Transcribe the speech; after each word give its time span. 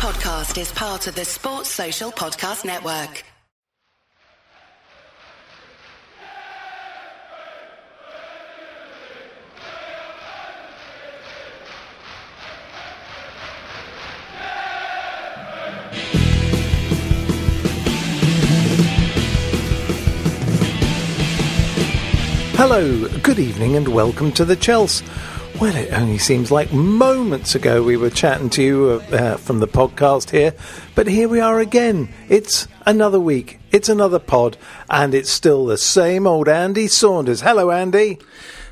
podcast 0.00 0.58
is 0.58 0.72
part 0.72 1.06
of 1.08 1.14
the 1.14 1.26
Sports 1.26 1.68
Social 1.68 2.10
Podcast 2.10 2.64
Network. 2.64 3.22
Hello, 22.56 23.06
good 23.18 23.38
evening, 23.38 23.76
and 23.76 23.86
welcome 23.88 24.32
to 24.32 24.46
the 24.46 24.56
Chelsea. 24.56 25.04
Well, 25.60 25.76
it 25.76 25.92
only 25.92 26.16
seems 26.16 26.50
like 26.50 26.72
moments 26.72 27.54
ago 27.54 27.82
we 27.82 27.98
were 27.98 28.08
chatting 28.08 28.48
to 28.50 28.62
you 28.62 29.02
uh, 29.12 29.14
uh, 29.14 29.36
from 29.36 29.60
the 29.60 29.68
podcast 29.68 30.30
here, 30.30 30.54
but 30.94 31.06
here 31.06 31.28
we 31.28 31.38
are 31.38 31.60
again. 31.60 32.08
It's 32.30 32.66
another 32.86 33.20
week, 33.20 33.60
it's 33.70 33.90
another 33.90 34.18
pod, 34.18 34.56
and 34.88 35.14
it's 35.14 35.28
still 35.28 35.66
the 35.66 35.76
same 35.76 36.26
old 36.26 36.48
Andy 36.48 36.86
Saunders. 36.86 37.42
Hello, 37.42 37.70
Andy. 37.70 38.18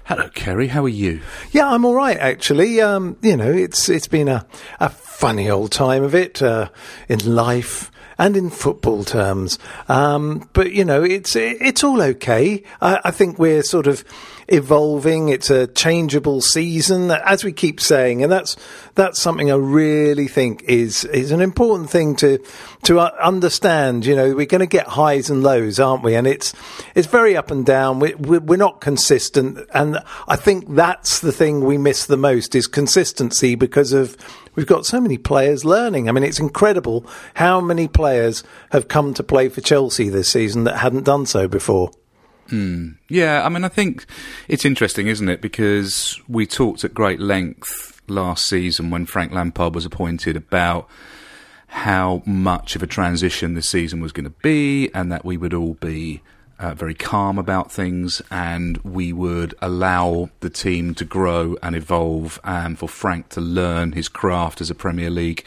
Hello, 0.04 0.30
Ceri. 0.30 0.68
How 0.68 0.82
are 0.82 0.88
you? 0.88 1.20
Yeah, 1.52 1.68
I'm 1.68 1.84
all 1.84 1.94
right 1.94 2.16
actually. 2.16 2.80
Um, 2.80 3.18
you 3.20 3.36
know, 3.36 3.52
it's 3.52 3.91
it's 3.91 4.08
been 4.08 4.28
a 4.28 4.46
a 4.80 4.88
funny 4.88 5.50
old 5.50 5.72
time 5.72 6.02
of 6.02 6.14
it 6.14 6.41
uh, 6.41 6.70
in 7.06 7.34
life 7.34 7.91
and 8.16 8.34
in 8.34 8.48
football 8.48 9.05
terms. 9.05 9.58
Um, 9.88 10.48
but 10.55 10.72
you 10.72 10.86
know, 10.86 11.02
it's 11.05 11.36
it's 11.36 11.84
all 11.84 12.00
okay. 12.00 12.62
I, 12.80 13.00
I 13.05 13.10
think 13.10 13.38
we're 13.38 13.62
sort 13.62 13.86
of 13.86 14.05
evolving. 14.48 15.28
It's 15.28 15.50
a 15.50 15.66
changeable 15.66 16.40
season, 16.40 17.10
as 17.10 17.44
we 17.44 17.52
keep 17.52 17.80
saying, 17.80 18.22
and 18.22 18.32
that's 18.32 18.56
that's 18.94 19.20
something 19.20 19.50
I 19.50 19.56
really 19.56 20.26
think 20.26 20.62
is 20.64 21.04
is 21.04 21.30
an 21.30 21.40
important 21.40 21.90
thing 21.90 22.16
to 22.16 22.38
to 22.84 23.00
uh, 23.00 23.10
understand. 23.20 24.06
You 24.06 24.16
know, 24.16 24.34
we're 24.34 24.46
going 24.46 24.60
to 24.60 24.66
get 24.66 24.88
highs 24.88 25.30
and 25.30 25.42
lows, 25.42 25.78
aren't 25.78 26.02
we? 26.02 26.14
And 26.14 26.27
it's 26.27 26.55
it's 26.94 27.06
very 27.06 27.36
up 27.36 27.50
and 27.50 27.64
down. 27.64 28.00
We, 28.00 28.14
we're 28.14 28.56
not 28.56 28.80
consistent, 28.80 29.58
and 29.74 29.98
I 30.27 30.36
think 30.36 30.74
that's 30.74 31.20
the 31.20 31.33
thing 31.33 31.64
we 31.64 31.78
miss 31.78 32.06
the 32.06 32.16
most 32.16 32.55
is 32.55 32.66
consistency 32.66 33.55
because 33.55 33.92
of 33.92 34.16
we've 34.55 34.66
got 34.66 34.86
so 34.86 35.00
many 35.00 35.18
players 35.18 35.64
learning. 35.64 36.08
I 36.08 36.12
mean, 36.12 36.24
it's 36.24 36.40
incredible 36.40 37.06
how 37.34 37.60
many 37.60 37.86
players 37.86 38.42
have 38.70 38.88
come 38.88 39.14
to 39.14 39.22
play 39.22 39.48
for 39.48 39.60
Chelsea 39.60 40.08
this 40.08 40.30
season 40.30 40.64
that 40.64 40.78
hadn't 40.78 41.05
done 41.05 41.27
so 41.27 41.46
before. 41.48 41.90
Mm. 42.50 42.96
Yeah, 43.08 43.44
I 43.44 43.48
mean, 43.48 43.64
I 43.64 43.68
think 43.68 44.06
it's 44.48 44.64
interesting, 44.64 45.06
isn't 45.06 45.28
it? 45.28 45.41
Because 45.41 46.20
we 46.28 46.46
talked 46.46 46.84
at 46.84 46.94
great 46.94 47.20
length 47.20 48.00
last 48.08 48.46
season 48.46 48.90
when 48.90 49.06
Frank 49.06 49.32
Lampard 49.32 49.74
was 49.74 49.84
appointed 49.84 50.36
about 50.36 50.88
how 51.68 52.22
much 52.24 52.74
of 52.74 52.82
a 52.82 52.86
transition 52.86 53.52
this 53.52 53.68
season 53.68 54.00
was 54.00 54.12
going 54.12 54.24
to 54.24 54.34
be, 54.42 54.92
and 54.94 55.12
that 55.12 55.24
we 55.24 55.36
would 55.36 55.52
all 55.52 55.74
be 55.74 56.22
uh, 56.58 56.74
very 56.74 56.94
calm 56.94 57.38
about 57.38 57.70
things, 57.70 58.22
and 58.30 58.78
we 58.78 59.12
would 59.12 59.55
allow 59.60 60.30
the 60.40 60.50
team 60.50 60.94
to 60.94 61.05
grow 61.05 61.56
and 61.62 61.77
evolve, 61.77 62.40
and 62.42 62.78
for 62.78 62.88
Frank 62.88 63.28
to 63.28 63.40
learn 63.40 63.92
his 63.92 64.08
craft 64.08 64.62
as 64.62 64.70
a 64.70 64.74
Premier 64.74 65.10
League 65.10 65.44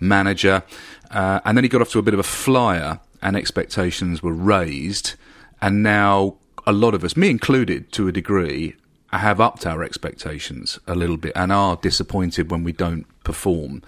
manager. 0.00 0.64
Uh, 1.12 1.40
and 1.44 1.56
then 1.56 1.64
he 1.64 1.68
got 1.68 1.80
off 1.80 1.90
to 1.90 1.98
a 2.00 2.02
bit 2.02 2.14
of 2.14 2.20
a 2.20 2.24
flyer, 2.24 2.98
and 3.22 3.36
expectations 3.36 4.22
were 4.22 4.32
raised. 4.32 5.14
And 5.62 5.82
now 5.82 6.36
a 6.66 6.72
lot 6.72 6.94
of 6.94 7.04
us, 7.04 7.16
me 7.16 7.30
included 7.30 7.92
to 7.92 8.08
a 8.08 8.12
degree, 8.12 8.76
have 9.12 9.40
upped 9.40 9.66
our 9.66 9.82
expectations 9.82 10.78
a 10.86 10.94
little 10.94 11.16
bit 11.16 11.32
and 11.34 11.52
are 11.52 11.76
disappointed 11.76 12.50
when 12.50 12.62
we 12.62 12.72
don't 12.72 13.06
perform. 13.24 13.82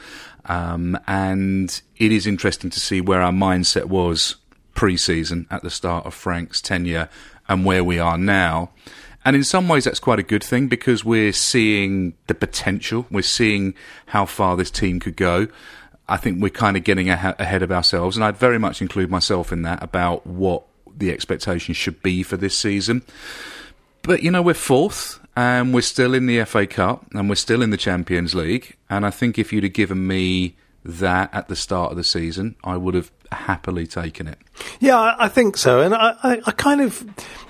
Um, 0.46 0.98
and 1.06 1.80
it 1.96 2.10
is 2.10 2.26
interesting 2.26 2.70
to 2.70 2.80
see 2.80 3.00
where 3.00 3.22
our 3.22 3.32
mindset 3.32 3.84
was 3.84 4.36
pre 4.74 4.96
season 4.96 5.46
at 5.50 5.62
the 5.62 5.70
start 5.70 6.06
of 6.06 6.14
Frank's 6.14 6.60
tenure 6.60 7.08
and 7.48 7.64
where 7.64 7.84
we 7.84 7.98
are 7.98 8.18
now. 8.18 8.70
And 9.24 9.36
in 9.36 9.44
some 9.44 9.68
ways, 9.68 9.84
that's 9.84 10.00
quite 10.00 10.18
a 10.18 10.24
good 10.24 10.42
thing 10.42 10.66
because 10.66 11.04
we're 11.04 11.32
seeing 11.32 12.14
the 12.26 12.34
potential. 12.34 13.06
We're 13.10 13.22
seeing 13.22 13.74
how 14.06 14.26
far 14.26 14.56
this 14.56 14.70
team 14.70 14.98
could 14.98 15.16
go. 15.16 15.46
I 16.08 16.16
think 16.16 16.42
we're 16.42 16.50
kind 16.50 16.76
of 16.76 16.82
getting 16.82 17.08
ahead 17.08 17.62
of 17.62 17.70
ourselves. 17.70 18.16
And 18.16 18.24
I'd 18.24 18.36
very 18.36 18.58
much 18.58 18.82
include 18.82 19.10
myself 19.10 19.52
in 19.52 19.62
that 19.62 19.80
about 19.80 20.26
what 20.26 20.64
the 20.96 21.10
expectation 21.10 21.74
should 21.74 22.02
be 22.02 22.22
for 22.22 22.36
this 22.36 22.56
season. 22.56 23.02
But, 24.02 24.22
you 24.22 24.30
know, 24.30 24.42
we're 24.42 24.54
fourth 24.54 25.20
and 25.36 25.72
we're 25.72 25.82
still 25.82 26.14
in 26.14 26.26
the 26.26 26.44
FA 26.44 26.66
Cup 26.66 27.06
and 27.14 27.28
we're 27.28 27.36
still 27.36 27.62
in 27.62 27.70
the 27.70 27.76
Champions 27.76 28.34
League. 28.34 28.76
And 28.90 29.06
I 29.06 29.10
think 29.10 29.38
if 29.38 29.52
you'd 29.52 29.64
have 29.64 29.72
given 29.72 30.06
me 30.06 30.56
that 30.84 31.32
at 31.32 31.48
the 31.48 31.56
start 31.56 31.92
of 31.92 31.96
the 31.96 32.04
season, 32.04 32.56
I 32.64 32.76
would 32.76 32.94
have 32.94 33.10
happily 33.32 33.86
taken 33.86 34.26
it. 34.26 34.38
Yeah, 34.80 35.16
I 35.18 35.28
think 35.28 35.56
so. 35.56 35.80
And 35.80 35.94
I, 35.94 36.40
I, 36.44 36.50
kind 36.52 36.80
of 36.80 37.04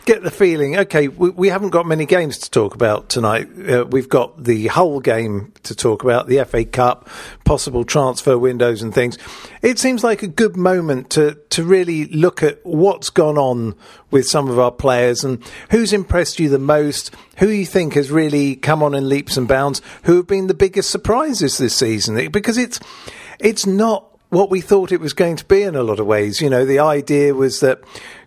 get 0.04 0.22
the 0.22 0.30
feeling 0.30 0.76
okay, 0.76 1.08
we, 1.08 1.30
we, 1.30 1.48
haven't 1.48 1.70
got 1.70 1.86
many 1.86 2.06
games 2.06 2.38
to 2.38 2.50
talk 2.50 2.74
about 2.74 3.08
tonight. 3.08 3.48
Uh, 3.68 3.84
we've 3.84 4.08
got 4.08 4.44
the 4.44 4.68
whole 4.68 5.00
game 5.00 5.52
to 5.64 5.74
talk 5.74 6.04
about, 6.04 6.28
the 6.28 6.44
FA 6.44 6.64
Cup, 6.64 7.08
possible 7.44 7.84
transfer 7.84 8.38
windows 8.38 8.82
and 8.82 8.94
things. 8.94 9.18
It 9.62 9.78
seems 9.78 10.04
like 10.04 10.22
a 10.22 10.28
good 10.28 10.56
moment 10.56 11.10
to, 11.10 11.38
to 11.50 11.64
really 11.64 12.06
look 12.06 12.42
at 12.42 12.64
what's 12.64 13.10
gone 13.10 13.38
on 13.38 13.74
with 14.10 14.26
some 14.26 14.48
of 14.48 14.58
our 14.58 14.72
players 14.72 15.24
and 15.24 15.42
who's 15.70 15.92
impressed 15.92 16.38
you 16.38 16.48
the 16.48 16.58
most, 16.58 17.14
who 17.38 17.48
you 17.48 17.66
think 17.66 17.94
has 17.94 18.10
really 18.10 18.56
come 18.56 18.82
on 18.82 18.94
in 18.94 19.08
leaps 19.08 19.36
and 19.36 19.48
bounds, 19.48 19.82
who 20.04 20.16
have 20.16 20.26
been 20.26 20.46
the 20.46 20.54
biggest 20.54 20.90
surprises 20.90 21.58
this 21.58 21.74
season. 21.74 22.30
Because 22.30 22.58
it's, 22.58 22.78
it's 23.38 23.66
not 23.66 24.11
what 24.32 24.48
we 24.48 24.62
thought 24.62 24.92
it 24.92 25.00
was 25.00 25.12
going 25.12 25.36
to 25.36 25.44
be 25.44 25.62
in 25.62 25.76
a 25.76 25.82
lot 25.82 26.00
of 26.00 26.06
ways. 26.06 26.40
You 26.40 26.48
know, 26.48 26.64
the 26.64 26.78
idea 26.78 27.34
was 27.34 27.60
that 27.60 27.82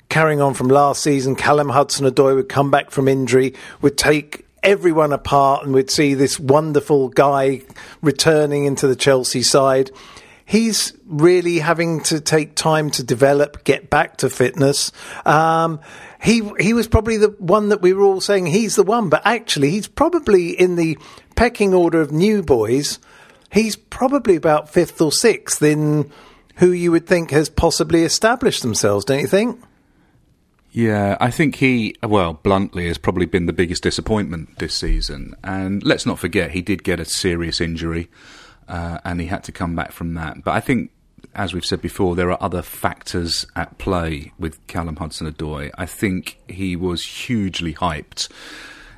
carrying 0.07 0.39
on 0.39 0.53
from 0.53 0.67
last 0.67 1.01
season, 1.01 1.35
Callum 1.35 1.69
Hudson 1.69 2.05
Odoi 2.05 2.35
would 2.35 2.47
come 2.47 2.69
back 2.69 2.91
from 2.91 3.07
injury, 3.07 3.55
would 3.81 3.97
take 3.97 4.45
everyone 4.61 5.11
apart, 5.11 5.66
and 5.66 5.73
we'd 5.73 5.89
see 5.89 6.13
this 6.13 6.39
wonderful 6.39 7.09
guy 7.09 7.63
returning 8.03 8.66
into 8.66 8.85
the 8.85 8.95
Chelsea 8.95 9.41
side. 9.41 9.89
He's 10.45 10.93
really 11.07 11.57
having 11.57 12.01
to 12.03 12.22
take 12.22 12.53
time 12.53 12.91
to 12.91 13.03
develop, 13.03 13.63
get 13.63 13.89
back 13.89 14.17
to 14.17 14.29
fitness. 14.29 14.91
Um, 15.25 15.79
he 16.22 16.47
he 16.59 16.75
was 16.75 16.87
probably 16.87 17.17
the 17.17 17.35
one 17.39 17.69
that 17.69 17.81
we 17.81 17.93
were 17.93 18.03
all 18.03 18.22
saying 18.22 18.45
he's 18.45 18.75
the 18.75 18.83
one, 18.83 19.09
but 19.09 19.23
actually 19.25 19.72
he's 19.72 19.87
probably 19.87 20.51
in 20.51 20.75
the 20.75 20.99
pecking 21.35 21.73
order 21.73 21.99
of 21.99 22.11
new 22.11 22.43
boys 22.43 22.99
he's 23.55 23.75
probably 23.75 24.35
about 24.35 24.69
fifth 24.69 25.01
or 25.01 25.11
sixth 25.11 25.63
in 25.63 26.11
who 26.57 26.71
you 26.71 26.91
would 26.91 27.07
think 27.07 27.31
has 27.31 27.49
possibly 27.49 28.03
established 28.03 28.61
themselves, 28.61 29.05
don't 29.05 29.21
you 29.21 29.27
think? 29.27 29.59
Yeah, 30.71 31.16
I 31.21 31.31
think 31.31 31.55
he, 31.55 31.95
well, 32.03 32.33
bluntly, 32.33 32.88
has 32.88 32.97
probably 32.97 33.25
been 33.25 33.45
the 33.45 33.53
biggest 33.53 33.81
disappointment 33.81 34.59
this 34.59 34.75
season. 34.75 35.33
And 35.41 35.81
let's 35.83 36.05
not 36.05 36.19
forget, 36.19 36.51
he 36.51 36.61
did 36.61 36.83
get 36.83 36.99
a 36.99 37.05
serious 37.05 37.61
injury 37.61 38.09
uh, 38.67 38.99
and 39.05 39.21
he 39.21 39.27
had 39.27 39.43
to 39.45 39.53
come 39.53 39.73
back 39.73 39.93
from 39.93 40.16
that. 40.16 40.43
But 40.43 40.51
I 40.51 40.59
think, 40.59 40.91
as 41.33 41.53
we've 41.53 41.66
said 41.66 41.81
before, 41.81 42.16
there 42.16 42.29
are 42.29 42.37
other 42.41 42.61
factors 42.61 43.45
at 43.55 43.77
play 43.77 44.33
with 44.37 44.66
Callum 44.67 44.97
Hudson 44.97 45.31
Odoi. 45.31 45.72
I 45.77 45.85
think 45.85 46.39
he 46.49 46.75
was 46.75 47.05
hugely 47.05 47.73
hyped 47.73 48.27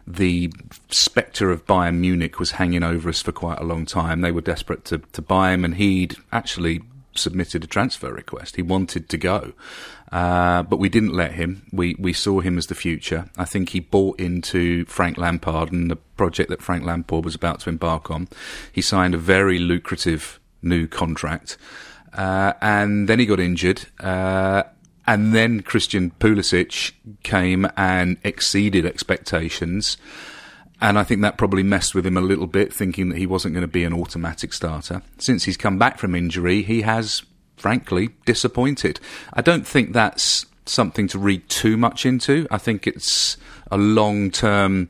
the 0.08 0.52
spectre 0.90 1.52
of 1.52 1.66
Bayern 1.66 1.98
Munich 1.98 2.40
was 2.40 2.52
hanging 2.52 2.82
over 2.82 3.10
us 3.10 3.22
for 3.22 3.34
quite 3.34 3.60
a 3.60 3.66
long 3.66 3.86
time. 3.86 4.22
They 4.22 4.32
were 4.32 4.42
desperate 4.42 4.86
to, 4.86 5.00
to 5.00 5.22
buy 5.22 5.52
him, 5.52 5.66
and 5.66 5.76
he'd 5.76 6.16
actually 6.32 6.82
submitted 7.14 7.64
a 7.64 7.68
transfer 7.68 8.14
request. 8.14 8.56
He 8.56 8.62
wanted 8.62 9.10
to 9.10 9.18
go, 9.18 9.54
uh, 10.12 10.64
but 10.64 10.78
we 10.78 10.88
didn't 10.88 11.14
let 11.14 11.34
him. 11.34 11.66
We 11.74 11.96
we 12.00 12.14
saw 12.14 12.40
him 12.40 12.58
as 12.58 12.68
the 12.68 12.76
future. 12.76 13.30
I 13.38 13.44
think 13.44 13.70
he 13.70 13.82
bought 13.82 14.20
into 14.20 14.86
Frank 14.86 15.18
Lampard 15.18 15.74
and 15.74 15.92
the 15.92 15.98
project 15.98 16.50
that 16.50 16.62
Frank 16.62 16.86
Lampard 16.86 17.26
was 17.26 17.36
about 17.36 17.60
to 17.62 17.70
embark 17.70 18.10
on. 18.10 18.30
He 18.72 18.82
signed 18.82 19.14
a 19.14 19.20
very 19.20 19.60
lucrative 19.60 20.40
new 20.62 20.88
contract, 20.88 21.58
uh, 22.14 22.54
and 22.62 23.10
then 23.10 23.20
he 23.20 23.26
got 23.26 23.42
injured. 23.42 23.88
Uh, 24.00 24.64
and 25.08 25.34
then 25.34 25.62
Christian 25.62 26.12
Pulisic 26.20 26.92
came 27.24 27.66
and 27.78 28.18
exceeded 28.24 28.86
expectations. 28.86 29.98
And 30.80 31.00
I 31.00 31.04
think 31.04 31.22
that 31.22 31.38
probably 31.38 31.64
messed 31.64 31.96
with 31.96 32.06
him 32.06 32.18
a 32.18 32.22
little 32.22 32.46
bit, 32.46 32.72
thinking 32.74 33.10
that 33.10 33.18
he 33.18 33.26
wasn't 33.26 33.54
going 33.54 33.64
to 33.64 33.68
be 33.68 33.86
an 33.86 33.94
automatic 33.94 34.54
starter. 34.54 35.02
Since 35.18 35.46
he's 35.46 35.58
come 35.58 35.80
back 35.80 35.98
from 35.98 36.14
injury, 36.14 36.62
he 36.62 36.82
has, 36.82 37.24
frankly, 37.56 38.10
disappointed. 38.26 39.00
I 39.34 39.42
don't 39.42 39.66
think 39.66 39.94
that's 39.94 40.46
something 40.66 41.08
to 41.08 41.18
read 41.18 41.48
too 41.50 41.78
much 41.78 42.06
into. 42.06 42.46
I 42.52 42.58
think 42.58 42.86
it's 42.86 43.38
a 43.72 43.78
long 43.78 44.30
term 44.30 44.90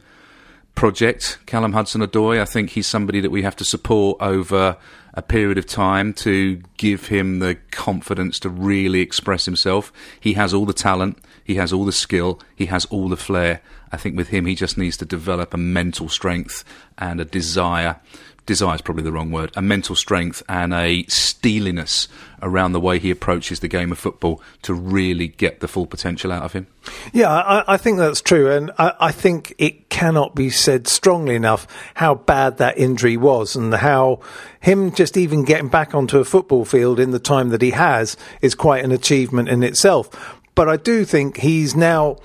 project, 0.76 1.40
Callum 1.46 1.74
Hudson 1.74 2.02
Odoi. 2.02 2.42
I 2.42 2.46
think 2.46 2.72
he's 2.72 2.88
somebody 2.88 3.22
that 3.22 3.32
we 3.32 3.44
have 3.44 3.56
to 3.58 3.66
support 3.66 4.18
over 4.20 4.78
a 5.14 5.22
period 5.22 5.58
of 5.58 5.66
time 5.66 6.14
to 6.14 6.62
give 6.78 7.08
him 7.08 7.40
the 7.40 7.56
confidence 7.72 8.40
to 8.40 8.50
really 8.50 9.02
express 9.02 9.46
himself. 9.46 9.92
He 10.20 10.34
has 10.34 10.54
all 10.54 10.66
the 10.66 10.74
talent, 10.74 11.18
he 11.44 11.56
has 11.56 11.74
all 11.74 11.86
the 11.86 11.92
skill, 11.92 12.40
he 12.56 12.68
has 12.68 12.86
all 12.86 13.10
the 13.10 13.18
flair. 13.18 13.62
I 13.92 13.98
think 13.98 14.18
with 14.18 14.30
him, 14.30 14.46
he 14.46 14.56
just 14.56 14.78
needs 14.78 14.98
to 14.98 15.06
develop 15.06 15.54
a 15.54 15.58
mental 15.58 16.10
strength 16.10 16.64
and 16.98 17.22
a 17.22 17.26
desire 17.26 18.00
desire 18.48 18.74
is 18.74 18.82
probably 18.82 19.04
the 19.04 19.12
wrong 19.12 19.30
word, 19.30 19.52
a 19.56 19.62
mental 19.62 19.96
strength 19.96 20.42
and 20.50 20.74
a 20.74 21.04
steeliness 21.04 22.08
around 22.42 22.72
the 22.72 22.80
way 22.80 22.98
he 22.98 23.12
approaches 23.12 23.60
the 23.60 23.68
game 23.68 23.92
of 23.92 24.00
football 24.00 24.42
to 24.64 24.74
really 24.74 25.28
get 25.28 25.60
the 25.60 25.68
full 25.68 25.86
potential 25.86 26.32
out 26.32 26.44
of 26.44 26.54
him. 26.54 26.66
Yeah, 27.14 27.30
I, 27.30 27.74
I 27.74 27.78
think 27.78 28.00
that's 28.00 28.22
true, 28.22 28.50
and 28.50 28.72
I, 28.80 28.94
I, 29.00 29.12
think 29.12 29.54
it 29.58 29.90
cannot 29.90 30.34
be 30.34 30.50
said 30.50 30.88
strongly 30.88 31.36
enough 31.36 31.68
how 31.96 32.16
bad 32.16 32.58
that 32.58 32.78
injury 32.78 33.18
was, 33.18 33.56
and 33.56 33.74
how 33.74 34.22
him 34.60 34.92
just 34.94 35.18
even 35.18 35.44
getting 35.44 35.68
back 35.68 35.94
onto 35.94 36.20
a 36.20 36.26
football 36.26 36.66
field 36.66 37.00
in 37.00 37.12
the 37.12 37.20
time 37.20 37.50
that 37.50 37.62
he 37.62 37.72
has 37.72 38.18
is 38.42 38.56
quite 38.56 38.84
an 38.84 38.92
achievement 38.92 39.50
in 39.50 39.64
itself. 39.64 40.10
But 40.56 40.70
I 40.70 40.78
do 40.78 41.06
think 41.06 41.38
he's 41.38 41.76
now 41.76 42.18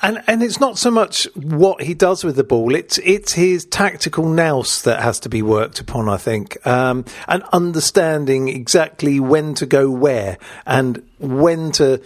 and 0.00 0.22
and 0.26 0.42
it's 0.42 0.58
not 0.58 0.78
so 0.78 0.90
much 0.90 1.28
what 1.34 1.82
he 1.82 1.94
does 1.94 2.24
with 2.24 2.36
the 2.36 2.44
ball; 2.44 2.74
it's 2.74 2.98
it's 2.98 3.34
his 3.34 3.66
tactical 3.66 4.28
nous 4.28 4.82
that 4.82 5.00
has 5.00 5.20
to 5.20 5.28
be 5.28 5.42
worked 5.42 5.80
upon. 5.80 6.08
I 6.08 6.16
think, 6.16 6.64
um, 6.66 7.04
and 7.28 7.42
understanding 7.52 8.48
exactly 8.48 9.20
when 9.20 9.54
to 9.54 9.66
go 9.66 9.90
where 9.90 10.38
and 10.66 11.02
when 11.18 11.72
to 11.72 12.00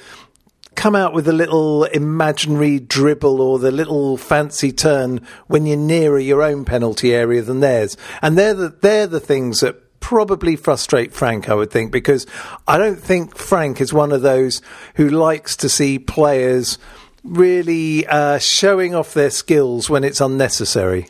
come 0.74 0.94
out 0.94 1.14
with 1.14 1.26
a 1.26 1.32
little 1.32 1.84
imaginary 1.84 2.78
dribble 2.78 3.40
or 3.40 3.58
the 3.58 3.70
little 3.70 4.16
fancy 4.16 4.70
turn 4.70 5.20
when 5.46 5.64
you're 5.64 5.76
nearer 5.76 6.18
your 6.18 6.42
own 6.42 6.64
penalty 6.64 7.14
area 7.14 7.40
than 7.40 7.60
theirs. 7.60 7.96
And 8.20 8.36
they're 8.36 8.52
the, 8.52 8.68
they're 8.68 9.06
the 9.06 9.18
things 9.18 9.60
that 9.60 10.00
probably 10.00 10.54
frustrate 10.54 11.14
Frank, 11.14 11.48
I 11.48 11.54
would 11.54 11.70
think, 11.70 11.90
because 11.90 12.26
I 12.68 12.76
don't 12.76 13.00
think 13.00 13.36
Frank 13.36 13.80
is 13.80 13.92
one 13.92 14.12
of 14.12 14.20
those 14.20 14.60
who 14.96 15.08
likes 15.08 15.56
to 15.56 15.68
see 15.68 15.98
players 15.98 16.78
really 17.26 18.06
uh, 18.06 18.38
showing 18.38 18.94
off 18.94 19.14
their 19.14 19.30
skills 19.30 19.90
when 19.90 20.04
it's 20.04 20.20
unnecessary. 20.20 21.08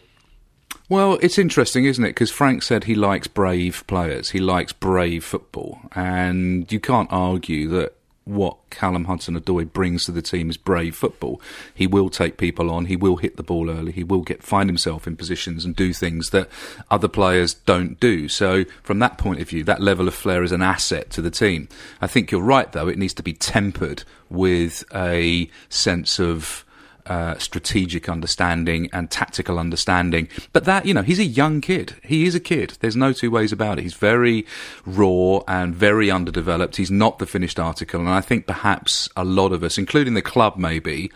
Well, 0.88 1.18
it's 1.20 1.38
interesting, 1.38 1.84
isn't 1.84 2.04
it? 2.04 2.10
Because 2.10 2.30
Frank 2.30 2.62
said 2.62 2.84
he 2.84 2.94
likes 2.94 3.26
brave 3.26 3.84
players. 3.86 4.30
He 4.30 4.38
likes 4.38 4.72
brave 4.72 5.24
football. 5.24 5.80
And 5.92 6.70
you 6.70 6.78
can't 6.78 7.12
argue 7.12 7.68
that 7.70 7.95
what 8.26 8.58
Callum 8.70 9.04
Hudson 9.04 9.40
Odoi 9.40 9.72
brings 9.72 10.04
to 10.04 10.12
the 10.12 10.20
team 10.20 10.50
is 10.50 10.56
brave 10.56 10.96
football. 10.96 11.40
He 11.72 11.86
will 11.86 12.10
take 12.10 12.36
people 12.36 12.70
on. 12.70 12.86
He 12.86 12.96
will 12.96 13.16
hit 13.16 13.36
the 13.36 13.44
ball 13.44 13.70
early. 13.70 13.92
He 13.92 14.02
will 14.02 14.22
get 14.22 14.42
find 14.42 14.68
himself 14.68 15.06
in 15.06 15.16
positions 15.16 15.64
and 15.64 15.76
do 15.76 15.92
things 15.92 16.30
that 16.30 16.48
other 16.90 17.06
players 17.06 17.54
don't 17.54 17.98
do. 18.00 18.28
So, 18.28 18.64
from 18.82 18.98
that 18.98 19.16
point 19.16 19.40
of 19.40 19.48
view, 19.48 19.62
that 19.64 19.80
level 19.80 20.08
of 20.08 20.14
flair 20.14 20.42
is 20.42 20.50
an 20.50 20.60
asset 20.60 21.08
to 21.10 21.22
the 21.22 21.30
team. 21.30 21.68
I 22.00 22.08
think 22.08 22.32
you're 22.32 22.42
right, 22.42 22.70
though. 22.72 22.88
It 22.88 22.98
needs 22.98 23.14
to 23.14 23.22
be 23.22 23.32
tempered 23.32 24.02
with 24.28 24.84
a 24.92 25.48
sense 25.68 26.18
of 26.18 26.64
uh, 27.06 27.38
strategic 27.38 28.08
understanding 28.08 28.88
and 28.92 29.10
tactical 29.10 29.58
understanding. 29.58 30.28
But 30.52 30.64
that, 30.64 30.86
you 30.86 30.94
know, 30.94 31.02
he's 31.02 31.18
a 31.18 31.24
young 31.24 31.60
kid. 31.60 31.94
He 32.02 32.26
is 32.26 32.34
a 32.34 32.40
kid. 32.40 32.76
There's 32.80 32.96
no 32.96 33.12
two 33.12 33.30
ways 33.30 33.52
about 33.52 33.78
it. 33.78 33.82
He's 33.82 33.94
very 33.94 34.46
raw 34.84 35.40
and 35.48 35.74
very 35.74 36.10
underdeveloped. 36.10 36.76
He's 36.76 36.90
not 36.90 37.18
the 37.18 37.26
finished 37.26 37.58
article. 37.58 38.00
And 38.00 38.08
I 38.08 38.20
think 38.20 38.46
perhaps 38.46 39.08
a 39.16 39.24
lot 39.24 39.52
of 39.52 39.62
us, 39.62 39.78
including 39.78 40.14
the 40.14 40.22
club 40.22 40.56
maybe, 40.56 41.10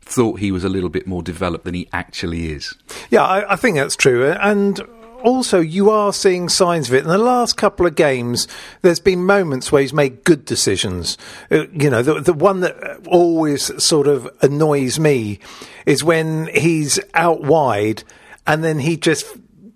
thought 0.00 0.38
he 0.38 0.52
was 0.52 0.64
a 0.64 0.68
little 0.68 0.90
bit 0.90 1.06
more 1.06 1.22
developed 1.22 1.64
than 1.64 1.74
he 1.74 1.88
actually 1.92 2.50
is. 2.52 2.74
Yeah, 3.10 3.24
I, 3.24 3.54
I 3.54 3.56
think 3.56 3.76
that's 3.76 3.96
true. 3.96 4.30
And 4.30 4.80
also 5.24 5.58
you 5.58 5.90
are 5.90 6.12
seeing 6.12 6.48
signs 6.48 6.88
of 6.88 6.94
it. 6.94 7.04
In 7.04 7.08
the 7.08 7.18
last 7.18 7.56
couple 7.56 7.86
of 7.86 7.96
games, 7.96 8.46
there's 8.82 9.00
been 9.00 9.24
moments 9.24 9.72
where 9.72 9.82
he's 9.82 9.92
made 9.92 10.22
good 10.22 10.44
decisions. 10.44 11.18
Uh, 11.50 11.66
you 11.72 11.90
know, 11.90 12.02
the, 12.02 12.20
the 12.20 12.32
one 12.32 12.60
that 12.60 13.00
always 13.08 13.82
sort 13.82 14.06
of 14.06 14.28
annoys 14.42 14.98
me 14.98 15.40
is 15.86 16.04
when 16.04 16.48
he's 16.54 17.00
out 17.14 17.42
wide 17.42 18.04
and 18.46 18.62
then 18.62 18.78
he 18.78 18.96
just 18.96 19.26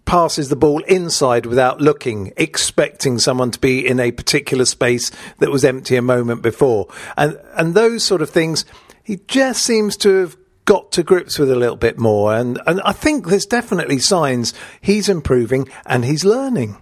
passes 0.04 0.48
the 0.48 0.56
ball 0.56 0.82
inside 0.84 1.44
without 1.44 1.80
looking, 1.80 2.32
expecting 2.36 3.18
someone 3.18 3.50
to 3.50 3.58
be 3.58 3.86
in 3.86 4.00
a 4.00 4.10
particular 4.10 4.64
space 4.64 5.10
that 5.38 5.50
was 5.50 5.64
empty 5.64 5.96
a 5.96 6.02
moment 6.02 6.42
before. 6.42 6.88
And, 7.16 7.38
and 7.54 7.74
those 7.74 8.04
sort 8.04 8.22
of 8.22 8.30
things, 8.30 8.64
he 9.02 9.20
just 9.26 9.62
seems 9.62 9.96
to 9.98 10.08
have 10.20 10.36
got 10.68 10.92
to 10.92 11.02
grips 11.02 11.38
with 11.38 11.50
a 11.50 11.56
little 11.56 11.76
bit 11.76 11.98
more. 11.98 12.34
And, 12.34 12.60
and 12.66 12.82
I 12.82 12.92
think 12.92 13.26
there's 13.26 13.46
definitely 13.46 13.98
signs 13.98 14.52
he's 14.82 15.08
improving 15.08 15.66
and 15.86 16.04
he's 16.04 16.26
learning. 16.26 16.76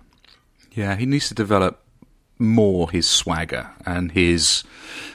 Yeah, 0.72 0.96
he 0.96 1.06
needs 1.06 1.28
to 1.28 1.34
develop 1.34 1.80
more 2.36 2.90
his 2.90 3.08
swagger 3.08 3.70
and 3.86 4.10
his 4.10 4.64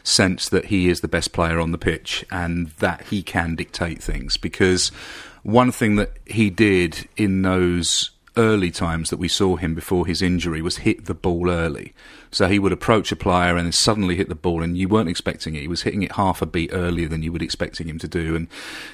sense 0.03 0.47
that 0.47 0.65
he 0.65 0.88
is 0.88 1.01
the 1.01 1.09
best 1.09 1.33
player 1.33 1.59
on 1.59 1.73
the 1.73 1.77
pitch 1.77 2.25
and 2.31 2.68
that 2.79 3.07
he 3.07 3.21
can 3.21 3.56
dictate 3.56 4.01
things. 4.01 4.38
Because 4.38 4.88
one 5.44 5.73
thing 5.73 5.97
that 5.97 6.13
he 6.25 6.50
did 6.50 7.09
in 7.18 7.41
those 7.41 8.12
early 8.38 8.71
times 8.71 9.09
that 9.09 9.19
we 9.19 9.27
saw 9.27 9.57
him 9.57 9.75
before 9.75 10.07
his 10.07 10.21
injury 10.21 10.62
was 10.62 10.77
hit 10.77 11.07
the 11.07 11.13
ball 11.13 11.50
early. 11.50 11.94
So 12.31 12.48
he 12.48 12.60
would 12.60 12.72
approach 12.72 13.12
a 13.12 13.16
player 13.18 13.57
and 13.57 13.75
suddenly 13.75 14.16
hit 14.16 14.30
the 14.30 14.36
ball, 14.36 14.63
and 14.63 14.78
you 14.78 14.88
weren't 14.88 15.10
expecting 15.10 15.56
it. 15.56 15.62
He 15.62 15.68
was 15.68 15.81
hitting 15.81 16.01
it 16.01 16.13
half 16.13 16.42
a 16.42 16.45
beat 16.45 16.69
earlier 16.72 17.10
than 17.10 17.24
you 17.24 17.31
would 17.31 17.42
expecting 17.42 17.88
him 17.88 18.00
to 18.00 18.07
do, 18.07 18.36
and 18.36 18.48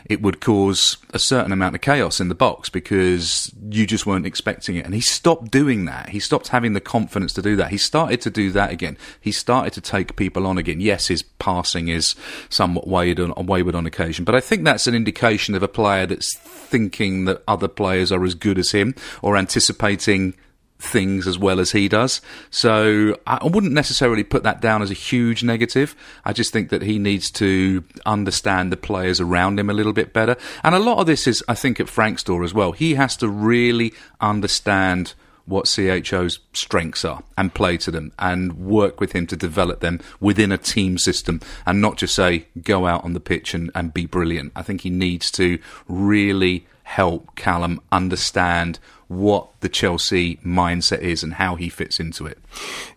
it 0.06 0.22
would 0.22 0.42
cause 0.42 0.98
a 1.14 1.20
certain 1.20 1.52
amount 1.52 1.76
of 1.76 1.82
chaos 1.82 2.20
in 2.20 2.30
the 2.30 2.36
box 2.36 2.70
because 2.70 3.52
you 3.70 3.86
just 3.86 4.08
weren't 4.08 4.26
expecting 4.26 4.76
it. 4.76 4.86
And 4.86 4.94
he 4.96 5.02
stopped 5.02 5.52
doing 5.52 5.86
that. 5.86 6.10
He 6.10 6.20
stopped 6.20 6.48
having 6.48 6.74
the 6.74 6.82
confidence 6.82 7.32
to 7.34 7.42
do 7.42 7.56
that. 7.58 7.70
He 7.70 7.78
started 7.78 8.22
to 8.22 8.32
do 8.32 8.52
that 8.52 8.72
again. 8.72 8.98
He 9.22 9.32
started 9.32 9.74
to 9.74 9.82
take 9.82 10.16
people 10.16 10.48
on 10.48 10.58
again. 10.58 10.82
Yes, 10.82 11.08
his 11.08 11.22
passing 11.22 11.90
is 11.90 12.16
somewhat 12.50 12.88
wayward 12.88 13.20
on, 13.20 13.46
wayward 13.46 13.76
on 13.76 13.86
occasion, 13.86 14.26
but 14.26 14.36
I 14.36 14.40
think 14.40 14.64
that's 14.64 14.88
an 14.88 14.96
indication 14.96 15.54
of 15.54 15.62
a 15.62 15.68
player 15.68 16.08
that's 16.08 16.36
thinking 16.38 17.26
that 17.26 17.44
other 17.48 17.68
players 17.68 18.12
are 18.12 18.24
as 18.26 18.34
good 18.34 18.58
as 18.58 18.72
him 18.72 18.96
or 19.22 19.38
anticipating 19.38 20.34
things 20.80 21.28
as 21.28 21.38
well 21.38 21.60
as 21.60 21.72
he 21.72 21.88
does. 21.88 22.22
So 22.50 23.18
I 23.26 23.46
wouldn't 23.46 23.74
necessarily 23.74 24.24
put 24.24 24.44
that 24.44 24.62
down 24.62 24.82
as 24.82 24.92
a 24.92 24.96
huge 24.96 25.44
negative. 25.44 25.96
I 26.24 26.34
just 26.34 26.54
think 26.54 26.70
that 26.70 26.82
he 26.82 27.00
needs 27.00 27.32
to 27.32 27.84
understand 28.06 28.72
the 28.72 28.78
players 28.78 29.20
around 29.20 29.60
him 29.60 29.70
a 29.70 29.74
little 29.74 29.94
bit 29.94 30.14
better. 30.14 30.36
And 30.64 30.76
a 30.76 30.80
lot 30.80 31.00
of 31.00 31.08
this 31.08 31.28
is, 31.28 31.44
I 31.48 31.56
think, 31.56 31.80
at 31.80 31.90
Frank's 31.90 32.24
door 32.24 32.44
as 32.44 32.54
well. 32.54 32.72
He 32.72 32.96
has 32.96 33.18
to 33.18 33.30
really 33.30 33.94
understand 34.22 35.14
what 35.48 35.66
CHO's 35.66 36.40
strengths 36.52 37.06
are 37.06 37.24
and 37.38 37.54
play 37.54 37.78
to 37.78 37.90
them 37.90 38.12
and 38.20 38.54
work 38.60 39.00
with 39.00 39.14
him 39.14 39.26
to 39.28 39.36
develop 39.38 39.80
them 39.80 40.00
within 40.20 40.52
a 40.52 40.58
team 40.58 40.98
system 40.98 41.40
and 41.66 41.82
not 41.82 41.96
just 41.98 42.14
say, 42.14 42.48
go 42.62 42.86
out 42.86 43.04
on 43.06 43.14
the 43.14 43.20
pitch 43.22 43.54
and, 43.54 43.72
and 43.74 43.94
be 43.94 44.06
brilliant. 44.06 44.52
I 44.56 44.62
think 44.62 44.82
he 44.82 44.90
needs 44.90 45.32
to 45.32 45.58
really 45.88 46.68
help 46.84 47.36
Callum 47.36 47.82
understand 47.92 48.80
what 49.08 49.48
the 49.62 49.70
Chelsea 49.70 50.38
mindset 50.46 51.00
is 51.00 51.24
and 51.24 51.36
how 51.36 51.56
he 51.56 51.70
fits 51.70 52.00
into 52.00 52.26
it. 52.26 52.38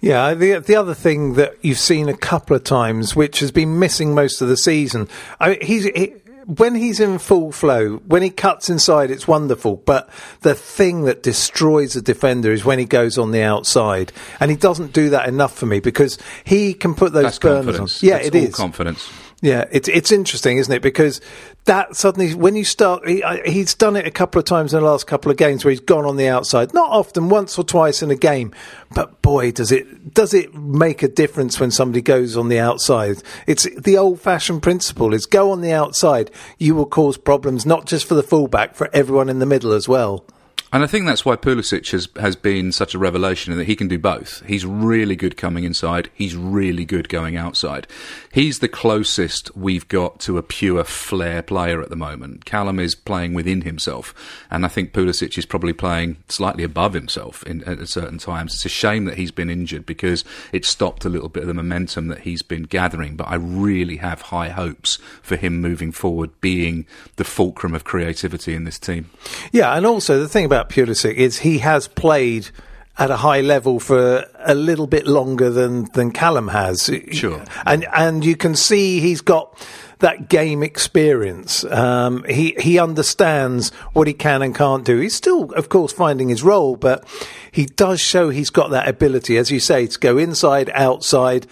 Yeah, 0.01 0.35
the 0.35 0.59
the 0.59 0.75
other 0.77 0.95
thing 0.95 1.35
that 1.35 1.55
you've 1.63 1.79
seen 1.79 2.09
a 2.09 2.17
couple 2.17 2.57
of 2.57 2.65
times, 2.65 3.15
which 3.15 3.41
has 3.41 3.51
been 3.51 3.79
missing 3.79 4.15
most 4.15 4.41
of 4.41 4.49
the 4.49 4.57
season, 4.57 5.09
I 5.39 5.51
mean, 5.51 5.61
he's. 5.63 5.85
He, 5.85 6.15
when 6.47 6.75
he's 6.75 6.99
in 6.99 7.19
full 7.19 7.53
flow, 7.53 7.99
when 7.99 8.23
he 8.23 8.31
cuts 8.31 8.69
inside, 8.71 9.11
it's 9.11 9.29
wonderful. 9.29 9.77
But 9.77 10.09
the 10.41 10.55
thing 10.55 11.05
that 11.05 11.23
destroys 11.23 11.95
a 11.95 12.03
defender 12.03 12.51
is 12.51 12.65
when 12.65 12.81
he 12.81 12.87
goes 12.87 13.19
on 13.19 13.31
the 13.31 13.43
outside, 13.43 14.11
and 14.41 14.51
he 14.51 14.57
doesn't 14.57 14.93
do 14.93 15.11
that 15.11 15.29
enough 15.29 15.57
for 15.57 15.67
me 15.67 15.79
because 15.79 16.19
he 16.43 16.75
can 16.75 16.95
put 16.95 17.13
those 17.13 17.25
That's 17.25 17.39
burners 17.39 17.77
confidence. 17.77 18.03
on. 18.03 18.09
Yeah, 18.09 18.15
That's 18.17 18.27
it 18.29 18.35
all 18.35 18.43
is 18.43 18.55
confidence. 18.55 19.13
Yeah, 19.43 19.65
it's 19.73 19.89
it's 19.89 20.13
interesting, 20.13 20.59
isn't 20.59 20.73
it? 20.73 20.83
Because 20.83 21.19
that 21.65 21.97
suddenly, 21.97 22.35
when 22.35 22.57
you 22.57 22.65
start, 22.65 23.09
he, 23.09 23.25
he's 23.47 23.73
done 23.73 23.97
it 23.97 24.07
a 24.07 24.11
couple 24.11 24.39
of 24.39 24.45
times 24.45 24.75
in 24.75 24.81
the 24.81 24.87
last 24.87 25.07
couple 25.07 25.31
of 25.31 25.39
games 25.39 25.65
where 25.65 25.71
he's 25.71 25.81
gone 25.81 26.05
on 26.05 26.17
the 26.17 26.29
outside. 26.29 26.75
Not 26.75 26.91
often, 26.91 27.31
once 27.31 27.59
or 27.59 27.65
twice 27.65 28.03
in 28.03 28.11
a 28.11 28.17
game, 28.17 28.55
but 28.95 29.23
boy, 29.23 29.51
does 29.53 29.73
it 29.73 30.13
does 30.13 30.35
it 30.35 30.55
make 30.55 31.03
a 31.03 31.09
difference 31.09 31.59
when 31.59 31.71
somebody 31.71 32.03
goes 32.03 32.37
on 32.37 32.51
the 32.51 32.59
outside? 32.59 33.23
It's 33.47 33.67
the 33.81 33.97
old-fashioned 33.97 34.63
principle: 34.63 35.15
is 35.15 35.25
go 35.25 35.53
on 35.53 35.63
the 35.63 35.73
outside, 35.73 36.31
you 36.59 36.75
will 36.75 36.85
cause 36.85 37.17
problems 37.17 37.65
not 37.65 37.87
just 37.87 38.07
for 38.07 38.15
the 38.15 38.23
fullback, 38.23 38.75
for 38.75 38.91
everyone 38.93 39.31
in 39.31 39.39
the 39.39 39.47
middle 39.47 39.73
as 39.73 39.89
well. 39.89 40.23
And 40.73 40.85
I 40.85 40.87
think 40.87 41.05
that's 41.05 41.25
why 41.25 41.35
Pulisic 41.35 41.91
has, 41.91 42.09
has 42.21 42.37
been 42.37 42.71
such 42.71 42.95
a 42.95 42.99
revelation 42.99 43.53
in 43.53 43.59
that 43.59 43.67
he 43.67 43.75
can 43.75 43.89
do 43.89 43.99
both. 43.99 44.41
He's 44.47 44.65
really 44.65 45.17
good 45.17 45.37
coming 45.37 45.65
inside. 45.65 46.11
He's 46.15 46.37
really 46.37 46.85
good 46.85 47.09
going 47.09 47.37
outside. 47.37 47.89
He's 48.33 48.61
the 48.61 48.69
closest 48.69 49.57
we've 49.57 49.89
got 49.89 50.21
to 50.21 50.39
a 50.39 50.45
pure 50.45 50.85
flair 50.85 51.43
player 51.43 51.83
at 51.83 51.91
the 51.91 51.97
moment. 51.97 52.45
Callum 52.45 52.79
is 52.79 52.95
playing 52.95 53.35
within 53.35 53.63
himself. 53.63 54.15
And 54.49 54.65
I 54.65 54.69
think 54.69 54.93
Pulisic 54.93 55.37
is 55.37 55.45
probably 55.45 55.73
playing 55.73 56.19
slightly 56.29 56.63
above 56.63 56.95
himself 56.95 57.43
in, 57.45 57.65
at 57.65 57.89
certain 57.89 58.19
times. 58.19 58.55
It's 58.55 58.67
a 58.67 58.69
shame 58.69 59.07
that 59.07 59.17
he's 59.17 59.33
been 59.33 59.51
injured 59.51 59.87
because 59.87 60.25
it 60.53 60.65
stopped 60.65 61.05
a 61.05 61.09
little 61.09 61.29
bit 61.29 61.43
of 61.43 61.49
the 61.49 61.55
momentum 61.55 62.07
that 62.09 62.21
he's 62.21 62.43
been 62.43 62.63
gathering. 62.63 63.17
But 63.17 63.27
I 63.27 63.35
really 63.35 63.97
have 63.97 64.23
high 64.23 64.51
hopes 64.51 64.99
for 65.21 65.35
him 65.35 65.61
moving 65.61 65.91
forward, 65.91 66.31
being 66.41 66.87
the 67.17 67.25
fulcrum 67.25 67.75
of 67.75 67.83
creativity 67.83 68.55
in 68.55 68.63
this 68.63 68.79
team. 68.79 69.11
Yeah, 69.51 69.77
and 69.77 69.85
also 69.85 70.21
the 70.21 70.29
thing 70.29 70.45
about 70.45 70.60
about 70.61 70.71
Pulisic 70.71 71.15
is 71.15 71.39
he 71.39 71.59
has 71.59 71.89
played 71.89 72.51
at 72.99 73.11
a 73.11 73.17
high 73.17 73.41
level 73.41 73.81
for 73.81 74.27
a 74.39 74.55
little 74.55 74.87
bit 74.87 75.07
longer 75.07 75.49
than, 75.49 75.85
than 75.95 76.11
Callum 76.13 76.49
has. 76.49 76.91
Sure. 77.13 77.43
And 77.65 77.87
and 77.95 78.25
you 78.25 78.37
can 78.37 78.55
see 78.55 79.01
he's 79.01 79.23
got 79.23 79.57
that 80.01 80.29
game 80.29 80.63
experience. 80.63 81.65
Um, 81.65 82.25
he 82.25 82.55
he 82.59 82.79
understands 82.79 83.71
what 83.95 84.07
he 84.07 84.13
can 84.13 84.43
and 84.43 84.55
can't 84.55 84.85
do. 84.85 84.99
He's 84.99 85.15
still, 85.15 85.51
of 85.53 85.69
course, 85.71 85.93
finding 85.93 86.29
his 86.29 86.43
role, 86.43 86.77
but 86.77 87.07
he 87.51 87.65
does 87.65 88.01
show 88.01 88.29
he's 88.29 88.51
got 88.51 88.71
that 88.71 88.89
ability, 88.89 89.39
as 89.39 89.51
you 89.51 89.61
say, 89.61 89.87
to 89.87 89.99
go 89.99 90.19
inside, 90.19 90.71
outside, 90.75 91.47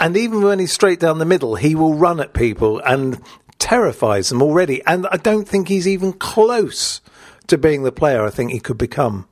and 0.00 0.16
even 0.16 0.42
when 0.42 0.58
he's 0.58 0.72
straight 0.72 1.00
down 1.00 1.18
the 1.18 1.26
middle, 1.26 1.56
he 1.56 1.74
will 1.74 1.94
run 1.94 2.20
at 2.20 2.32
people 2.32 2.78
and 2.80 3.20
terrifies 3.58 4.30
them 4.30 4.42
already. 4.42 4.82
And 4.86 5.06
I 5.08 5.16
don't 5.16 5.48
think 5.48 5.68
he's 5.68 5.88
even 5.88 6.14
close 6.14 7.00
to 7.48 7.58
being 7.58 7.82
the 7.82 7.92
player 7.92 8.24
I 8.24 8.30
think 8.30 8.52
he 8.52 8.60
could 8.60 8.78
become. 8.78 9.28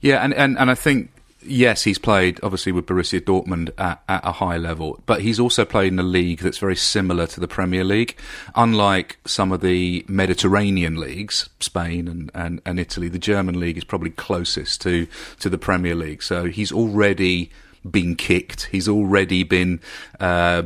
Yeah, 0.00 0.24
and, 0.24 0.32
and, 0.34 0.58
and 0.58 0.70
I 0.70 0.74
think 0.74 1.10
yes, 1.42 1.84
he's 1.84 1.98
played 1.98 2.40
obviously 2.42 2.72
with 2.72 2.86
Borussia 2.86 3.20
Dortmund 3.20 3.70
at, 3.78 4.02
at, 4.08 4.24
a 4.24 4.32
high 4.32 4.56
level, 4.56 5.00
but 5.06 5.22
he's 5.22 5.40
also 5.40 5.64
played 5.64 5.92
in 5.92 5.98
a 5.98 6.04
league 6.04 6.40
that's 6.40 6.58
very 6.58 6.76
similar 6.76 7.26
to 7.28 7.40
the 7.40 7.48
Premier 7.48 7.84
League. 7.84 8.16
Unlike 8.54 9.18
some 9.24 9.52
of 9.52 9.60
the 9.60 10.04
Mediterranean 10.08 10.96
leagues, 10.96 11.48
Spain 11.60 12.08
and, 12.08 12.30
and, 12.34 12.60
and 12.64 12.78
Italy, 12.78 13.08
the 13.08 13.18
German 13.18 13.58
league 13.58 13.78
is 13.78 13.84
probably 13.84 14.10
closest 14.10 14.80
to, 14.82 15.06
to 15.40 15.48
the 15.48 15.58
Premier 15.58 15.94
League. 15.94 16.22
So 16.22 16.44
he's 16.44 16.72
already 16.72 17.50
been 17.88 18.16
kicked. 18.16 18.66
He's 18.66 18.88
already 18.88 19.42
been. 19.42 19.80
Uh, 20.20 20.62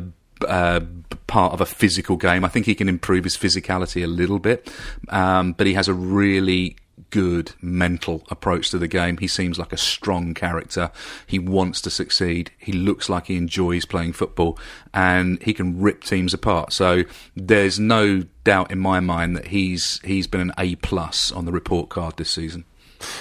uh, 0.46 0.80
part 1.28 1.52
of 1.52 1.60
a 1.60 1.66
physical 1.66 2.16
game. 2.16 2.44
I 2.44 2.48
think 2.48 2.66
he 2.66 2.74
can 2.74 2.88
improve 2.88 3.22
his 3.22 3.36
physicality 3.36 4.02
a 4.02 4.08
little 4.08 4.40
bit, 4.40 4.68
um, 5.08 5.52
but 5.52 5.68
he 5.68 5.74
has 5.74 5.86
a 5.86 5.94
really 5.94 6.76
good 7.10 7.52
mental 7.60 8.22
approach 8.30 8.70
to 8.70 8.78
the 8.78 8.88
game. 8.88 9.18
He 9.18 9.26
seems 9.26 9.58
like 9.58 9.72
a 9.72 9.76
strong 9.76 10.34
character. 10.34 10.90
He 11.26 11.38
wants 11.38 11.80
to 11.82 11.90
succeed. 11.90 12.50
He 12.58 12.72
looks 12.72 13.08
like 13.08 13.26
he 13.26 13.36
enjoys 13.36 13.84
playing 13.84 14.12
football 14.12 14.58
and 14.92 15.42
he 15.42 15.52
can 15.52 15.80
rip 15.80 16.04
teams 16.04 16.34
apart. 16.34 16.72
So 16.72 17.02
there's 17.36 17.78
no 17.78 18.24
doubt 18.44 18.70
in 18.70 18.78
my 18.78 19.00
mind 19.00 19.36
that 19.36 19.48
he's 19.48 20.00
he's 20.04 20.26
been 20.26 20.40
an 20.40 20.52
A 20.58 20.76
plus 20.76 21.32
on 21.32 21.44
the 21.44 21.52
report 21.52 21.88
card 21.88 22.16
this 22.16 22.30
season. 22.30 22.64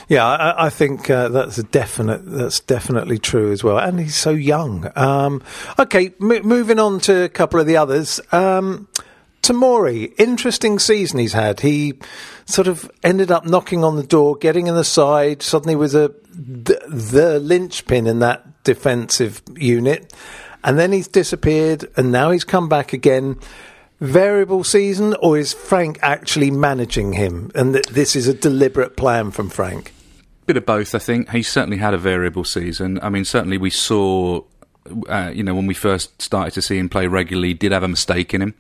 Yeah, 0.08 0.26
I, 0.28 0.68
I 0.68 0.70
think 0.70 1.10
uh, 1.10 1.30
that's 1.30 1.58
a 1.58 1.64
definite. 1.64 2.22
That's 2.26 2.60
definitely 2.60 3.18
true 3.18 3.52
as 3.52 3.64
well. 3.64 3.80
And 3.80 4.00
he's 4.00 4.16
so 4.16 4.30
young. 4.30 4.92
Um, 4.96 5.42
okay, 5.80 6.14
m- 6.22 6.46
moving 6.48 6.80
on 6.80 7.00
to 7.02 7.24
a 7.24 7.30
couple 7.30 7.60
of 7.60 7.66
the 7.66 7.78
others. 7.78 8.20
Um, 8.32 8.88
Tomori, 9.42 10.14
interesting 10.20 10.78
season 10.78 11.20
he's 11.20 11.34
had. 11.34 11.62
He 11.62 11.96
sort 12.46 12.68
of 12.68 12.90
ended 13.04 13.32
up 13.32 13.46
knocking 13.46 13.84
on 13.84 13.96
the 13.96 14.04
door, 14.04 14.36
getting 14.36 14.68
in 14.68 14.76
the 14.76 14.84
side, 14.84 15.42
suddenly 15.42 15.76
was 15.76 15.96
a 15.96 16.10
the, 16.34 16.80
the 16.88 17.40
linchpin 17.40 18.08
in 18.08 18.20
that 18.20 18.64
defensive 18.64 19.42
unit, 19.56 20.14
and 20.64 20.78
then 20.78 20.92
he's 20.92 21.08
disappeared, 21.08 21.86
and 21.98 22.12
now 22.12 22.32
he's 22.32 22.44
come 22.44 22.70
back 22.70 22.94
again. 22.94 23.40
Variable 24.00 24.64
season, 24.64 25.16
or 25.22 25.38
is 25.38 25.54
Frank 25.54 26.00
actually 26.02 26.50
managing 26.50 27.14
him, 27.14 27.52
and 27.54 27.74
th- 27.74 27.86
this 27.88 28.16
is 28.16 28.28
a 28.28 28.34
deliberate 28.34 28.98
plan 28.98 29.30
from 29.30 29.50
Frank? 29.50 29.94
Bit 30.48 30.58
of 30.58 30.66
both, 30.66 30.96
I 30.96 31.00
think. 31.00 31.30
He 31.30 31.44
certainly 31.44 31.78
had 31.78 31.94
a 31.94 32.00
variable 32.00 32.44
season. 32.44 33.00
I 33.04 33.10
mean, 33.10 33.26
certainly 33.26 33.60
we 33.60 33.70
saw, 33.70 34.42
uh, 35.08 35.32
you 35.34 35.44
know, 35.44 35.54
when 35.54 35.68
we 35.68 35.76
first 35.76 36.20
started 36.20 36.56
to 36.56 36.64
see 36.64 36.80
him 36.80 36.90
play 36.90 37.06
regularly, 37.06 37.54
did 37.54 37.72
have 37.72 37.84
a 37.84 37.88
mistake 37.88 38.34
in 38.34 38.42
him. 38.42 38.56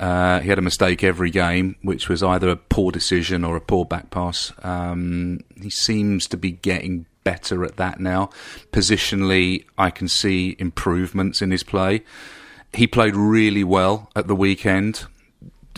Uh, 0.00 0.40
he 0.40 0.48
had 0.48 0.58
a 0.58 0.62
mistake 0.62 1.04
every 1.04 1.30
game, 1.30 1.76
which 1.82 2.08
was 2.08 2.22
either 2.22 2.48
a 2.48 2.56
poor 2.56 2.90
decision 2.90 3.44
or 3.44 3.56
a 3.56 3.60
poor 3.60 3.84
back 3.84 4.10
pass. 4.10 4.52
Um, 4.62 5.40
he 5.60 5.70
seems 5.70 6.26
to 6.28 6.36
be 6.36 6.52
getting 6.52 7.06
better 7.22 7.64
at 7.64 7.76
that 7.76 8.00
now. 8.00 8.30
Positionally, 8.72 9.64
I 9.78 9.90
can 9.90 10.08
see 10.08 10.56
improvements 10.58 11.40
in 11.40 11.50
his 11.50 11.62
play. 11.62 12.02
He 12.72 12.86
played 12.86 13.14
really 13.14 13.64
well 13.64 14.10
at 14.16 14.26
the 14.26 14.34
weekend 14.34 15.06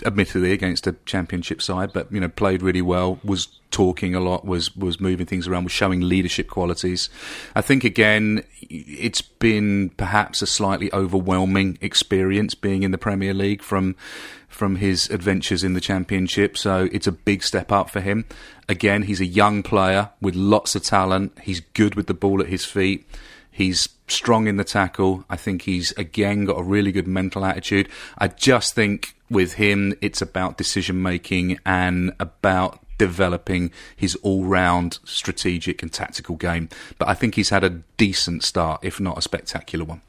admittedly 0.05 0.51
against 0.51 0.87
a 0.87 0.95
championship 1.05 1.61
side, 1.61 1.91
but 1.93 2.11
you 2.11 2.19
know 2.19 2.29
played 2.29 2.61
really 2.61 2.81
well. 2.81 3.19
Was 3.23 3.56
talking 3.71 4.15
a 4.15 4.19
lot. 4.19 4.45
Was 4.45 4.75
was 4.75 4.99
moving 4.99 5.25
things 5.25 5.47
around. 5.47 5.65
Was 5.65 5.73
showing 5.73 6.01
leadership 6.01 6.49
qualities. 6.49 7.09
I 7.55 7.61
think 7.61 7.83
again, 7.83 8.43
it's 8.61 9.21
been 9.21 9.89
perhaps 9.97 10.41
a 10.41 10.47
slightly 10.47 10.91
overwhelming 10.93 11.77
experience 11.81 12.55
being 12.55 12.83
in 12.83 12.91
the 12.91 12.97
Premier 12.97 13.33
League 13.33 13.61
from 13.61 13.95
from 14.47 14.77
his 14.77 15.09
adventures 15.09 15.63
in 15.63 15.73
the 15.73 15.81
championship. 15.81 16.57
So 16.57 16.89
it's 16.91 17.07
a 17.07 17.11
big 17.11 17.43
step 17.43 17.71
up 17.71 17.89
for 17.89 18.01
him. 18.01 18.25
Again, 18.67 19.03
he's 19.03 19.21
a 19.21 19.25
young 19.25 19.61
player 19.61 20.09
with 20.21 20.35
lots 20.35 20.75
of 20.75 20.83
talent. 20.83 21.37
He's 21.43 21.59
good 21.59 21.95
with 21.95 22.07
the 22.07 22.13
ball 22.13 22.41
at 22.41 22.47
his 22.47 22.65
feet. 22.65 23.07
He's 23.51 23.89
strong 24.07 24.47
in 24.47 24.57
the 24.57 24.63
tackle. 24.63 25.25
I 25.29 25.35
think 25.35 25.63
he's 25.63 25.91
again 25.93 26.45
got 26.45 26.59
a 26.59 26.63
really 26.63 26.91
good 26.91 27.07
mental 27.07 27.45
attitude. 27.45 27.89
I 28.17 28.29
just 28.29 28.73
think 28.73 29.15
with 29.29 29.53
him, 29.53 29.93
it's 30.01 30.21
about 30.21 30.57
decision 30.57 31.01
making 31.01 31.59
and 31.65 32.13
about 32.19 32.79
developing 32.97 33.71
his 33.95 34.15
all 34.17 34.45
round 34.45 34.99
strategic 35.03 35.81
and 35.81 35.91
tactical 35.91 36.35
game. 36.35 36.69
But 36.97 37.07
I 37.07 37.13
think 37.13 37.35
he's 37.35 37.49
had 37.49 37.63
a 37.63 37.81
decent 37.97 38.43
start, 38.43 38.81
if 38.83 38.99
not 38.99 39.17
a 39.17 39.21
spectacular 39.21 39.85
one. 39.85 40.01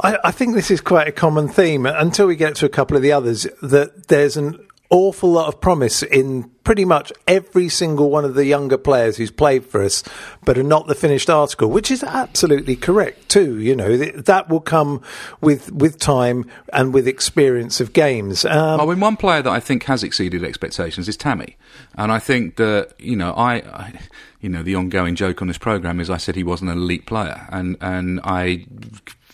I, 0.00 0.18
I, 0.22 0.30
think 0.30 0.54
this 0.54 0.70
is 0.70 0.80
quite 0.80 1.08
a 1.08 1.12
common 1.12 1.48
theme 1.48 1.84
until 1.84 2.28
we 2.28 2.36
get 2.36 2.54
to 2.56 2.66
a 2.66 2.68
couple 2.68 2.96
of 2.96 3.02
the 3.02 3.10
others 3.10 3.44
that 3.60 4.06
there's 4.06 4.36
an 4.36 4.67
awful 4.90 5.30
lot 5.30 5.48
of 5.48 5.60
promise 5.60 6.02
in 6.02 6.50
pretty 6.64 6.84
much 6.84 7.12
every 7.26 7.68
single 7.68 8.10
one 8.10 8.24
of 8.24 8.34
the 8.34 8.44
younger 8.44 8.76
players 8.76 9.16
who's 9.16 9.30
played 9.30 9.64
for 9.64 9.82
us, 9.82 10.02
but 10.44 10.58
are 10.58 10.62
not 10.62 10.86
the 10.86 10.94
finished 10.94 11.30
article, 11.30 11.68
which 11.68 11.90
is 11.90 12.02
absolutely 12.02 12.76
correct 12.76 13.28
too. 13.28 13.58
You 13.58 13.76
know 13.76 13.96
that 13.96 14.48
will 14.48 14.60
come 14.60 15.02
with 15.40 15.72
with 15.72 15.98
time 15.98 16.50
and 16.72 16.92
with 16.94 17.06
experience 17.06 17.80
of 17.80 17.92
games. 17.92 18.44
Um, 18.44 18.80
I 18.80 18.86
mean, 18.86 19.00
one 19.00 19.16
player 19.16 19.42
that 19.42 19.50
I 19.50 19.60
think 19.60 19.84
has 19.84 20.02
exceeded 20.02 20.44
expectations 20.44 21.08
is 21.08 21.16
Tammy, 21.16 21.56
and 21.94 22.10
I 22.12 22.18
think 22.18 22.56
that 22.56 22.92
you 22.98 23.16
know 23.16 23.32
I, 23.32 23.54
I 23.54 24.00
you 24.40 24.48
know 24.48 24.62
the 24.62 24.74
ongoing 24.74 25.14
joke 25.14 25.42
on 25.42 25.48
this 25.48 25.58
program 25.58 26.00
is 26.00 26.10
I 26.10 26.16
said 26.16 26.34
he 26.36 26.44
wasn't 26.44 26.70
an 26.70 26.78
elite 26.78 27.06
player, 27.06 27.46
and 27.50 27.76
and 27.80 28.20
I 28.24 28.66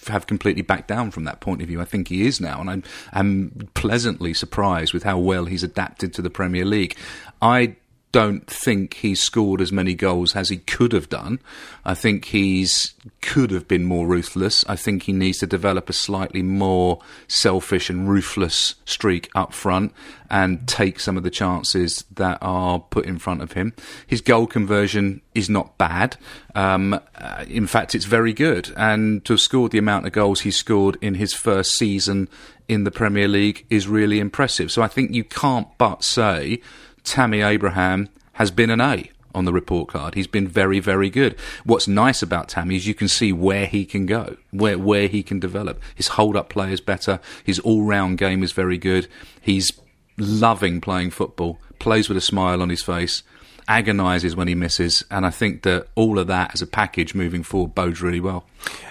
have 0.08 0.26
completely 0.26 0.62
backed 0.62 0.88
down 0.88 1.10
from 1.10 1.24
that 1.24 1.40
point 1.40 1.62
of 1.62 1.68
view. 1.68 1.80
I 1.80 1.84
think 1.84 2.08
he 2.08 2.26
is 2.26 2.40
now, 2.40 2.60
and 2.60 2.70
I'm, 2.70 2.82
I'm 3.12 3.68
pleasantly 3.74 4.34
surprised 4.34 4.92
with 4.92 5.02
how 5.02 5.18
well 5.18 5.46
he's 5.46 5.62
adapted 5.62 6.12
to 6.14 6.22
the 6.22 6.30
Premier 6.30 6.64
League. 6.64 6.96
I 7.40 7.76
don't 8.14 8.46
think 8.46 8.94
he's 8.94 9.20
scored 9.20 9.60
as 9.60 9.72
many 9.72 9.92
goals 9.92 10.36
as 10.36 10.48
he 10.48 10.58
could 10.58 10.92
have 10.92 11.08
done. 11.08 11.40
I 11.84 11.94
think 11.94 12.26
he's 12.26 12.94
could 13.20 13.50
have 13.50 13.66
been 13.66 13.84
more 13.84 14.06
ruthless. 14.06 14.64
I 14.68 14.76
think 14.76 15.02
he 15.02 15.12
needs 15.12 15.38
to 15.38 15.48
develop 15.48 15.90
a 15.90 15.92
slightly 15.92 16.40
more 16.40 17.00
selfish 17.26 17.90
and 17.90 18.08
ruthless 18.08 18.76
streak 18.84 19.30
up 19.34 19.52
front 19.52 19.92
and 20.30 20.68
take 20.68 21.00
some 21.00 21.16
of 21.16 21.24
the 21.24 21.30
chances 21.30 22.04
that 22.14 22.38
are 22.40 22.78
put 22.78 23.04
in 23.04 23.18
front 23.18 23.42
of 23.42 23.54
him. 23.54 23.72
His 24.06 24.20
goal 24.20 24.46
conversion 24.46 25.20
is 25.34 25.50
not 25.50 25.76
bad. 25.76 26.16
Um, 26.54 27.00
uh, 27.16 27.44
in 27.48 27.66
fact, 27.66 27.96
it's 27.96 28.04
very 28.04 28.32
good. 28.32 28.72
And 28.76 29.24
to 29.24 29.32
have 29.32 29.40
scored 29.40 29.72
the 29.72 29.78
amount 29.78 30.06
of 30.06 30.12
goals 30.12 30.42
he 30.42 30.52
scored 30.52 30.98
in 31.00 31.14
his 31.14 31.34
first 31.34 31.72
season 31.72 32.28
in 32.68 32.84
the 32.84 32.92
Premier 32.92 33.26
League 33.26 33.66
is 33.70 33.88
really 33.88 34.20
impressive. 34.20 34.70
So 34.70 34.82
I 34.82 34.88
think 34.88 35.10
you 35.10 35.24
can't 35.24 35.66
but 35.78 36.04
say 36.04 36.60
Tammy 37.04 37.42
Abraham 37.42 38.08
has 38.32 38.50
been 38.50 38.70
an 38.70 38.80
A 38.80 39.10
on 39.34 39.44
the 39.44 39.52
report 39.52 39.88
card. 39.88 40.14
He's 40.14 40.26
been 40.26 40.46
very, 40.46 40.80
very 40.80 41.10
good. 41.10 41.36
What's 41.64 41.88
nice 41.88 42.22
about 42.22 42.48
Tammy 42.48 42.76
is 42.76 42.86
you 42.86 42.94
can 42.94 43.08
see 43.08 43.32
where 43.32 43.66
he 43.66 43.84
can 43.84 44.06
go, 44.06 44.36
where 44.50 44.78
where 44.78 45.08
he 45.08 45.22
can 45.22 45.40
develop. 45.40 45.80
His 45.94 46.08
hold 46.08 46.36
up 46.36 46.48
play 46.48 46.72
is 46.72 46.80
better. 46.80 47.20
His 47.42 47.58
all 47.60 47.82
round 47.82 48.18
game 48.18 48.42
is 48.42 48.52
very 48.52 48.78
good. 48.78 49.08
He's 49.40 49.72
loving 50.16 50.80
playing 50.80 51.10
football. 51.10 51.58
Plays 51.78 52.08
with 52.08 52.16
a 52.16 52.22
smile 52.22 52.62
on 52.62 52.70
his 52.70 52.82
face. 52.82 53.22
Agonises 53.66 54.36
when 54.36 54.46
he 54.46 54.54
misses, 54.54 55.04
and 55.10 55.24
I 55.24 55.30
think 55.30 55.62
that 55.62 55.88
all 55.94 56.18
of 56.18 56.26
that 56.26 56.52
as 56.52 56.60
a 56.60 56.66
package 56.66 57.14
moving 57.14 57.42
forward 57.42 57.74
bodes 57.74 58.02
really 58.02 58.20
well. 58.20 58.44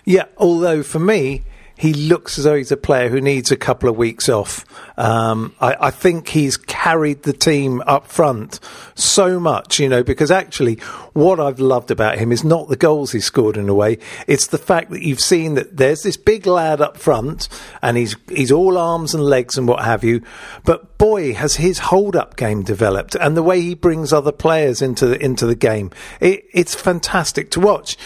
Yeah, 0.03 0.25
although 0.37 0.81
for 0.81 0.97
me, 0.97 1.43
he 1.83 1.93
looks 1.93 2.37
as 2.37 2.45
though 2.45 2.55
he's 2.55 2.71
a 2.71 2.77
player 2.77 3.09
who 3.09 3.19
needs 3.19 3.51
a 3.51 3.57
couple 3.57 3.89
of 3.89 3.97
weeks 3.97 4.29
off. 4.29 4.65
Um, 4.97 5.53
I, 5.59 5.87
I, 5.87 5.91
think 5.91 6.29
he's 6.29 6.55
carried 6.55 7.23
the 7.23 7.33
team 7.33 7.83
up 7.85 8.07
front 8.07 8.61
so 8.95 9.37
much, 9.37 9.79
you 9.81 9.89
know, 9.89 10.01
because 10.01 10.31
actually 10.31 10.75
what 11.11 11.41
I've 11.41 11.59
loved 11.59 11.91
about 11.91 12.17
him 12.17 12.31
is 12.31 12.41
not 12.41 12.69
the 12.69 12.77
goals 12.77 13.11
he 13.11 13.19
scored 13.19 13.57
in 13.57 13.67
a 13.67 13.73
way. 13.73 13.97
It's 14.27 14.47
the 14.47 14.57
fact 14.57 14.91
that 14.91 15.01
you've 15.01 15.19
seen 15.19 15.55
that 15.55 15.75
there's 15.75 16.03
this 16.03 16.15
big 16.15 16.47
lad 16.47 16.79
up 16.79 16.95
front 16.95 17.49
and 17.81 17.97
he's, 17.97 18.15
he's 18.29 18.53
all 18.53 18.77
arms 18.77 19.13
and 19.13 19.21
legs 19.21 19.57
and 19.57 19.67
what 19.67 19.83
have 19.83 20.05
you. 20.05 20.21
But 20.63 20.97
boy, 20.97 21.33
has 21.33 21.55
his 21.55 21.79
hold 21.79 22.15
up 22.15 22.37
game 22.37 22.63
developed 22.63 23.13
and 23.15 23.35
the 23.35 23.43
way 23.43 23.59
he 23.59 23.75
brings 23.75 24.13
other 24.13 24.31
players 24.31 24.81
into 24.81 25.05
the, 25.05 25.21
into 25.21 25.45
the 25.45 25.53
game. 25.53 25.91
It, 26.21 26.45
it's 26.53 26.75
fantastic 26.75 27.51
to 27.51 27.59
watch. 27.59 27.97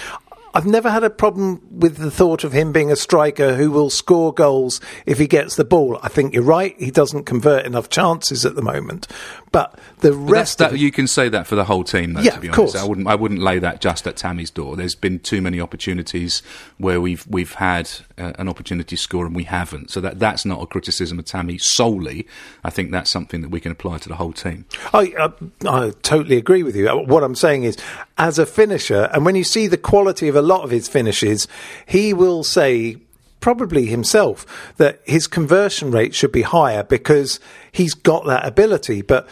I've 0.57 0.65
never 0.65 0.89
had 0.89 1.03
a 1.03 1.11
problem 1.11 1.61
with 1.69 1.97
the 1.97 2.09
thought 2.09 2.43
of 2.43 2.51
him 2.51 2.71
being 2.71 2.91
a 2.91 2.95
striker 2.95 3.53
who 3.53 3.69
will 3.69 3.91
score 3.91 4.33
goals 4.33 4.81
if 5.05 5.19
he 5.19 5.27
gets 5.27 5.55
the 5.55 5.63
ball. 5.63 5.99
I 6.01 6.07
think 6.07 6.33
you're 6.33 6.41
right. 6.41 6.75
He 6.79 6.89
doesn't 6.89 7.25
convert 7.25 7.67
enough 7.67 7.89
chances 7.89 8.43
at 8.43 8.55
the 8.55 8.63
moment. 8.63 9.05
But 9.51 9.77
the 9.99 10.13
but 10.13 10.17
rest 10.17 10.57
that, 10.57 10.79
you 10.79 10.91
can 10.91 11.05
say 11.05 11.29
that 11.29 11.45
for 11.45 11.53
the 11.53 11.65
whole 11.65 11.83
team, 11.83 12.13
though, 12.13 12.21
yeah, 12.21 12.31
to 12.31 12.39
be 12.39 12.49
honest. 12.49 12.75
I 12.75 12.85
wouldn't 12.85 13.07
I 13.07 13.13
wouldn't 13.13 13.39
lay 13.39 13.59
that 13.59 13.81
just 13.81 14.07
at 14.07 14.17
Tammy's 14.17 14.49
door. 14.49 14.75
There's 14.75 14.95
been 14.95 15.19
too 15.19 15.43
many 15.43 15.61
opportunities 15.61 16.41
where 16.79 16.99
we've 16.99 17.27
we've 17.27 17.53
had 17.53 17.91
uh, 18.17 18.33
an 18.37 18.49
opportunity 18.49 18.95
to 18.95 19.01
score 19.01 19.25
and 19.25 19.35
we 19.35 19.43
haven't. 19.43 19.91
So 19.91 20.01
that 20.01 20.19
that's 20.19 20.45
not 20.45 20.61
a 20.61 20.65
criticism 20.65 21.19
of 21.19 21.25
Tammy 21.25 21.57
solely. 21.57 22.27
I 22.63 22.69
think 22.69 22.91
that's 22.91 23.09
something 23.09 23.41
that 23.41 23.49
we 23.49 23.59
can 23.59 23.71
apply 23.71 23.99
to 23.99 24.09
the 24.09 24.15
whole 24.15 24.33
team. 24.33 24.65
I, 24.93 25.13
uh, 25.19 25.29
I 25.67 25.91
totally 26.01 26.37
agree 26.37 26.63
with 26.63 26.75
you. 26.75 26.87
What 26.89 27.23
I'm 27.23 27.35
saying 27.35 27.63
is, 27.63 27.77
as 28.17 28.39
a 28.39 28.45
finisher, 28.45 29.09
and 29.13 29.25
when 29.25 29.35
you 29.35 29.43
see 29.43 29.67
the 29.67 29.77
quality 29.77 30.27
of 30.27 30.35
a 30.35 30.41
lot 30.41 30.63
of 30.63 30.71
his 30.71 30.87
finishes, 30.87 31.47
he 31.85 32.13
will 32.13 32.43
say 32.43 32.97
probably 33.39 33.85
himself 33.85 34.73
that 34.77 35.01
his 35.05 35.27
conversion 35.27 35.91
rate 35.91 36.15
should 36.15 36.31
be 36.31 36.41
higher 36.41 36.83
because 36.83 37.39
he's 37.71 37.93
got 37.93 38.25
that 38.25 38.45
ability. 38.45 39.01
But 39.01 39.27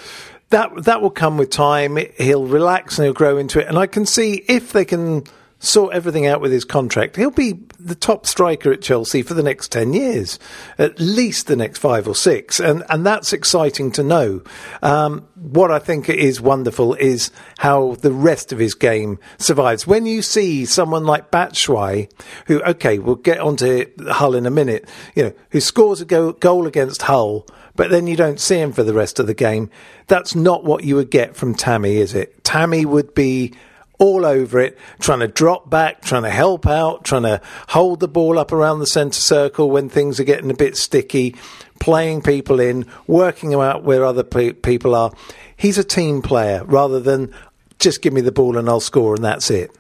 that 0.50 0.84
that 0.84 1.01
will 1.01 1.10
come 1.10 1.38
with 1.38 1.50
time. 1.50 1.98
He'll 2.18 2.46
relax 2.46 2.98
and 2.98 3.06
he'll 3.06 3.13
grow 3.13 3.38
into 3.38 3.60
it. 3.60 3.68
And 3.68 3.77
I 3.77 3.88
can 3.88 4.06
see 4.06 4.44
if 4.48 4.74
they 4.74 4.86
can 4.86 5.24
sort 5.66 5.94
everything 5.94 6.26
out 6.26 6.42
with 6.42 6.52
his 6.52 6.66
contract, 6.66 7.16
he'll 7.16 7.32
be 7.32 7.60
the 7.80 7.96
top 7.96 8.26
striker 8.26 8.72
at 8.72 8.82
Chelsea 8.82 9.22
for 9.22 9.34
the 9.34 9.44
next 9.44 9.72
10 9.72 9.94
years, 9.94 10.40
at 10.78 11.00
least 11.00 11.48
the 11.48 11.56
next 11.56 11.80
five 11.80 12.08
or 12.08 12.16
six. 12.16 12.60
And, 12.60 12.84
and 12.90 13.06
that's 13.06 13.34
exciting 13.34 13.92
to 13.94 14.04
know. 14.04 14.42
Um, 14.82 15.28
what 15.36 15.72
I 15.72 15.80
think 15.80 16.10
is 16.10 16.40
wonderful 16.40 16.94
is 16.96 17.32
how 17.58 17.96
the 17.96 18.12
rest 18.12 18.52
of 18.52 18.60
his 18.60 18.74
game 18.74 19.20
survives. 19.38 19.86
When 19.86 20.06
you 20.06 20.22
see 20.22 20.66
someone 20.66 21.06
like 21.06 21.32
Batshuayi, 21.32 22.12
who, 22.48 22.62
okay, 22.64 23.00
we'll 23.00 23.16
get 23.16 23.40
onto 23.40 23.86
Hull 24.08 24.36
in 24.36 24.46
a 24.46 24.52
minute, 24.52 24.88
you 25.16 25.24
know, 25.24 25.34
who 25.50 25.60
scores 25.60 26.02
a 26.02 26.06
go- 26.06 26.34
goal 26.34 26.68
against 26.68 27.04
Hull, 27.04 27.46
but 27.76 27.90
then 27.90 28.08
you 28.08 28.16
don't 28.16 28.40
see 28.40 28.58
him 28.58 28.72
for 28.72 28.84
the 28.84 28.94
rest 28.94 29.20
of 29.20 29.28
the 29.28 29.34
game. 29.34 29.70
That's 30.08 30.36
not 30.36 30.64
what 30.64 30.84
you 30.84 30.96
would 30.96 31.12
get 31.12 31.36
from 31.36 31.56
Tammy, 31.56 31.98
is 31.98 32.14
it? 32.14 32.44
Tammy 32.44 32.86
would 32.86 33.14
be 33.14 33.54
all 33.98 34.25
over 34.25 34.60
it, 34.60 34.78
trying 35.00 35.20
to 35.20 35.28
drop 35.28 35.70
back, 35.70 36.02
trying 36.02 36.24
to 36.24 36.30
help 36.30 36.68
out, 36.68 37.04
trying 37.04 37.24
to 37.24 37.42
hold 37.70 38.00
the 38.00 38.08
ball 38.08 38.38
up 38.38 38.52
around 38.52 38.80
the 38.80 38.88
centre 38.88 39.20
circle 39.20 39.70
when 39.70 39.90
things 39.90 40.20
are 40.20 40.25
getting 40.25 40.52
a 40.52 40.56
bit 40.56 40.78
sticky, 40.78 41.36
playing 41.80 42.22
people 42.22 42.60
in, 42.60 42.86
working 43.08 43.54
out 43.54 43.84
where 43.84 44.04
other 44.04 44.24
pe- 44.24 44.54
people 44.54 44.96
are. 44.96 45.12
He's 45.58 45.78
a 45.78 45.84
team 45.84 46.22
player 46.22 46.64
rather 46.66 47.00
than 47.00 47.34
just 47.80 48.02
give 48.02 48.14
me 48.14 48.22
the 48.22 48.32
ball 48.32 48.58
and 48.58 48.68
I'll 48.70 48.80
score 48.80 49.16
and 49.16 49.24
that's 49.24 49.50
it. 49.50 49.72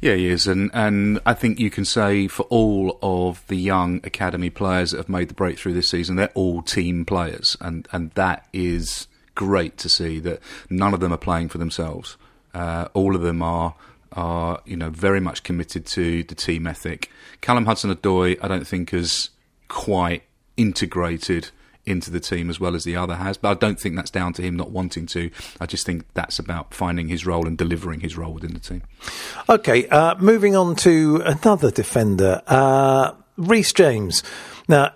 Yeah, 0.00 0.14
he 0.14 0.26
is, 0.26 0.48
and 0.48 0.68
and 0.74 1.20
I 1.24 1.32
think 1.32 1.60
you 1.60 1.70
can 1.70 1.84
say 1.84 2.26
for 2.26 2.42
all 2.44 2.98
of 3.02 3.46
the 3.46 3.54
young 3.54 4.00
academy 4.02 4.50
players 4.50 4.90
that 4.90 4.96
have 4.96 5.08
made 5.08 5.28
the 5.28 5.34
breakthrough 5.34 5.74
this 5.74 5.88
season, 5.88 6.16
they're 6.16 6.32
all 6.34 6.60
team 6.60 7.04
players, 7.04 7.56
and 7.60 7.86
and 7.92 8.10
that 8.12 8.48
is 8.52 9.06
great 9.36 9.78
to 9.78 9.88
see 9.88 10.18
that 10.18 10.40
none 10.68 10.92
of 10.92 10.98
them 10.98 11.12
are 11.12 11.18
playing 11.18 11.50
for 11.50 11.58
themselves. 11.58 12.16
Uh, 12.54 12.88
all 12.94 13.14
of 13.16 13.22
them 13.22 13.42
are 13.42 13.74
are 14.14 14.60
you 14.66 14.76
know 14.76 14.90
very 14.90 15.20
much 15.20 15.42
committed 15.42 15.86
to 15.86 16.22
the 16.24 16.34
team 16.34 16.66
ethic. 16.66 17.10
Callum 17.40 17.66
Hudson-Odoi, 17.66 18.38
I 18.42 18.48
don't 18.48 18.66
think 18.66 18.90
has 18.90 19.30
quite 19.68 20.22
integrated 20.56 21.50
into 21.84 22.10
the 22.10 22.20
team 22.20 22.48
as 22.48 22.60
well 22.60 22.76
as 22.76 22.84
the 22.84 22.96
other 22.96 23.16
has, 23.16 23.36
but 23.36 23.50
I 23.50 23.54
don't 23.54 23.80
think 23.80 23.96
that's 23.96 24.10
down 24.10 24.32
to 24.34 24.42
him 24.42 24.56
not 24.56 24.70
wanting 24.70 25.06
to. 25.06 25.30
I 25.60 25.66
just 25.66 25.84
think 25.84 26.04
that's 26.14 26.38
about 26.38 26.72
finding 26.74 27.08
his 27.08 27.26
role 27.26 27.46
and 27.46 27.58
delivering 27.58 28.00
his 28.00 28.16
role 28.16 28.32
within 28.32 28.54
the 28.54 28.60
team. 28.60 28.82
Okay, 29.48 29.88
uh, 29.88 30.14
moving 30.20 30.54
on 30.54 30.76
to 30.76 31.22
another 31.24 31.70
defender, 31.70 32.42
uh, 32.46 33.12
James. 33.72 34.22
Now, 34.68 34.92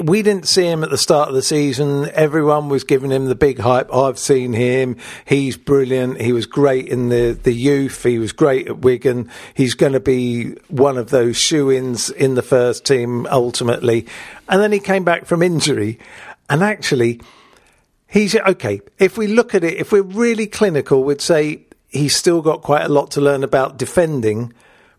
we 0.00 0.22
didn't 0.22 0.48
see 0.48 0.64
him 0.64 0.82
at 0.82 0.90
the 0.90 0.98
start 0.98 1.28
of 1.28 1.34
the 1.34 1.42
season. 1.42 2.08
Everyone 2.14 2.68
was 2.68 2.84
giving 2.84 3.10
him 3.10 3.26
the 3.26 3.34
big 3.34 3.58
hype. 3.58 3.94
I've 3.94 4.18
seen 4.18 4.52
him. 4.52 4.96
He's 5.26 5.56
brilliant. 5.56 6.20
He 6.20 6.32
was 6.32 6.46
great 6.46 6.88
in 6.88 7.10
the, 7.10 7.38
the 7.40 7.52
youth. 7.52 8.02
He 8.02 8.18
was 8.18 8.32
great 8.32 8.68
at 8.68 8.78
Wigan. 8.78 9.30
He's 9.54 9.74
going 9.74 9.92
to 9.92 10.00
be 10.00 10.52
one 10.68 10.96
of 10.96 11.10
those 11.10 11.36
shoe 11.36 11.70
ins 11.70 12.10
in 12.10 12.34
the 12.34 12.42
first 12.42 12.86
team 12.86 13.26
ultimately. 13.26 14.06
And 14.48 14.62
then 14.62 14.72
he 14.72 14.80
came 14.80 15.04
back 15.04 15.26
from 15.26 15.42
injury. 15.42 15.98
And 16.48 16.62
actually, 16.62 17.20
he's 18.08 18.34
okay. 18.34 18.80
If 18.98 19.18
we 19.18 19.26
look 19.26 19.54
at 19.54 19.64
it, 19.64 19.74
if 19.74 19.92
we're 19.92 20.02
really 20.02 20.46
clinical, 20.46 21.04
we'd 21.04 21.20
say 21.20 21.66
he's 21.88 22.16
still 22.16 22.40
got 22.40 22.62
quite 22.62 22.84
a 22.84 22.88
lot 22.88 23.10
to 23.12 23.20
learn 23.20 23.44
about 23.44 23.76
defending. 23.76 24.52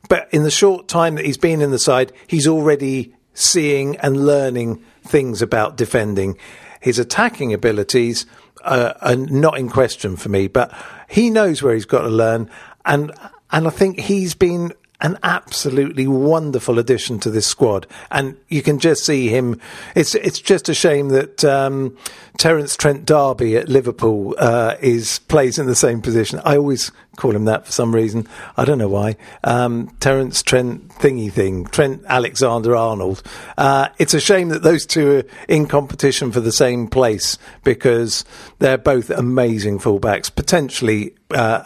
But 0.08 0.30
in 0.32 0.44
the 0.44 0.52
short 0.52 0.88
time 0.88 1.16
that 1.16 1.26
he's 1.26 1.38
been 1.38 1.62
in 1.62 1.72
the 1.72 1.80
side, 1.80 2.12
he's 2.28 2.48
already 2.48 3.16
seeing 3.34 3.98
and 3.98 4.26
learning 4.26 4.84
things 5.04 5.42
about 5.42 5.78
defending. 5.78 6.38
His 6.80 7.00
attacking 7.00 7.54
abilities 7.54 8.26
uh, 8.64 8.94
are 9.02 9.16
not 9.16 9.58
in 9.58 9.70
question 9.70 10.16
for 10.16 10.30
me, 10.30 10.48
but 10.48 10.74
he 11.10 11.30
knows 11.30 11.62
where 11.62 11.74
he's 11.74 11.86
got 11.86 12.02
to 12.02 12.10
learn, 12.10 12.50
and 12.86 13.12
and 13.52 13.68
I 13.68 13.70
think 13.70 14.00
he's 14.00 14.34
been 14.34 14.74
an 15.04 15.20
absolutely 15.22 16.08
wonderful 16.08 16.80
addition 16.80 17.20
to 17.20 17.30
this 17.30 17.46
squad, 17.46 17.86
and 18.10 18.38
you 18.48 18.64
can 18.64 18.80
just 18.80 19.06
see 19.06 19.28
him. 19.28 19.60
It's 19.96 20.16
it's 20.16 20.40
just 20.40 20.70
a 20.70 20.74
shame 20.74 21.10
that 21.10 21.44
um, 21.44 21.98
Terence 22.38 22.78
Trent 22.78 23.06
D'Arby 23.06 23.58
at 23.58 23.68
Liverpool 23.68 24.34
uh, 24.40 24.76
is 24.82 25.20
plays 25.20 25.60
in 25.60 25.68
the 25.68 25.76
same 25.76 26.02
position. 26.02 26.40
I 26.46 26.56
always 26.56 26.92
call 27.18 27.36
him 27.36 27.46
that 27.46 27.66
for 27.66 27.72
some 27.72 27.94
reason. 27.94 28.28
I 28.56 28.64
don't 28.64 28.78
know 28.78 28.88
why. 28.88 29.18
Um, 29.44 29.94
Terence 30.00 30.42
Trent 30.42 30.88
thingy 30.88 31.32
thing, 31.32 31.66
Trent 31.66 32.04
Alexander 32.08 32.74
Arnold. 32.74 33.22
Uh, 33.58 33.90
it's 34.00 34.14
a 34.14 34.22
shame 34.22 34.50
that 34.50 34.64
those 34.64 34.86
two 34.86 35.18
are 35.18 35.24
in 35.50 35.68
competition 35.68 36.32
for 36.32 36.40
the 36.40 36.54
same 36.54 36.88
place 36.88 37.38
because 37.66 38.24
they're 38.60 38.78
both 38.78 39.10
amazing 39.10 39.80
fullbacks. 39.80 40.34
Potentially. 40.34 41.14
Uh, 41.30 41.66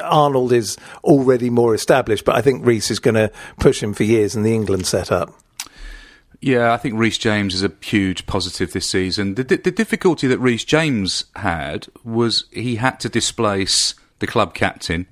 Arnold 0.00 0.52
is 0.52 0.76
already 1.04 1.50
more 1.50 1.74
established, 1.74 2.24
but 2.24 2.36
I 2.36 2.42
think 2.42 2.64
Reece 2.64 2.90
is 2.90 2.98
going 2.98 3.14
to 3.14 3.30
push 3.58 3.82
him 3.82 3.94
for 3.94 4.04
years 4.04 4.34
in 4.34 4.42
the 4.42 4.54
England 4.54 4.86
setup. 4.86 5.34
Yeah, 6.40 6.72
I 6.72 6.76
think 6.76 6.98
Reece 6.98 7.18
James 7.18 7.54
is 7.54 7.62
a 7.62 7.72
huge 7.80 8.26
positive 8.26 8.72
this 8.72 8.90
season. 8.90 9.36
The, 9.36 9.44
the 9.44 9.70
difficulty 9.70 10.26
that 10.26 10.40
Reece 10.40 10.64
James 10.64 11.26
had 11.36 11.86
was 12.02 12.46
he 12.50 12.76
had 12.76 12.98
to 13.00 13.08
displace 13.08 13.94
the 14.18 14.26
club 14.26 14.52
captain, 14.52 15.06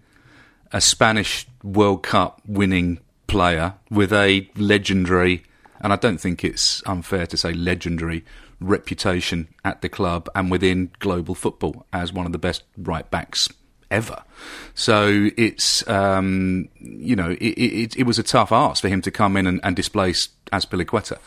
a 0.72 0.80
Spanish 0.80 1.46
World 1.62 2.02
Cup 2.02 2.42
winning 2.46 2.98
player 3.28 3.74
with 3.90 4.12
a 4.12 4.50
legendary, 4.56 5.44
and 5.80 5.92
I 5.92 5.96
don't 5.96 6.20
think 6.20 6.42
it's 6.42 6.82
unfair 6.84 7.26
to 7.28 7.36
say 7.36 7.52
legendary, 7.52 8.24
reputation 8.58 9.48
at 9.64 9.82
the 9.82 9.88
club 9.88 10.28
and 10.34 10.50
within 10.50 10.90
global 10.98 11.36
football 11.36 11.86
as 11.92 12.12
one 12.12 12.26
of 12.26 12.32
the 12.32 12.38
best 12.38 12.64
right 12.76 13.08
backs 13.08 13.48
ever. 13.90 14.24
So 14.74 15.30
it's 15.36 15.86
um, 15.88 16.68
you 16.80 17.16
know 17.16 17.30
it, 17.30 17.40
it, 17.40 17.96
it, 17.96 18.02
was 18.04 18.18
a 18.18 18.22
tough 18.22 18.52
ask 18.52 18.80
for 18.80 18.88
him 18.88 19.02
to 19.02 19.10
come 19.10 19.36
in 19.36 19.46
and, 19.46 19.60
and 19.62 19.76
displace 19.76 20.28
Azpilicueta, 20.52 21.18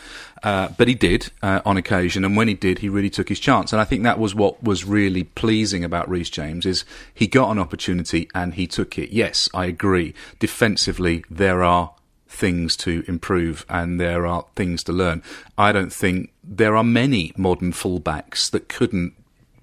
uh, 0.43 0.69
but 0.77 0.87
he 0.87 0.95
did 0.95 1.31
uh, 1.41 1.61
on 1.65 1.77
occasion, 1.77 2.25
and 2.25 2.35
when 2.35 2.47
he 2.47 2.53
did, 2.53 2.79
he 2.79 2.89
really 2.89 3.09
took 3.09 3.29
his 3.29 3.39
chance. 3.39 3.71
And 3.71 3.81
I 3.81 3.85
think 3.85 4.03
that 4.03 4.19
was 4.19 4.35
what 4.35 4.61
was 4.63 4.85
really 4.85 5.23
pleasing 5.23 5.83
about 5.83 6.09
Reece 6.09 6.29
James 6.29 6.65
is 6.65 6.83
he 7.13 7.27
got 7.27 7.51
an 7.51 7.59
opportunity 7.59 8.29
and 8.33 8.55
he 8.55 8.67
took 8.67 8.97
it. 8.97 9.11
Yes, 9.11 9.49
I 9.53 9.65
agree. 9.65 10.13
Defensively, 10.39 11.23
there 11.29 11.63
are 11.63 11.93
things 12.33 12.75
to 12.75 13.03
improve 13.07 13.65
and 13.69 13.99
there 13.99 14.25
are 14.25 14.45
things 14.55 14.83
to 14.83 14.91
learn. 14.91 15.21
I 15.57 15.71
don't 15.71 15.93
think 15.93 16.31
there 16.43 16.75
are 16.75 16.83
many 16.83 17.31
modern 17.37 17.71
fullbacks 17.71 18.49
that 18.51 18.67
couldn't 18.67 19.13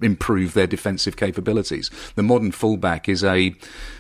improve 0.03 0.55
their 0.55 0.67
defensive 0.67 1.17
capabilities. 1.17 1.91
The 2.15 2.23
modern 2.23 2.53
fullback 2.53 3.09
is 3.09 3.25
a 3.25 3.55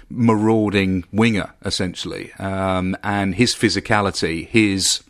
marauding 0.08 1.04
winger, 1.12 1.52
essentially, 1.64 2.32
um, 2.34 2.96
and 3.02 3.34
his 3.34 3.54
physicality, 3.54 4.46
his 4.48 5.02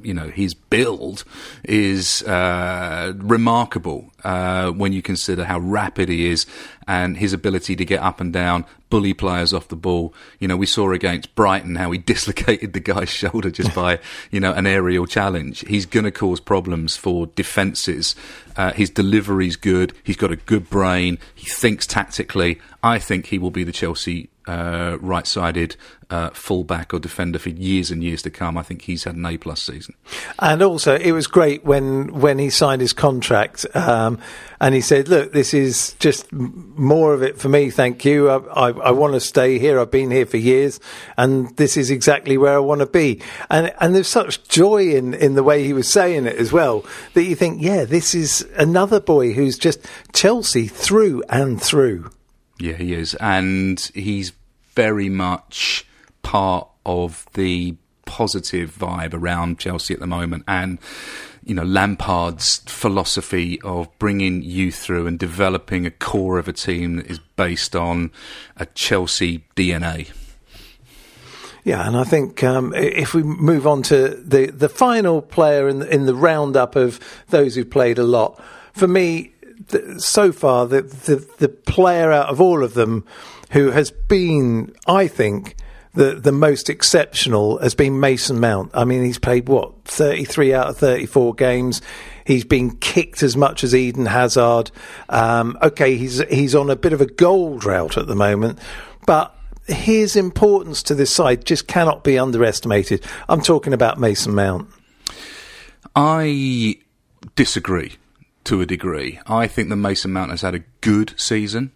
you 0.00 0.14
know 0.14 0.28
his 0.28 0.54
build 0.54 1.24
is 1.64 2.22
uh, 2.22 3.12
remarkable 3.16 4.10
uh, 4.24 4.70
when 4.70 4.92
you 4.92 5.02
consider 5.02 5.44
how 5.44 5.58
rapid 5.58 6.08
he 6.08 6.26
is 6.26 6.46
and 6.86 7.16
his 7.16 7.32
ability 7.32 7.76
to 7.76 7.84
get 7.84 8.00
up 8.00 8.20
and 8.20 8.32
down, 8.32 8.64
bully 8.90 9.14
players 9.14 9.54
off 9.54 9.68
the 9.68 9.76
ball. 9.76 10.12
You 10.40 10.48
know, 10.48 10.56
we 10.56 10.66
saw 10.66 10.90
against 10.92 11.34
Brighton 11.34 11.76
how 11.76 11.90
he 11.92 11.98
dislocated 12.12 12.72
the 12.72 12.80
guy's 12.80 13.08
shoulder 13.08 13.50
just 13.50 13.74
by 13.82 14.00
you 14.30 14.40
know 14.40 14.52
an 14.52 14.66
aerial 14.66 15.06
challenge. 15.06 15.60
He's 15.68 15.86
going 15.86 16.04
to 16.04 16.10
cause 16.10 16.40
problems 16.40 16.96
for 16.96 17.26
defences. 17.26 18.14
Uh, 18.56 18.72
his 18.72 18.90
delivery's 18.90 19.56
good. 19.56 19.94
He's 20.02 20.16
got 20.16 20.32
a 20.32 20.36
good 20.36 20.68
brain. 20.68 21.18
He 21.34 21.46
thinks 21.46 21.86
tactically. 21.86 22.60
I 22.82 22.98
think 22.98 23.26
he 23.26 23.38
will 23.38 23.50
be 23.50 23.64
the 23.64 23.72
Chelsea 23.72 24.28
uh, 24.46 24.98
right-sided 25.00 25.76
uh, 26.10 26.30
fullback 26.30 26.92
or 26.92 26.98
defender 26.98 27.38
for 27.38 27.48
years 27.48 27.90
and 27.90 28.02
years 28.02 28.22
to 28.22 28.30
come. 28.30 28.58
I 28.58 28.62
think 28.62 28.82
he's 28.82 29.04
had 29.04 29.14
an 29.14 29.24
A 29.24 29.38
plus 29.38 29.62
season. 29.62 29.94
And 30.38 30.62
also, 30.62 30.96
it 30.96 31.12
was 31.12 31.26
great 31.26 31.64
when 31.64 32.20
when 32.20 32.38
he 32.38 32.50
signed 32.50 32.82
his 32.82 32.92
contract, 32.92 33.64
um, 33.74 34.18
and 34.60 34.74
he 34.74 34.80
said, 34.80 35.08
"Look, 35.08 35.32
this 35.32 35.54
is 35.54 35.94
just 35.94 36.30
more 36.32 37.14
of 37.14 37.22
it 37.22 37.38
for 37.38 37.48
me. 37.48 37.70
Thank 37.70 38.04
you. 38.04 38.28
I, 38.28 38.36
I, 38.36 38.70
I 38.70 38.90
want 38.90 39.14
to 39.14 39.20
stay 39.20 39.58
here. 39.58 39.80
I've 39.80 39.90
been 39.90 40.10
here 40.10 40.26
for 40.26 40.36
years, 40.36 40.80
and 41.16 41.56
this 41.56 41.76
is 41.76 41.90
exactly 41.90 42.36
where 42.36 42.54
I 42.54 42.58
want 42.58 42.80
to 42.80 42.86
be." 42.86 43.22
And 43.48 43.72
and 43.80 43.94
there's 43.94 44.08
such 44.08 44.46
joy 44.48 44.90
in 44.90 45.14
in 45.14 45.34
the 45.34 45.42
way 45.42 45.64
he 45.64 45.72
was 45.72 45.88
saying 45.88 46.26
it 46.26 46.36
as 46.36 46.52
well 46.52 46.84
that 47.14 47.24
you 47.24 47.34
think, 47.34 47.62
"Yeah, 47.62 47.84
this 47.84 48.14
is 48.14 48.46
another 48.56 49.00
boy 49.00 49.32
who's 49.32 49.56
just 49.56 49.80
Chelsea 50.12 50.66
through 50.66 51.22
and 51.30 51.60
through." 51.60 52.10
Yeah, 52.58 52.74
he 52.74 52.94
is, 52.94 53.14
and 53.14 53.80
he's 53.94 54.32
very 54.74 55.08
much 55.08 55.86
part 56.22 56.68
of 56.86 57.26
the 57.34 57.76
positive 58.04 58.76
vibe 58.76 59.14
around 59.14 59.58
Chelsea 59.58 59.94
at 59.94 60.00
the 60.00 60.06
moment, 60.06 60.44
and 60.46 60.78
you 61.44 61.54
know 61.54 61.64
Lampard's 61.64 62.58
philosophy 62.66 63.60
of 63.62 63.88
bringing 63.98 64.42
youth 64.42 64.76
through 64.76 65.06
and 65.06 65.18
developing 65.18 65.86
a 65.86 65.90
core 65.90 66.38
of 66.38 66.48
a 66.48 66.52
team 66.52 66.96
that 66.96 67.06
is 67.06 67.18
based 67.36 67.74
on 67.74 68.10
a 68.56 68.66
Chelsea 68.66 69.44
DNA. 69.56 70.12
Yeah, 71.64 71.86
and 71.86 71.96
I 71.96 72.02
think 72.02 72.42
um, 72.42 72.74
if 72.74 73.14
we 73.14 73.22
move 73.22 73.68
on 73.68 73.82
to 73.84 74.08
the, 74.08 74.46
the 74.46 74.68
final 74.68 75.22
player 75.22 75.68
in 75.68 75.78
the, 75.78 75.94
in 75.94 76.06
the 76.06 76.14
roundup 76.14 76.74
of 76.74 76.98
those 77.28 77.54
who 77.54 77.64
played 77.64 77.98
a 77.98 78.02
lot, 78.02 78.42
for 78.72 78.88
me, 78.88 79.32
so 79.98 80.32
far, 80.32 80.66
the, 80.66 80.82
the, 80.82 81.26
the 81.38 81.48
player 81.48 82.12
out 82.12 82.28
of 82.28 82.40
all 82.40 82.62
of 82.62 82.74
them 82.74 83.04
who 83.50 83.70
has 83.70 83.90
been, 83.90 84.74
I 84.86 85.08
think, 85.08 85.56
the, 85.94 86.14
the 86.14 86.32
most 86.32 86.70
exceptional 86.70 87.58
has 87.58 87.74
been 87.74 88.00
Mason 88.00 88.40
Mount. 88.40 88.70
I 88.72 88.84
mean, 88.84 89.04
he's 89.04 89.18
played 89.18 89.48
what, 89.48 89.84
33 89.84 90.54
out 90.54 90.68
of 90.68 90.78
34 90.78 91.34
games. 91.34 91.82
He's 92.24 92.44
been 92.44 92.76
kicked 92.76 93.22
as 93.22 93.36
much 93.36 93.62
as 93.62 93.74
Eden 93.74 94.06
Hazard. 94.06 94.70
Um, 95.08 95.58
okay, 95.60 95.96
he's, 95.96 96.18
he's 96.30 96.54
on 96.54 96.70
a 96.70 96.76
bit 96.76 96.92
of 96.92 97.00
a 97.00 97.06
goal 97.06 97.58
drought 97.58 97.98
at 97.98 98.06
the 98.06 98.14
moment, 98.14 98.58
but 99.06 99.36
his 99.66 100.16
importance 100.16 100.82
to 100.84 100.94
this 100.94 101.10
side 101.10 101.44
just 101.44 101.66
cannot 101.66 102.04
be 102.04 102.18
underestimated. 102.18 103.04
I'm 103.28 103.42
talking 103.42 103.72
about 103.72 103.98
Mason 103.98 104.34
Mount. 104.34 104.68
I 105.94 106.78
disagree 107.36 107.96
to 108.44 108.60
a 108.60 108.66
degree. 108.66 109.18
I 109.26 109.46
think 109.46 109.68
the 109.68 109.76
Mason 109.76 110.12
Mount 110.12 110.30
has 110.30 110.42
had 110.42 110.54
a 110.54 110.64
good 110.80 111.14
season. 111.16 111.72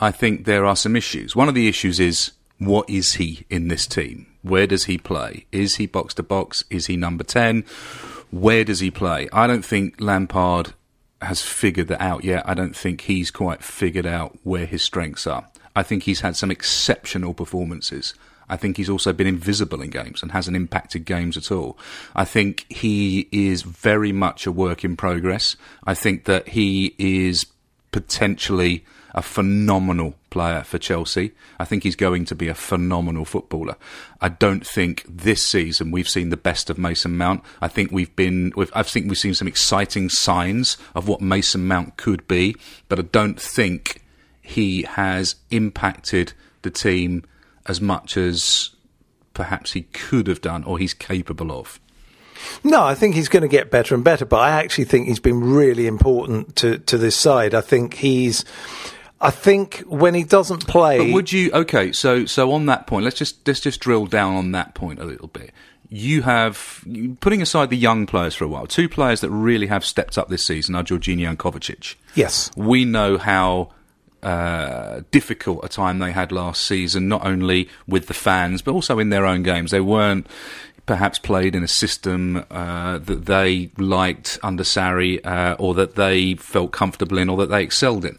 I 0.00 0.10
think 0.10 0.44
there 0.44 0.64
are 0.64 0.76
some 0.76 0.96
issues. 0.96 1.34
One 1.34 1.48
of 1.48 1.54
the 1.54 1.68
issues 1.68 1.98
is 1.98 2.32
what 2.58 2.88
is 2.88 3.14
he 3.14 3.44
in 3.50 3.68
this 3.68 3.86
team? 3.86 4.26
Where 4.42 4.66
does 4.66 4.84
he 4.84 4.98
play? 4.98 5.46
Is 5.52 5.76
he 5.76 5.86
box 5.86 6.14
to 6.14 6.22
box? 6.22 6.64
Is 6.70 6.86
he 6.86 6.96
number 6.96 7.24
10? 7.24 7.64
Where 8.30 8.64
does 8.64 8.80
he 8.80 8.90
play? 8.90 9.28
I 9.32 9.46
don't 9.46 9.64
think 9.64 10.00
Lampard 10.00 10.74
has 11.20 11.42
figured 11.42 11.88
that 11.88 12.00
out 12.00 12.24
yet. 12.24 12.48
I 12.48 12.54
don't 12.54 12.76
think 12.76 13.02
he's 13.02 13.30
quite 13.30 13.62
figured 13.62 14.06
out 14.06 14.38
where 14.44 14.66
his 14.66 14.82
strengths 14.82 15.26
are. 15.26 15.48
I 15.74 15.82
think 15.82 16.04
he's 16.04 16.20
had 16.20 16.36
some 16.36 16.50
exceptional 16.50 17.34
performances. 17.34 18.14
I 18.48 18.56
think 18.56 18.76
he's 18.76 18.88
also 18.88 19.12
been 19.12 19.26
invisible 19.26 19.82
in 19.82 19.90
games 19.90 20.22
and 20.22 20.32
hasn't 20.32 20.56
impacted 20.56 21.04
games 21.04 21.36
at 21.36 21.50
all. 21.50 21.78
I 22.14 22.24
think 22.24 22.66
he 22.70 23.28
is 23.30 23.62
very 23.62 24.12
much 24.12 24.46
a 24.46 24.52
work 24.52 24.84
in 24.84 24.96
progress. 24.96 25.56
I 25.84 25.94
think 25.94 26.24
that 26.24 26.48
he 26.48 26.94
is 26.98 27.46
potentially 27.92 28.84
a 29.14 29.22
phenomenal 29.22 30.14
player 30.30 30.62
for 30.62 30.78
Chelsea. 30.78 31.32
I 31.58 31.64
think 31.64 31.82
he's 31.82 31.96
going 31.96 32.24
to 32.26 32.34
be 32.34 32.48
a 32.48 32.54
phenomenal 32.54 33.24
footballer. 33.24 33.76
I 34.20 34.28
don't 34.28 34.66
think 34.66 35.04
this 35.08 35.42
season 35.44 35.90
we've 35.90 36.08
seen 36.08 36.28
the 36.28 36.36
best 36.36 36.70
of 36.70 36.78
Mason 36.78 37.16
Mount. 37.16 37.42
I 37.60 37.68
think 37.68 37.90
we've 37.90 38.14
been, 38.14 38.52
we've, 38.54 38.70
I 38.74 38.82
think 38.82 39.08
we've 39.08 39.18
seen 39.18 39.34
some 39.34 39.48
exciting 39.48 40.08
signs 40.08 40.76
of 40.94 41.08
what 41.08 41.20
Mason 41.20 41.66
Mount 41.66 41.96
could 41.96 42.28
be, 42.28 42.54
but 42.88 42.98
I 42.98 43.02
don't 43.02 43.40
think 43.40 44.02
he 44.40 44.82
has 44.82 45.36
impacted 45.50 46.32
the 46.62 46.70
team 46.70 47.24
as 47.68 47.80
much 47.80 48.16
as 48.16 48.70
perhaps 49.34 49.72
he 49.72 49.82
could 49.82 50.26
have 50.26 50.40
done 50.40 50.64
or 50.64 50.78
he's 50.78 50.94
capable 50.94 51.52
of. 51.52 51.78
No, 52.64 52.82
I 52.82 52.94
think 52.94 53.14
he's 53.14 53.28
going 53.28 53.42
to 53.42 53.48
get 53.48 53.70
better 53.70 53.94
and 53.94 54.02
better, 54.02 54.24
but 54.24 54.38
I 54.38 54.50
actually 54.50 54.84
think 54.84 55.08
he's 55.08 55.20
been 55.20 55.40
really 55.40 55.86
important 55.86 56.56
to, 56.56 56.78
to 56.78 56.98
this 56.98 57.16
side. 57.16 57.54
I 57.54 57.60
think 57.60 57.94
he's. 57.94 58.44
I 59.20 59.30
think 59.30 59.80
when 59.88 60.14
he 60.14 60.22
doesn't 60.22 60.68
play, 60.68 60.98
but 60.98 61.12
would 61.12 61.32
you? 61.32 61.50
Okay, 61.52 61.90
so 61.90 62.24
so 62.24 62.52
on 62.52 62.66
that 62.66 62.86
point, 62.86 63.04
let's 63.04 63.18
just 63.18 63.46
let's 63.48 63.58
just 63.58 63.80
drill 63.80 64.06
down 64.06 64.34
on 64.34 64.52
that 64.52 64.74
point 64.74 65.00
a 65.00 65.04
little 65.04 65.26
bit. 65.26 65.52
You 65.88 66.22
have 66.22 66.84
putting 67.18 67.42
aside 67.42 67.70
the 67.70 67.76
young 67.76 68.06
players 68.06 68.36
for 68.36 68.44
a 68.44 68.48
while. 68.48 68.68
Two 68.68 68.88
players 68.88 69.20
that 69.22 69.30
really 69.30 69.66
have 69.66 69.84
stepped 69.84 70.18
up 70.18 70.28
this 70.28 70.46
season 70.46 70.76
are 70.76 70.84
Jorginho 70.84 71.30
and 71.30 71.38
Kovacic. 71.38 71.96
Yes, 72.14 72.52
we 72.54 72.84
know 72.84 73.18
how 73.18 73.70
uh, 74.22 75.00
difficult 75.10 75.64
a 75.64 75.68
time 75.68 75.98
they 75.98 76.12
had 76.12 76.32
last 76.32 76.62
season, 76.62 77.08
not 77.08 77.24
only 77.24 77.68
with 77.86 78.06
the 78.06 78.14
fans 78.14 78.62
but 78.62 78.72
also 78.72 78.98
in 78.98 79.10
their 79.10 79.26
own 79.26 79.42
games. 79.42 79.70
They 79.70 79.80
weren't 79.80 80.26
perhaps 80.88 81.18
played 81.18 81.54
in 81.54 81.62
a 81.62 81.68
system 81.68 82.44
uh, 82.50 82.96
that 82.96 83.26
they 83.26 83.70
liked 83.76 84.38
under 84.42 84.64
Sarri 84.64 85.24
uh, 85.24 85.54
or 85.58 85.74
that 85.74 85.96
they 85.96 86.34
felt 86.34 86.72
comfortable 86.72 87.18
in 87.18 87.28
or 87.28 87.36
that 87.36 87.50
they 87.50 87.62
excelled 87.62 88.06
in. 88.06 88.18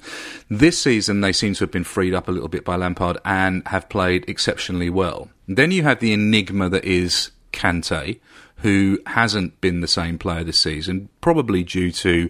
This 0.50 0.80
season, 0.80 1.22
they 1.22 1.34
seem 1.34 1.56
to 1.56 1.64
have 1.64 1.72
been 1.72 1.84
freed 1.84 2.14
up 2.14 2.28
a 2.28 2.32
little 2.32 2.48
bit 2.48 2.64
by 2.64 2.76
Lampard 2.76 3.18
and 3.26 3.68
have 3.68 3.90
played 3.90 4.24
exceptionally 4.30 4.90
well. 4.90 5.30
Then 5.48 5.72
you 5.72 5.82
have 5.82 6.00
the 6.00 6.14
enigma 6.14 6.70
that 6.70 6.86
is 6.86 7.32
Kante, 7.52 8.20
who 8.62 9.00
hasn't 9.06 9.60
been 9.62 9.82
the 9.82 9.88
same 9.88 10.18
player 10.18 10.44
this 10.44 10.60
season, 10.60 11.10
probably 11.22 11.64
due 11.64 11.92
to 11.92 12.30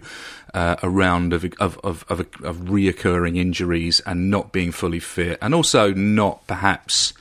uh, 0.54 0.76
a 0.82 0.88
round 0.88 1.32
of 1.32 1.44
of, 1.58 1.78
of, 1.82 2.04
of, 2.08 2.20
of 2.42 2.56
reoccurring 2.56 3.36
injuries 3.36 4.00
and 4.00 4.30
not 4.30 4.52
being 4.52 4.72
fully 4.72 5.00
fit, 5.00 5.38
and 5.42 5.54
also 5.54 5.92
not 5.92 6.46
perhaps 6.46 7.12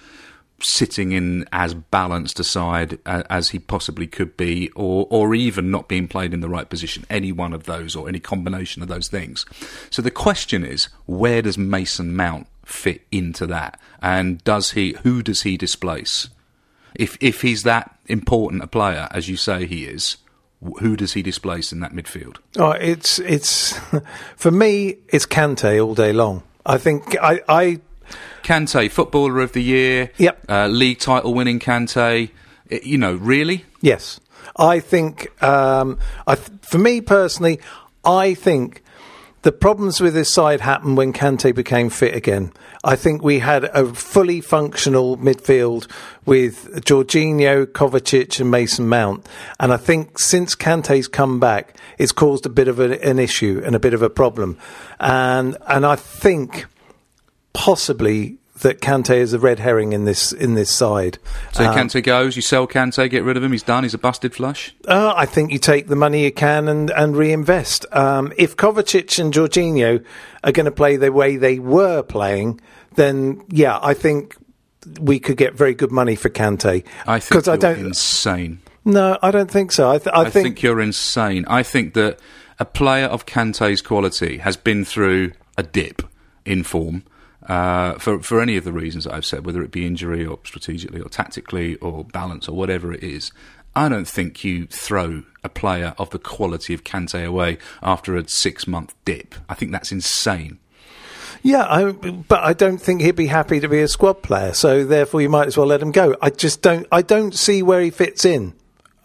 sitting 0.62 1.14
in 1.14 1.48
as 1.54 1.74
balanced 1.74 2.40
a 2.40 2.44
side 2.44 3.00
as 3.06 3.50
he 3.50 3.60
possibly 3.60 4.08
could 4.08 4.36
be, 4.38 4.70
or 4.76 5.08
or 5.10 5.34
even 5.34 5.72
not 5.72 5.88
being 5.88 6.08
played 6.08 6.34
in 6.34 6.42
the 6.42 6.50
right 6.50 6.70
position. 6.70 7.06
Any 7.10 7.32
one 7.32 7.54
of 7.54 7.64
those, 7.64 7.96
or 7.96 8.08
any 8.08 8.20
combination 8.20 8.82
of 8.82 8.90
those 8.90 9.08
things. 9.08 9.46
So 9.90 10.02
the 10.02 10.12
question 10.12 10.64
is, 10.64 10.90
where 11.06 11.42
does 11.42 11.58
Mason 11.58 12.16
Mount 12.16 12.48
fit 12.66 13.02
into 13.12 13.48
that, 13.48 13.80
and 14.02 14.44
does 14.44 14.72
he? 14.72 14.96
Who 15.04 15.24
does 15.24 15.42
he 15.44 15.58
displace? 15.58 16.30
If 16.96 17.18
if 17.22 17.42
he's 17.42 17.64
that 17.64 17.98
important 18.08 18.64
a 18.64 18.68
player 18.68 19.08
as 19.12 19.30
you 19.30 19.38
say 19.38 19.66
he 19.66 19.86
is, 19.86 20.18
who 20.80 20.96
does 20.96 21.14
he 21.14 21.22
displace 21.22 21.72
in 21.72 21.80
that 21.80 21.94
midfield? 21.94 22.38
Oh, 22.58 22.72
it's 22.72 23.20
it's 23.20 23.78
for 24.36 24.52
me, 24.52 24.98
it's 25.10 25.26
Kante 25.26 25.84
all 25.84 25.96
day 25.96 26.14
long. 26.14 26.44
I 26.66 26.78
think 26.78 27.18
I, 27.22 27.42
I 27.48 27.80
Kante, 28.44 28.90
footballer 28.92 29.40
of 29.40 29.54
the 29.54 29.64
year, 29.64 30.12
yep, 30.18 30.44
uh, 30.50 30.68
league 30.68 31.00
title 31.00 31.34
winning 31.34 31.60
Kante. 31.60 32.32
You 32.70 32.98
know, 32.98 33.16
really? 33.16 33.66
Yes, 33.82 34.20
I 34.56 34.80
think. 34.80 35.42
Um, 35.42 35.98
I 36.28 36.36
th- 36.36 36.50
for 36.62 36.78
me 36.78 37.02
personally, 37.02 37.60
I 38.04 38.34
think 38.34 38.84
the 39.42 39.52
problems 39.52 40.02
with 40.02 40.14
this 40.14 40.34
side 40.34 40.62
happened 40.62 40.98
when 40.98 41.14
Kante 41.14 41.54
became 41.56 41.90
fit 41.90 42.16
again. 42.16 42.52
I 42.84 42.96
think 42.96 43.24
we 43.24 43.40
had 43.40 43.66
a 43.66 43.94
fully 43.94 44.42
functional 44.42 45.18
midfield 45.18 45.90
with 46.26 46.84
Jorginho, 46.86 47.66
Kovacic, 47.66 48.40
and 48.40 48.52
Mason 48.52 48.88
Mount. 48.88 49.26
And 49.60 49.72
I 49.72 49.78
think 49.78 50.20
since 50.20 50.56
Kante's 50.56 51.08
come 51.08 51.40
back, 51.40 51.78
it's 51.98 52.12
caused 52.12 52.46
a 52.46 52.50
bit 52.50 52.68
of 52.68 52.80
a, 52.80 53.02
an 53.06 53.20
issue 53.20 53.62
and 53.66 53.76
a 53.76 53.80
bit 53.80 53.94
of 53.94 54.02
a 54.02 54.10
problem. 54.10 54.58
And 55.00 55.56
and 55.68 55.86
I 55.86 55.96
think 55.96 56.66
possibly 57.54 58.39
that 58.62 58.82
Kante 58.82 59.16
is 59.16 59.34
a 59.34 59.40
red 59.40 59.60
herring 59.60 59.94
in 59.94 60.06
this 60.06 60.32
in 60.32 60.56
this 60.56 60.72
side. 60.72 61.18
So 61.54 61.66
um, 61.66 61.76
Kante 61.76 62.04
goes, 62.04 62.36
you 62.36 62.42
sell 62.42 62.68
Kante, 62.68 63.10
get 63.10 63.24
rid 63.24 63.38
of 63.38 63.44
him. 63.44 63.52
He's 63.52 63.64
done. 63.64 63.84
He's 63.84 63.94
a 63.94 64.00
busted 64.00 64.34
flush. 64.34 64.74
Uh, 64.88 65.14
I 65.16 65.26
think 65.26 65.52
you 65.52 65.60
take 65.60 65.88
the 65.88 65.96
money 65.96 66.24
you 66.24 66.32
can 66.32 66.68
and 66.68 66.90
and 66.92 67.16
reinvest. 67.16 67.86
Um, 67.92 68.34
if 68.38 68.56
Kovacic 68.58 69.20
and 69.20 69.34
Jorginho 69.34 70.04
are 70.44 70.52
going 70.52 70.66
to 70.66 70.72
play 70.72 70.98
the 70.98 71.12
way 71.12 71.38
they 71.38 71.60
were 71.60 72.04
playing, 72.04 72.62
then 72.96 73.44
yeah, 73.50 73.80
I 73.82 73.94
think 73.94 74.36
we 75.00 75.20
could 75.20 75.38
get 75.38 75.54
very 75.54 75.74
good 75.74 75.92
money 75.92 76.16
for 76.16 76.30
Kante. 76.30 76.84
I 77.06 77.20
think 77.20 77.48
I 77.48 77.58
don't 77.58 77.80
insane. 77.80 78.60
No, 78.86 79.18
I 79.22 79.32
don't 79.32 79.52
think 79.52 79.72
so. 79.72 79.92
I, 79.92 79.98
th- 79.98 80.14
I, 80.14 80.22
I 80.22 80.30
think, 80.30 80.44
think 80.44 80.64
you're 80.64 80.80
insane. 80.80 81.46
I 81.48 81.64
think 81.64 81.94
that 81.94 82.20
a 82.60 82.66
player 82.66 83.06
of 83.06 83.26
Kante's 83.26 83.82
quality 83.82 84.38
has 84.38 84.58
been 84.58 84.86
through 84.86 85.34
a 85.58 85.64
dip 85.64 86.02
in 86.46 86.64
form 86.64 87.04
uh, 87.50 87.96
for 87.96 88.22
for 88.22 88.40
any 88.40 88.56
of 88.56 88.64
the 88.64 88.72
reasons 88.72 89.04
that 89.04 89.14
I've 89.14 89.26
said, 89.26 89.46
whether 89.46 89.62
it 89.64 89.72
be 89.72 89.86
injury 89.86 90.26
or 90.26 90.40
strategically 90.46 91.02
or 91.02 91.10
tactically 91.10 91.76
or 91.78 92.06
balance 92.06 92.48
or 92.48 92.56
whatever 92.56 92.94
it 92.94 93.04
is. 93.04 93.32
I 93.76 93.88
don't 93.88 94.08
think 94.08 94.44
you 94.44 94.66
throw 94.66 95.24
a 95.44 95.50
player 95.50 95.94
of 95.98 96.10
the 96.10 96.20
quality 96.20 96.74
of 96.74 96.84
Kante 96.84 97.26
away 97.26 97.60
after 97.84 98.16
a 98.16 98.28
six 98.28 98.68
month 98.68 98.94
dip. 99.06 99.36
I 99.48 99.54
think 99.54 99.72
that's 99.72 99.92
insane. 99.92 100.60
Yeah, 101.42 101.66
I, 101.66 101.92
but 101.92 102.44
I 102.44 102.54
don't 102.54 102.80
think 102.80 103.02
he'd 103.02 103.16
be 103.16 103.28
happy 103.28 103.60
to 103.60 103.70
be 103.70 103.80
a 103.80 103.88
squad 103.88 104.22
player. 104.22 104.54
So 104.54 104.84
therefore, 104.84 105.22
you 105.22 105.30
might 105.30 105.48
as 105.48 105.56
well 105.56 105.68
let 105.68 105.82
him 105.82 105.92
go. 105.92 106.16
I 106.22 106.30
just 106.30 106.62
don't. 106.62 106.86
I 106.92 107.02
don't 107.02 107.34
see 107.34 107.64
where 107.64 107.82
he 107.82 107.90
fits 107.90 108.26
in. 108.26 108.54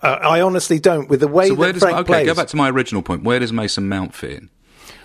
Uh, 0.02 0.18
I 0.20 0.40
honestly 0.40 0.78
don't. 0.78 1.09
With 1.09 1.20
the 1.20 1.28
way 1.28 1.48
so 1.48 1.54
that 1.54 1.76
Frank 1.76 1.96
okay, 1.98 2.07
plays. 2.07 2.26
go 2.26 2.35
back 2.35 2.48
to 2.48 2.57
my 2.57 2.70
original 2.70 3.02
point. 3.02 3.22
Where 3.22 3.38
does 3.38 3.52
Mason 3.52 3.88
Mount 3.88 4.14
fit 4.14 4.33
in? 4.33 4.50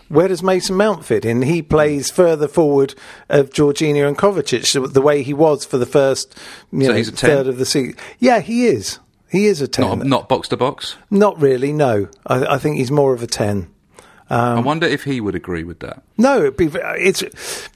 Where 0.10 0.28
does 0.28 0.42
Mason 0.42 0.76
Mount 0.76 1.06
fit 1.06 1.24
in? 1.24 1.44
He 1.44 1.62
plays 1.62 2.10
further 2.12 2.48
forward 2.48 2.96
of 3.30 3.52
Jorginho 3.52 4.08
and 4.08 4.18
Kovacic, 4.18 4.94
the 4.94 5.02
way 5.02 5.22
he 5.22 5.34
was 5.34 5.66
for 5.66 5.78
the 5.78 5.86
first 5.86 6.36
you 6.72 6.86
so 6.86 6.94
know, 6.94 7.04
third 7.04 7.48
of 7.48 7.58
the 7.58 7.66
season. 7.66 7.96
Yeah, 8.18 8.40
he 8.40 8.66
is. 8.66 9.00
He 9.30 9.46
is 9.46 9.62
a 9.62 9.68
10. 9.68 9.86
Not, 9.86 10.08
not 10.08 10.30
box 10.30 10.48
to 10.50 10.58
box? 10.58 10.96
Not 11.12 11.40
really, 11.40 11.72
no. 11.72 12.10
I, 12.26 12.56
I 12.56 12.58
think 12.58 12.78
he's 12.78 12.90
more 12.90 13.14
of 13.14 13.22
a 13.22 13.28
10. 13.28 13.70
Um, 14.32 14.58
I 14.58 14.62
wonder 14.62 14.88
if 14.88 15.04
he 15.04 15.22
would 15.22 15.36
agree 15.36 15.64
with 15.64 15.80
that. 15.80 16.02
No, 16.18 16.40
it'd 16.40 16.58
be, 16.58 16.70
it's, 16.74 17.24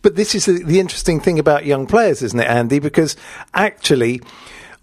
but 0.02 0.16
this 0.16 0.36
is 0.36 0.46
the, 0.46 0.64
the 0.64 0.80
interesting 0.80 1.20
thing 1.20 1.40
about 1.40 1.66
young 1.66 1.86
players, 1.88 2.22
isn't 2.22 2.40
it, 2.40 2.48
Andy? 2.48 2.80
Because 2.80 3.16
actually, 3.54 4.22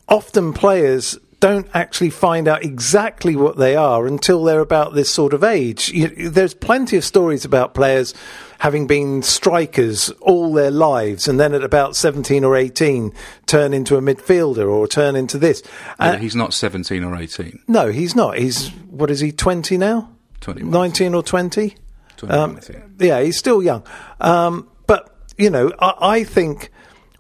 often 0.09 0.53
players 0.53 1.19
don't 1.41 1.67
actually 1.75 2.11
find 2.11 2.47
out 2.47 2.63
exactly 2.63 3.35
what 3.35 3.57
they 3.57 3.75
are 3.75 4.07
until 4.07 4.45
they're 4.45 4.61
about 4.61 4.93
this 4.95 5.11
sort 5.13 5.33
of 5.33 5.43
age. 5.43 5.89
You, 5.91 6.31
there's 6.31 6.55
plenty 6.55 6.97
of 6.99 7.05
stories 7.05 7.45
about 7.45 7.75
players 7.75 8.15
having 8.59 8.87
been 8.87 9.23
strikers 9.23 10.11
all 10.21 10.53
their 10.53 10.71
lives 10.71 11.27
and 11.27 11.41
then 11.41 11.55
at 11.55 11.65
about 11.65 11.97
17 11.97 12.45
or 12.45 12.57
18 12.57 13.13
turn 13.47 13.73
into 13.73 13.97
a 13.97 14.03
midfielder 14.03 14.71
or 14.71 14.87
turn 14.87 15.17
into 15.17 15.39
this. 15.39 15.63
Uh, 15.99 16.17
he's 16.19 16.37
not 16.37 16.53
17 16.53 17.03
or 17.03 17.17
18. 17.17 17.59
No, 17.67 17.89
he's 17.91 18.15
not. 18.15 18.37
He's, 18.39 18.69
what 18.91 19.11
is 19.11 19.21
he, 19.21 19.33
20 19.33 19.79
now? 19.79 20.11
21. 20.43 20.71
19 20.71 21.15
or 21.15 21.23
20? 21.23 21.75
21, 22.19 22.39
Um, 22.51 22.57
I 22.57 22.61
think. 22.61 22.85
yeah, 22.99 23.23
he's 23.23 23.39
still 23.39 23.63
young. 23.63 23.83
Um, 24.21 24.69
but, 24.87 25.17
you 25.39 25.49
know, 25.49 25.73
I, 25.79 25.95
I 26.01 26.25
think 26.25 26.71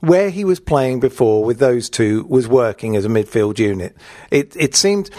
where 0.00 0.30
he 0.30 0.44
was 0.44 0.60
playing 0.60 1.00
before 1.00 1.44
with 1.44 1.58
those 1.58 1.88
two 1.88 2.24
was 2.28 2.48
working 2.48 2.96
as 2.96 3.04
a 3.04 3.08
midfield 3.08 3.58
unit. 3.58 3.96
It, 4.30 4.56
it 4.56 4.74
seemed. 4.74 5.10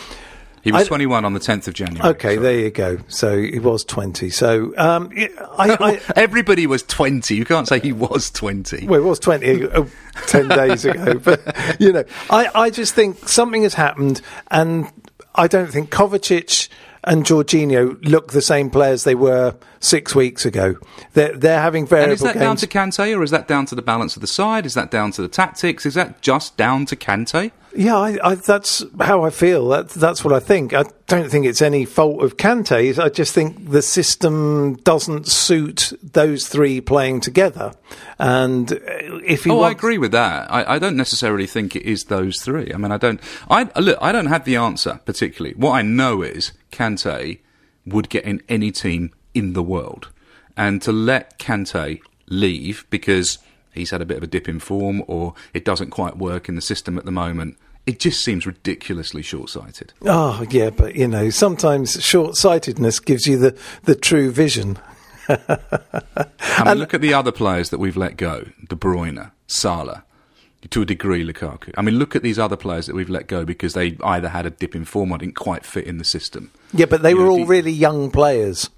He 0.64 0.72
was 0.72 0.84
I- 0.84 0.88
21 0.88 1.26
on 1.26 1.34
the 1.34 1.40
10th 1.40 1.68
of 1.68 1.74
January. 1.74 2.08
Okay, 2.12 2.36
sorry. 2.36 2.38
there 2.38 2.60
you 2.60 2.70
go. 2.70 3.00
So 3.08 3.42
he 3.42 3.58
was 3.58 3.84
20. 3.84 4.30
So 4.30 4.74
um, 4.78 5.10
I, 5.16 5.20
I, 5.80 6.02
Everybody 6.16 6.68
was 6.68 6.84
20. 6.84 7.36
You 7.36 7.46
can't 7.46 7.68
say 7.68 7.80
he 7.80 7.92
was 7.94 8.30
20. 8.30 8.86
Well, 8.88 9.00
it 9.00 9.04
was 9.04 9.20
20, 9.20 9.70
uh, 9.70 9.86
10 10.28 10.48
days 10.50 10.86
ago. 10.86 11.20
But, 11.24 11.76
you 11.80 11.92
know, 11.92 12.04
I, 12.30 12.50
I 12.54 12.70
just 12.70 12.94
think 12.94 13.28
something 13.28 13.64
has 13.64 13.74
happened, 13.74 14.22
and 14.52 14.88
I 15.34 15.48
don't 15.48 15.72
think 15.72 15.90
Kovacic 15.90 16.70
and 17.04 17.26
Jorginho 17.26 17.98
look 18.08 18.32
the 18.32 18.42
same 18.42 18.70
players 18.70 19.04
they 19.04 19.16
were 19.16 19.56
six 19.80 20.14
weeks 20.14 20.46
ago. 20.46 20.76
They're, 21.14 21.36
they're 21.36 21.62
having 21.62 21.88
variable 21.88 22.12
and 22.12 22.14
is 22.14 22.22
that 22.22 22.38
down 22.38 22.58
to 22.58 22.68
Kante, 22.68 23.18
or 23.18 23.24
is 23.24 23.32
that 23.32 23.48
down 23.48 23.66
to 23.68 23.76
the 23.76 23.82
balance 23.82 24.16
of 24.16 24.22
the 24.22 24.28
side? 24.28 24.66
Is 24.66 24.76
that 24.76 24.92
down 24.92 25.12
to 25.12 25.22
the 25.22 25.28
tactics? 25.28 25.86
Is 25.86 25.96
that 25.96 26.22
just 26.22 26.58
down 26.58 26.86
to 26.88 26.96
Kante? 26.96 27.52
Yeah, 27.76 27.98
I, 27.98 28.18
I, 28.24 28.36
that's 28.36 28.84
how 29.00 29.24
I 29.24 29.30
feel. 29.30 29.70
That, 29.70 29.90
that's 29.90 30.24
what 30.24 30.34
I 30.34 30.40
think. 30.40 30.74
I 30.74 30.84
don't 31.08 31.30
think 31.30 31.46
it's 31.46 31.62
any 31.62 31.86
fault 31.86 32.24
of 32.24 32.38
Kante's. 32.38 33.00
I 33.00 33.10
just 33.10 33.34
think 33.34 33.70
the 33.72 33.82
system 33.82 34.76
doesn't 34.78 35.28
suit 35.28 35.94
those 36.02 36.48
three 36.48 36.82
playing 36.82 37.22
together. 37.22 37.74
And 38.20 38.72
uh, 38.74 38.78
if 39.26 39.44
he 39.46 39.52
Oh, 39.52 39.62
I 39.62 39.72
agree 39.72 39.98
with 39.98 40.12
that. 40.12 40.52
I, 40.52 40.76
I 40.76 40.80
don't 40.80 40.98
necessarily 40.98 41.48
think 41.48 41.76
it 41.76 41.84
is 41.84 42.06
those 42.06 42.42
three. 42.42 42.72
I 42.74 42.78
mean, 42.78 42.92
I 42.92 42.98
don't. 42.98 43.22
I 43.50 43.70
look. 43.80 43.98
I 44.02 44.12
don't 44.12 44.28
have 44.28 44.46
the 44.46 44.56
answer 44.56 45.00
particularly. 45.06 45.56
What 45.56 45.72
I 45.72 45.82
know 45.82 46.22
is 46.22 46.52
Kante 46.72 47.40
would 47.86 48.10
get 48.10 48.26
in 48.26 48.42
any 48.48 48.72
team 48.72 49.12
in 49.34 49.54
the 49.54 49.64
world, 49.64 50.10
and 50.58 50.82
to 50.82 50.92
let 50.92 51.40
Kante 51.40 52.02
leave 52.28 52.86
because 52.90 53.38
he's 53.74 53.92
had 53.92 54.02
a 54.02 54.06
bit 54.06 54.18
of 54.18 54.24
a 54.24 54.28
dip 54.28 54.48
in 54.50 54.60
form 54.60 55.04
or 55.08 55.34
it 55.54 55.66
doesn't 55.66 55.90
quite 55.90 56.18
work 56.18 56.48
in 56.50 56.56
the 56.56 56.62
system 56.62 56.98
at 56.98 57.06
the 57.06 57.12
moment. 57.12 57.58
It 57.88 58.00
just 58.00 58.22
seems 58.24 58.46
ridiculously 58.46 59.24
short-sighted. 59.24 59.94
Oh, 60.06 60.46
yeah, 60.52 60.70
but 60.70 60.96
you 60.96 61.08
know, 61.08 61.30
sometimes 61.32 62.02
short 62.04 62.36
sightedness 62.36 63.00
gives 63.00 63.26
you 63.26 63.38
the, 63.38 63.58
the 63.84 63.96
true 63.96 64.30
vision. 64.32 64.78
I 65.28 66.64
mean, 66.66 66.78
look 66.78 66.94
at 66.94 67.02
the 67.02 67.14
other 67.14 67.32
players 67.32 67.70
that 67.70 67.80
we've 67.80 67.98
let 67.98 68.18
go: 68.18 68.46
De 68.68 68.76
Bruyne, 68.76 69.32
Salah, 69.48 70.04
to 70.70 70.82
a 70.82 70.86
degree, 70.86 71.26
Lukaku. 71.26 71.72
I 71.78 71.82
mean, 71.82 71.96
look 71.96 72.16
at 72.16 72.22
these 72.24 72.38
other 72.40 72.56
players 72.58 72.86
that 72.88 72.96
we've 72.96 73.10
let 73.10 73.28
go 73.28 73.46
because 73.46 73.74
they 73.74 73.98
either 74.04 74.30
had 74.30 74.46
a 74.46 74.50
dip 74.52 74.76
in 74.76 74.86
form 74.86 75.12
or 75.12 75.18
didn't 75.18 75.36
quite 75.36 75.66
fit 75.66 75.86
in 75.86 75.98
the 75.98 76.04
system. 76.06 76.52
Yeah, 76.74 76.86
but 76.86 77.02
they 77.02 77.12
You 77.12 77.18
were 77.18 77.24
know, 77.26 77.30
all 77.32 77.38
the- 77.38 77.46
really 77.46 77.72
young 77.72 78.12
players. 78.12 78.70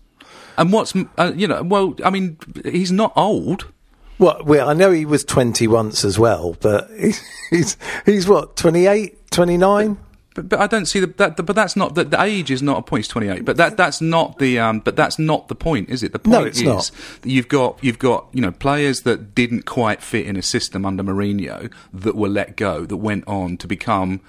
And 0.57 0.71
what's 0.71 0.93
uh, 1.17 1.33
you 1.35 1.47
know? 1.47 1.63
Well, 1.63 1.95
I 2.05 2.09
mean, 2.11 2.37
he's 2.63 2.91
not 2.91 3.11
old. 3.15 3.71
Well, 4.19 4.41
well, 4.45 4.69
I 4.69 4.73
know 4.73 4.91
he 4.91 5.05
was 5.05 5.23
20 5.23 5.67
once 5.67 6.05
as 6.05 6.19
well, 6.19 6.55
but 6.61 6.89
he's, 6.99 7.21
he's, 7.49 7.77
he's 8.05 8.27
what, 8.27 8.55
28, 8.55 9.31
29? 9.31 9.97
But, 10.35 10.49
but 10.49 10.59
I 10.59 10.67
don't 10.67 10.85
see 10.85 10.99
the, 10.99 11.07
that. 11.17 11.37
But 11.37 11.55
that's 11.55 11.75
not 11.75 11.95
the, 11.95 12.05
the 12.05 12.21
age 12.21 12.49
is 12.49 12.61
not 12.61 12.79
a 12.79 12.81
point. 12.81 13.01
He's 13.01 13.07
twenty 13.07 13.27
eight. 13.27 13.45
But 13.45 13.57
that 13.57 13.77
that's 13.77 14.01
not 14.01 14.39
the. 14.39 14.59
Um, 14.59 14.79
but 14.79 14.95
that's 14.95 15.19
not 15.19 15.47
the 15.47 15.55
point, 15.55 15.89
is 15.89 16.01
it? 16.01 16.11
The 16.11 16.19
point 16.19 16.31
No, 16.31 16.43
it's 16.43 16.57
is 16.59 16.63
not. 16.63 16.91
that 17.21 17.29
you've 17.29 17.47
got 17.47 17.77
you've 17.83 17.99
got 17.99 18.27
you 18.33 18.41
know 18.41 18.51
players 18.51 19.01
that 19.01 19.35
didn't 19.35 19.65
quite 19.65 20.01
fit 20.01 20.25
in 20.25 20.35
a 20.35 20.41
system 20.41 20.85
under 20.85 21.03
Mourinho 21.03 21.71
that 21.93 22.15
were 22.15 22.29
let 22.29 22.55
go 22.55 22.85
that 22.85 22.97
went 22.97 23.27
on 23.27 23.57
to 23.57 23.67
become 23.67 24.21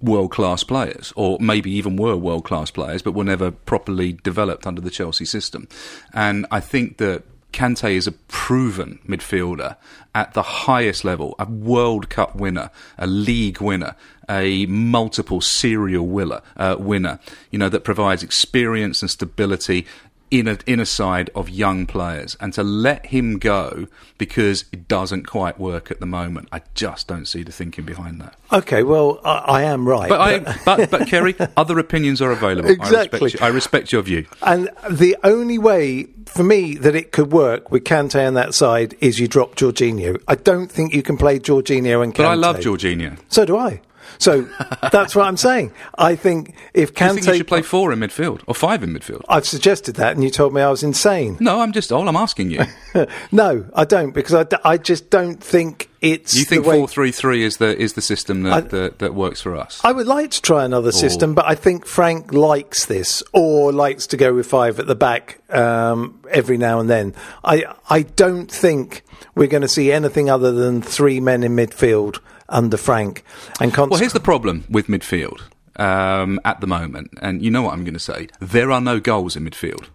world 0.00 0.30
class 0.30 0.62
players, 0.64 1.12
or 1.16 1.36
maybe 1.40 1.70
even 1.72 1.96
were 1.96 2.16
world 2.16 2.44
class 2.44 2.70
players, 2.70 3.02
but 3.02 3.12
were 3.12 3.24
never 3.24 3.50
properly 3.50 4.12
developed 4.22 4.66
under 4.66 4.80
the 4.80 4.90
Chelsea 4.90 5.24
system. 5.24 5.68
And 6.14 6.46
I 6.50 6.60
think 6.60 6.98
that 6.98 7.24
Kante 7.52 7.94
is 7.94 8.06
a 8.06 8.12
proven 8.12 8.98
midfielder 9.06 9.76
at 10.14 10.34
the 10.34 10.42
highest 10.42 11.04
level, 11.04 11.34
a 11.38 11.46
World 11.46 12.10
Cup 12.10 12.36
winner, 12.36 12.70
a 12.98 13.06
league 13.06 13.60
winner, 13.60 13.94
a 14.28 14.66
multiple 14.66 15.40
serial 15.40 16.06
winner, 16.06 16.42
uh, 16.56 16.76
winner, 16.78 17.18
you 17.50 17.58
know, 17.58 17.68
that 17.68 17.84
provides 17.84 18.22
experience 18.22 19.00
and 19.02 19.10
stability 19.10 19.86
in 20.30 20.48
a 20.48 20.58
in 20.66 20.80
a 20.80 20.86
side 20.86 21.30
of 21.34 21.48
young 21.48 21.86
players, 21.86 22.36
and 22.40 22.52
to 22.54 22.62
let 22.62 23.06
him 23.06 23.38
go 23.38 23.86
because 24.18 24.64
it 24.72 24.88
doesn't 24.88 25.26
quite 25.26 25.58
work 25.58 25.90
at 25.90 26.00
the 26.00 26.06
moment, 26.06 26.48
I 26.52 26.62
just 26.74 27.06
don't 27.06 27.26
see 27.26 27.42
the 27.42 27.52
thinking 27.52 27.84
behind 27.84 28.20
that. 28.20 28.34
Okay, 28.52 28.82
well, 28.82 29.20
I, 29.24 29.38
I 29.38 29.62
am 29.62 29.88
right. 29.88 30.08
But 30.08 30.20
I, 30.20 30.38
but 30.64 30.90
but 30.90 31.00
Ceri, 31.02 31.50
other 31.56 31.78
opinions 31.78 32.20
are 32.20 32.30
available. 32.30 32.70
Exactly. 32.70 33.20
I 33.20 33.24
respect, 33.24 33.42
I 33.42 33.48
respect 33.48 33.92
your 33.92 34.02
view. 34.02 34.26
and 34.42 34.70
the 34.90 35.16
only 35.24 35.58
way 35.58 36.04
for 36.26 36.44
me 36.44 36.74
that 36.74 36.94
it 36.94 37.12
could 37.12 37.32
work 37.32 37.70
with 37.70 37.84
Kante 37.84 38.26
on 38.26 38.34
that 38.34 38.54
side 38.54 38.94
is 39.00 39.18
you 39.18 39.28
drop 39.28 39.54
Jorginho. 39.56 40.20
I 40.28 40.34
don't 40.34 40.70
think 40.70 40.94
you 40.94 41.02
can 41.02 41.16
play 41.16 41.38
Jorginho 41.38 42.02
and 42.02 42.12
Kante. 42.12 42.18
But 42.18 42.26
I 42.26 42.34
love 42.34 42.56
Jorginho. 42.56 43.18
So 43.28 43.44
do 43.44 43.56
I. 43.56 43.80
So 44.18 44.48
that's 44.92 45.14
what 45.14 45.26
I'm 45.26 45.36
saying. 45.36 45.72
I 45.96 46.16
think 46.16 46.54
if 46.74 46.94
Do 46.94 47.04
you 47.04 47.12
think 47.14 47.26
you 47.26 47.34
should 47.36 47.48
play 47.48 47.62
four 47.62 47.92
in 47.92 48.00
midfield 48.00 48.42
or 48.46 48.54
five 48.54 48.82
in 48.82 48.90
midfield? 48.92 49.22
I've 49.28 49.46
suggested 49.46 49.96
that, 49.96 50.14
and 50.14 50.24
you 50.24 50.30
told 50.30 50.52
me 50.52 50.60
I 50.60 50.70
was 50.70 50.82
insane. 50.82 51.36
No, 51.40 51.60
I'm 51.60 51.72
just 51.72 51.92
all 51.92 52.08
I'm 52.08 52.16
asking 52.16 52.50
you. 52.50 52.64
no, 53.32 53.66
I 53.74 53.84
don't, 53.84 54.12
because 54.12 54.34
I, 54.34 54.42
d- 54.44 54.56
I 54.64 54.76
just 54.76 55.10
don't 55.10 55.42
think 55.42 55.88
it's. 56.00 56.34
You 56.34 56.44
think 56.44 56.64
four 56.64 56.88
three 56.88 57.12
three 57.12 57.42
is 57.44 57.58
the 57.58 57.76
is 57.80 57.94
the 57.94 58.02
system 58.02 58.42
that, 58.42 58.52
I- 58.52 58.60
that 58.60 58.98
that 58.98 59.14
works 59.14 59.40
for 59.40 59.56
us? 59.56 59.80
I 59.84 59.92
would 59.92 60.06
like 60.06 60.30
to 60.32 60.42
try 60.42 60.64
another 60.64 60.92
system, 60.92 61.34
but 61.34 61.46
I 61.46 61.54
think 61.54 61.86
Frank 61.86 62.32
likes 62.32 62.86
this, 62.86 63.22
or 63.32 63.72
likes 63.72 64.06
to 64.08 64.16
go 64.16 64.34
with 64.34 64.46
five 64.46 64.78
at 64.80 64.86
the 64.86 64.94
back 64.96 65.40
um, 65.54 66.20
every 66.30 66.56
now 66.58 66.80
and 66.80 66.90
then. 66.90 67.14
I 67.44 67.64
I 67.88 68.02
don't 68.02 68.50
think 68.50 69.02
we're 69.34 69.46
going 69.48 69.62
to 69.62 69.68
see 69.68 69.92
anything 69.92 70.28
other 70.28 70.50
than 70.52 70.82
three 70.82 71.20
men 71.20 71.42
in 71.44 71.54
midfield 71.54 72.18
under 72.48 72.76
Frank. 72.76 73.24
And 73.60 73.74
Well, 73.76 73.98
here's 73.98 74.12
the 74.12 74.20
problem 74.20 74.64
with 74.68 74.86
midfield 74.86 75.40
um, 75.76 76.40
at 76.44 76.60
the 76.60 76.66
moment, 76.66 77.10
and 77.20 77.42
you 77.42 77.50
know 77.50 77.62
what 77.62 77.72
I'm 77.74 77.84
going 77.84 77.94
to 77.94 78.00
say. 78.00 78.28
There 78.40 78.70
are 78.70 78.80
no 78.80 79.00
goals 79.00 79.36
in 79.36 79.44
midfield. 79.48 79.86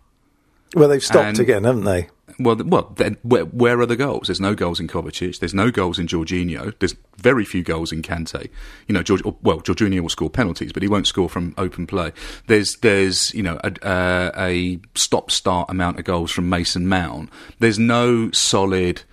well, 0.75 0.89
they've 0.89 1.03
stopped 1.03 1.27
and- 1.27 1.39
again, 1.39 1.63
haven't 1.63 1.85
they? 1.85 2.09
Well, 2.39 2.55
well, 2.55 2.93
then 2.95 3.17
where, 3.21 3.43
where 3.45 3.79
are 3.79 3.85
the 3.85 3.95
goals? 3.97 4.27
There's 4.27 4.39
no 4.39 4.55
goals 4.55 4.79
in 4.79 4.87
Kovacic. 4.87 5.37
There's 5.37 5.53
no 5.53 5.69
goals 5.69 5.99
in 5.99 6.07
Jorginho. 6.07 6.73
There's 6.79 6.95
very 7.17 7.45
few 7.45 7.61
goals 7.61 7.91
in 7.91 8.01
Kante. 8.01 8.49
You 8.87 8.93
know, 8.93 9.03
George, 9.03 9.21
well, 9.23 9.61
Jorginho 9.61 9.99
will 9.99 10.09
score 10.09 10.31
penalties, 10.31 10.71
but 10.73 10.81
he 10.81 10.89
won't 10.89 11.05
score 11.05 11.29
from 11.29 11.53
open 11.59 11.85
play. 11.85 12.11
There's, 12.47 12.77
there's, 12.77 13.31
you 13.35 13.43
know, 13.43 13.59
a, 13.63 13.87
uh, 13.87 14.31
a 14.35 14.79
stop-start 14.95 15.69
amount 15.69 15.99
of 15.99 16.05
goals 16.05 16.31
from 16.31 16.49
Mason 16.49 16.87
Mount. 16.87 17.29
There's 17.59 17.77
no 17.77 18.31
solid 18.31 19.03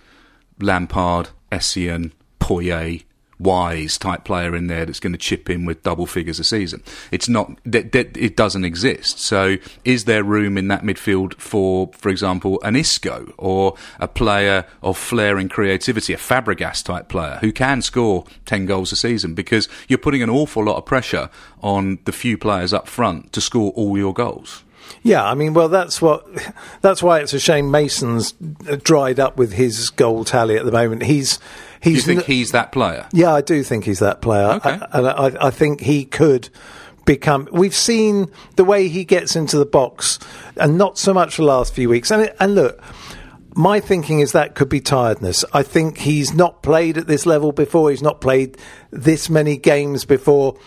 Lampard, 0.59 1.29
Essien, 1.51 2.13
Poyet, 2.39 3.03
Wise 3.41 3.97
type 3.97 4.23
player 4.23 4.55
in 4.55 4.67
there 4.67 4.85
that's 4.85 4.99
going 4.99 5.13
to 5.13 5.17
chip 5.17 5.49
in 5.49 5.65
with 5.65 5.83
double 5.83 6.05
figures 6.05 6.39
a 6.39 6.43
season. 6.43 6.83
It's 7.11 7.27
not 7.27 7.57
that, 7.65 7.91
that 7.91 8.15
it 8.15 8.35
doesn't 8.35 8.65
exist. 8.65 9.19
So, 9.19 9.57
is 9.83 10.05
there 10.05 10.23
room 10.23 10.57
in 10.57 10.67
that 10.67 10.83
midfield 10.83 11.33
for, 11.35 11.91
for 11.93 12.09
example, 12.09 12.61
an 12.63 12.75
Isco 12.75 13.33
or 13.37 13.75
a 13.99 14.07
player 14.07 14.65
of 14.81 14.97
flair 14.97 15.37
and 15.37 15.49
creativity, 15.49 16.13
a 16.13 16.17
Fabregas 16.17 16.83
type 16.83 17.09
player 17.09 17.39
who 17.41 17.51
can 17.51 17.81
score 17.81 18.25
ten 18.45 18.65
goals 18.65 18.91
a 18.91 18.95
season? 18.95 19.33
Because 19.33 19.67
you're 19.87 19.99
putting 19.99 20.21
an 20.21 20.29
awful 20.29 20.63
lot 20.63 20.77
of 20.77 20.85
pressure 20.85 21.29
on 21.61 21.99
the 22.05 22.11
few 22.11 22.37
players 22.37 22.73
up 22.73 22.87
front 22.87 23.33
to 23.33 23.41
score 23.41 23.71
all 23.71 23.97
your 23.97 24.13
goals. 24.13 24.63
Yeah, 25.03 25.23
I 25.23 25.35
mean, 25.35 25.53
well, 25.53 25.69
that's 25.69 26.01
what. 26.01 26.27
That's 26.81 27.01
why 27.01 27.19
it's 27.19 27.33
a 27.33 27.39
shame 27.39 27.71
Mason's 27.71 28.33
dried 28.83 29.19
up 29.19 29.37
with 29.37 29.53
his 29.53 29.89
goal 29.89 30.25
tally 30.25 30.57
at 30.57 30.65
the 30.65 30.71
moment. 30.71 31.03
He's 31.03 31.39
Do 31.81 31.89
you 31.89 31.95
he's 31.95 32.05
think 32.05 32.19
n- 32.19 32.25
he's 32.25 32.51
that 32.51 32.71
player? 32.71 33.07
Yeah, 33.11 33.33
I 33.33 33.41
do 33.41 33.63
think 33.63 33.85
he's 33.85 33.99
that 33.99 34.21
player. 34.21 34.47
Okay. 34.53 34.79
I, 34.91 34.97
and 34.97 35.07
I, 35.07 35.47
I 35.47 35.51
think 35.51 35.81
he 35.81 36.05
could 36.05 36.49
become. 37.05 37.47
We've 37.51 37.75
seen 37.75 38.31
the 38.55 38.63
way 38.63 38.87
he 38.87 39.03
gets 39.03 39.35
into 39.35 39.57
the 39.57 39.65
box, 39.65 40.19
and 40.57 40.77
not 40.77 40.97
so 40.97 41.13
much 41.13 41.37
the 41.37 41.43
last 41.43 41.73
few 41.73 41.89
weeks. 41.89 42.11
And, 42.11 42.31
and 42.39 42.55
look, 42.55 42.81
my 43.55 43.79
thinking 43.79 44.19
is 44.19 44.31
that 44.31 44.55
could 44.55 44.69
be 44.69 44.79
tiredness. 44.79 45.43
I 45.53 45.63
think 45.63 45.97
he's 45.99 46.33
not 46.33 46.63
played 46.63 46.97
at 46.97 47.07
this 47.07 47.25
level 47.25 47.51
before. 47.51 47.89
He's 47.89 48.03
not 48.03 48.21
played 48.21 48.57
this 48.91 49.29
many 49.29 49.57
games 49.57 50.05
before. 50.05 50.57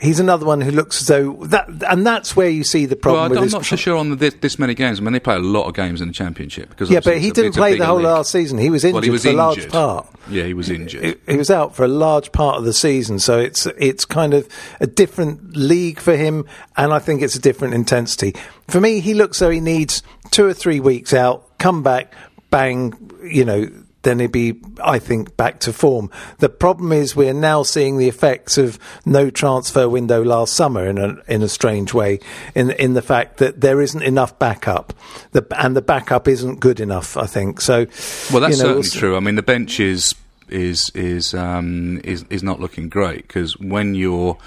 He's 0.00 0.18
another 0.20 0.46
one 0.46 0.60
who 0.60 0.70
looks 0.70 1.00
as 1.02 1.06
though 1.08 1.34
that, 1.46 1.68
and 1.88 2.06
that's 2.06 2.34
where 2.34 2.48
you 2.48 2.64
see 2.64 2.86
the 2.86 2.96
problem. 2.96 3.30
Well, 3.32 3.40
with 3.42 3.52
I'm 3.54 3.58
not 3.60 3.66
so 3.66 3.76
sure 3.76 3.96
on 3.96 4.10
the, 4.10 4.16
this, 4.16 4.34
this 4.40 4.58
many 4.58 4.74
games. 4.74 4.98
I 4.98 5.02
mean, 5.02 5.12
they 5.12 5.20
play 5.20 5.36
a 5.36 5.40
lot 5.40 5.66
of 5.66 5.74
games 5.74 6.00
in 6.00 6.08
the 6.08 6.14
championship 6.14 6.68
because 6.70 6.90
Yeah, 6.90 7.00
but 7.04 7.18
he 7.18 7.28
a- 7.28 7.32
didn't 7.32 7.52
play 7.54 7.76
the 7.78 7.86
whole 7.86 7.96
league. 7.96 8.06
last 8.06 8.30
season. 8.32 8.58
He 8.58 8.70
was 8.70 8.84
injured 8.84 8.94
Well, 8.94 9.02
he 9.02 9.10
was 9.10 9.22
for 9.24 9.30
a 9.30 9.32
large 9.32 9.68
part. 9.68 10.06
Yeah, 10.28 10.44
he 10.44 10.54
was 10.54 10.70
injured. 10.70 11.04
He, 11.04 11.32
he 11.32 11.36
was 11.36 11.50
out 11.50 11.74
for 11.74 11.84
a 11.84 11.88
large 11.88 12.32
part 12.32 12.56
of 12.58 12.64
the 12.64 12.72
season, 12.72 13.18
so 13.18 13.38
it's 13.38 13.66
it's 13.78 14.04
kind 14.04 14.34
of 14.34 14.48
a 14.80 14.86
different 14.86 15.56
league 15.56 15.98
for 16.00 16.16
him, 16.16 16.46
and 16.76 16.92
I 16.92 16.98
think 16.98 17.22
it's 17.22 17.34
a 17.34 17.40
different 17.40 17.74
intensity. 17.74 18.34
For 18.68 18.80
me, 18.80 19.00
he 19.00 19.14
looks 19.14 19.38
though 19.38 19.50
he 19.50 19.60
needs 19.60 20.02
two 20.30 20.46
or 20.46 20.54
three 20.54 20.80
weeks 20.80 21.12
out, 21.12 21.58
come 21.58 21.82
back, 21.82 22.14
bang, 22.50 23.10
you 23.24 23.44
know. 23.44 23.68
Then 24.02 24.20
he'd 24.20 24.32
be, 24.32 24.60
I 24.82 24.98
think, 24.98 25.36
back 25.36 25.60
to 25.60 25.72
form. 25.72 26.10
The 26.38 26.48
problem 26.48 26.92
is 26.92 27.14
we're 27.14 27.34
now 27.34 27.62
seeing 27.62 27.98
the 27.98 28.08
effects 28.08 28.56
of 28.56 28.78
no 29.04 29.30
transfer 29.30 29.88
window 29.88 30.24
last 30.24 30.54
summer 30.54 30.86
in 30.86 30.98
a 30.98 31.18
in 31.28 31.42
a 31.42 31.48
strange 31.48 31.92
way, 31.92 32.20
in 32.54 32.70
in 32.70 32.94
the 32.94 33.02
fact 33.02 33.38
that 33.38 33.60
there 33.60 33.80
isn't 33.80 34.02
enough 34.02 34.38
backup, 34.38 34.94
the, 35.32 35.46
and 35.58 35.76
the 35.76 35.82
backup 35.82 36.28
isn't 36.28 36.60
good 36.60 36.80
enough. 36.80 37.16
I 37.16 37.26
think 37.26 37.60
so. 37.60 37.86
Well, 38.32 38.40
that's 38.40 38.58
you 38.58 38.64
know, 38.64 38.80
certainly 38.80 38.88
true. 38.88 39.16
I 39.16 39.20
mean, 39.20 39.34
the 39.34 39.42
bench 39.42 39.80
is 39.80 40.14
is 40.48 40.90
is 40.90 41.34
um, 41.34 42.00
is 42.04 42.24
is 42.30 42.42
not 42.42 42.60
looking 42.60 42.88
great 42.88 43.28
because 43.28 43.58
when 43.58 43.94
your 43.94 44.38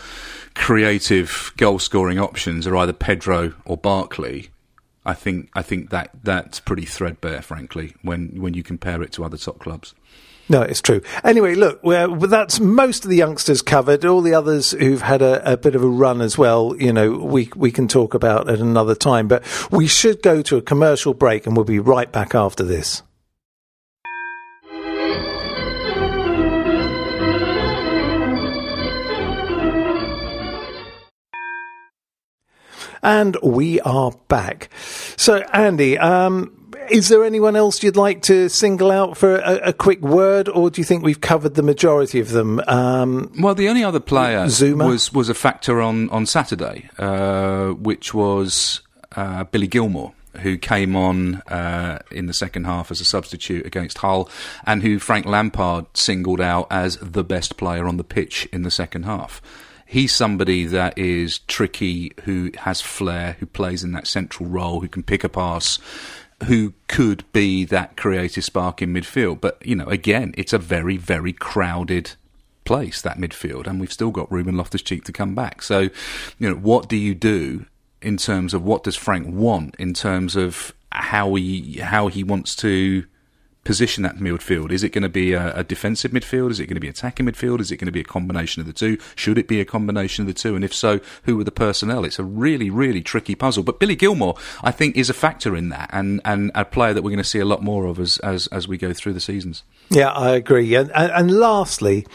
creative 0.55 1.51
goal 1.57 1.79
scoring 1.79 2.19
options 2.19 2.67
are 2.67 2.75
either 2.77 2.93
Pedro 2.93 3.53
or 3.65 3.77
Barkley, 3.77 4.49
I 5.05 5.13
think 5.13 5.49
I 5.53 5.61
think 5.61 5.89
that 5.89 6.11
that's 6.23 6.59
pretty 6.59 6.85
threadbare, 6.85 7.41
frankly, 7.41 7.95
when 8.01 8.41
when 8.41 8.53
you 8.53 8.63
compare 8.63 9.01
it 9.01 9.11
to 9.13 9.23
other 9.23 9.37
top 9.37 9.59
clubs. 9.59 9.93
No, 10.49 10.61
it's 10.61 10.81
true. 10.81 11.01
Anyway, 11.23 11.55
look, 11.55 11.81
that's 11.83 12.59
most 12.59 13.05
of 13.05 13.09
the 13.09 13.15
youngsters 13.15 13.61
covered. 13.61 14.03
All 14.03 14.21
the 14.21 14.33
others 14.33 14.71
who've 14.71 15.01
had 15.01 15.21
a, 15.21 15.53
a 15.53 15.55
bit 15.55 15.73
of 15.73 15.83
a 15.83 15.87
run 15.87 16.19
as 16.19 16.37
well, 16.37 16.75
you 16.77 16.91
know, 16.91 17.11
we 17.11 17.49
we 17.55 17.71
can 17.71 17.87
talk 17.87 18.13
about 18.13 18.49
at 18.49 18.59
another 18.59 18.95
time. 18.95 19.27
But 19.27 19.43
we 19.71 19.87
should 19.87 20.21
go 20.21 20.41
to 20.43 20.57
a 20.57 20.61
commercial 20.61 21.13
break, 21.13 21.47
and 21.47 21.55
we'll 21.55 21.65
be 21.65 21.79
right 21.79 22.11
back 22.11 22.35
after 22.35 22.63
this. 22.63 23.03
And 33.03 33.37
we 33.43 33.81
are 33.81 34.11
back. 34.29 34.69
So, 35.17 35.39
Andy, 35.53 35.97
um, 35.97 36.71
is 36.89 37.09
there 37.09 37.23
anyone 37.23 37.55
else 37.55 37.83
you'd 37.83 37.95
like 37.97 38.21
to 38.23 38.49
single 38.49 38.91
out 38.91 39.17
for 39.17 39.37
a, 39.37 39.69
a 39.69 39.73
quick 39.73 40.01
word, 40.01 40.47
or 40.49 40.69
do 40.69 40.81
you 40.81 40.85
think 40.85 41.03
we've 41.03 41.21
covered 41.21 41.55
the 41.55 41.63
majority 41.63 42.19
of 42.19 42.29
them? 42.29 42.61
Um, 42.67 43.31
Well, 43.39 43.55
the 43.55 43.69
only 43.69 43.83
other 43.83 43.99
player 43.99 44.45
Zouma? 44.45 44.87
was 44.87 45.13
was 45.13 45.29
a 45.29 45.33
factor 45.33 45.81
on 45.81 46.09
on 46.09 46.25
Saturday, 46.25 46.89
uh, 46.97 47.69
which 47.69 48.13
was 48.13 48.81
uh, 49.15 49.43
Billy 49.45 49.67
Gilmour. 49.67 50.13
Who 50.41 50.57
came 50.57 50.95
on 50.95 51.35
uh, 51.47 51.99
in 52.09 52.25
the 52.25 52.33
second 52.33 52.65
half 52.65 52.89
as 52.89 52.99
a 52.99 53.05
substitute 53.05 53.67
against 53.67 53.99
Hull, 53.99 54.27
and 54.65 54.81
who 54.81 54.97
Frank 54.97 55.27
Lampard 55.27 55.85
singled 55.93 56.41
out 56.41 56.65
as 56.71 56.97
the 56.97 57.23
best 57.23 57.55
player 57.55 57.85
on 57.85 57.97
the 57.97 58.03
pitch 58.03 58.49
in 58.51 58.63
the 58.63 58.71
second 58.71 59.03
half. 59.03 59.43
He's 59.93 60.11
somebody 60.11 60.65
that 60.65 60.97
is 60.97 61.37
tricky, 61.47 62.13
who 62.23 62.49
has 62.57 62.81
flair, 62.81 63.37
who 63.39 63.45
plays 63.45 63.83
in 63.83 63.91
that 63.91 64.07
central 64.07 64.49
role, 64.49 64.79
who 64.79 64.87
can 64.87 65.03
pick 65.03 65.23
a 65.23 65.29
pass, 65.29 65.77
who 66.45 66.73
could 66.87 67.23
be 67.31 67.63
that 67.65 67.95
creative 67.95 68.43
spark 68.43 68.81
in 68.81 68.91
midfield. 68.91 69.39
But, 69.39 69.63
you 69.63 69.75
know, 69.75 69.85
again, 69.85 70.33
it's 70.35 70.51
a 70.51 70.57
very, 70.57 70.97
very 70.97 71.31
crowded 71.31 72.13
place, 72.65 73.03
that 73.03 73.19
midfield, 73.19 73.67
and 73.67 73.79
we've 73.79 73.93
still 73.93 74.09
got 74.09 74.31
Ruben 74.31 74.57
Loftus 74.57 74.81
Cheek 74.81 75.03
to 75.03 75.11
come 75.11 75.35
back. 75.35 75.61
So, 75.61 75.81
you 76.39 76.49
know, 76.49 76.55
what 76.55 76.89
do 76.89 76.97
you 76.97 77.13
do 77.13 77.67
in 78.01 78.17
terms 78.17 78.55
of 78.55 78.63
what 78.63 78.83
does 78.83 78.95
Frank 78.95 79.27
want 79.27 79.75
in 79.77 79.93
terms 79.93 80.35
of 80.35 80.73
how 80.91 81.35
he 81.35 81.77
how 81.77 82.07
he 82.07 82.23
wants 82.23 82.55
to 82.55 83.05
position 83.63 84.03
that 84.03 84.17
midfield? 84.17 84.71
Is 84.71 84.83
it 84.83 84.89
going 84.89 85.03
to 85.03 85.09
be 85.09 85.33
a, 85.33 85.55
a 85.55 85.63
defensive 85.63 86.11
midfield? 86.11 86.51
Is 86.51 86.59
it 86.59 86.67
going 86.67 86.75
to 86.75 86.81
be 86.81 86.89
attacking 86.89 87.25
midfield? 87.25 87.59
Is 87.59 87.71
it 87.71 87.77
going 87.77 87.85
to 87.87 87.91
be 87.91 88.01
a 88.01 88.05
combination 88.05 88.59
of 88.59 88.67
the 88.67 88.73
two? 88.73 88.97
Should 89.15 89.37
it 89.37 89.47
be 89.47 89.61
a 89.61 89.65
combination 89.65 90.23
of 90.23 90.27
the 90.27 90.33
two? 90.33 90.55
And 90.55 90.63
if 90.63 90.73
so, 90.73 90.99
who 91.23 91.39
are 91.39 91.43
the 91.43 91.51
personnel? 91.51 92.05
It's 92.05 92.19
a 92.19 92.23
really, 92.23 92.69
really 92.69 93.01
tricky 93.01 93.35
puzzle. 93.35 93.63
But 93.63 93.79
Billy 93.79 93.95
Gilmour, 93.95 94.37
I 94.63 94.71
think, 94.71 94.97
is 94.97 95.09
a 95.09 95.13
factor 95.13 95.55
in 95.55 95.69
that, 95.69 95.89
and, 95.93 96.21
and 96.25 96.51
a 96.55 96.65
player 96.65 96.93
that 96.93 97.03
we're 97.03 97.11
going 97.11 97.17
to 97.17 97.23
see 97.23 97.39
a 97.39 97.45
lot 97.45 97.61
more 97.61 97.85
of 97.85 97.99
as 97.99 98.17
as, 98.19 98.47
as 98.47 98.67
we 98.67 98.77
go 98.77 98.93
through 98.93 99.13
the 99.13 99.19
seasons. 99.19 99.63
Yeah, 99.89 100.09
I 100.09 100.31
agree. 100.31 100.73
And, 100.75 100.91
and, 100.91 101.11
and 101.11 101.39
lastly, 101.39 102.05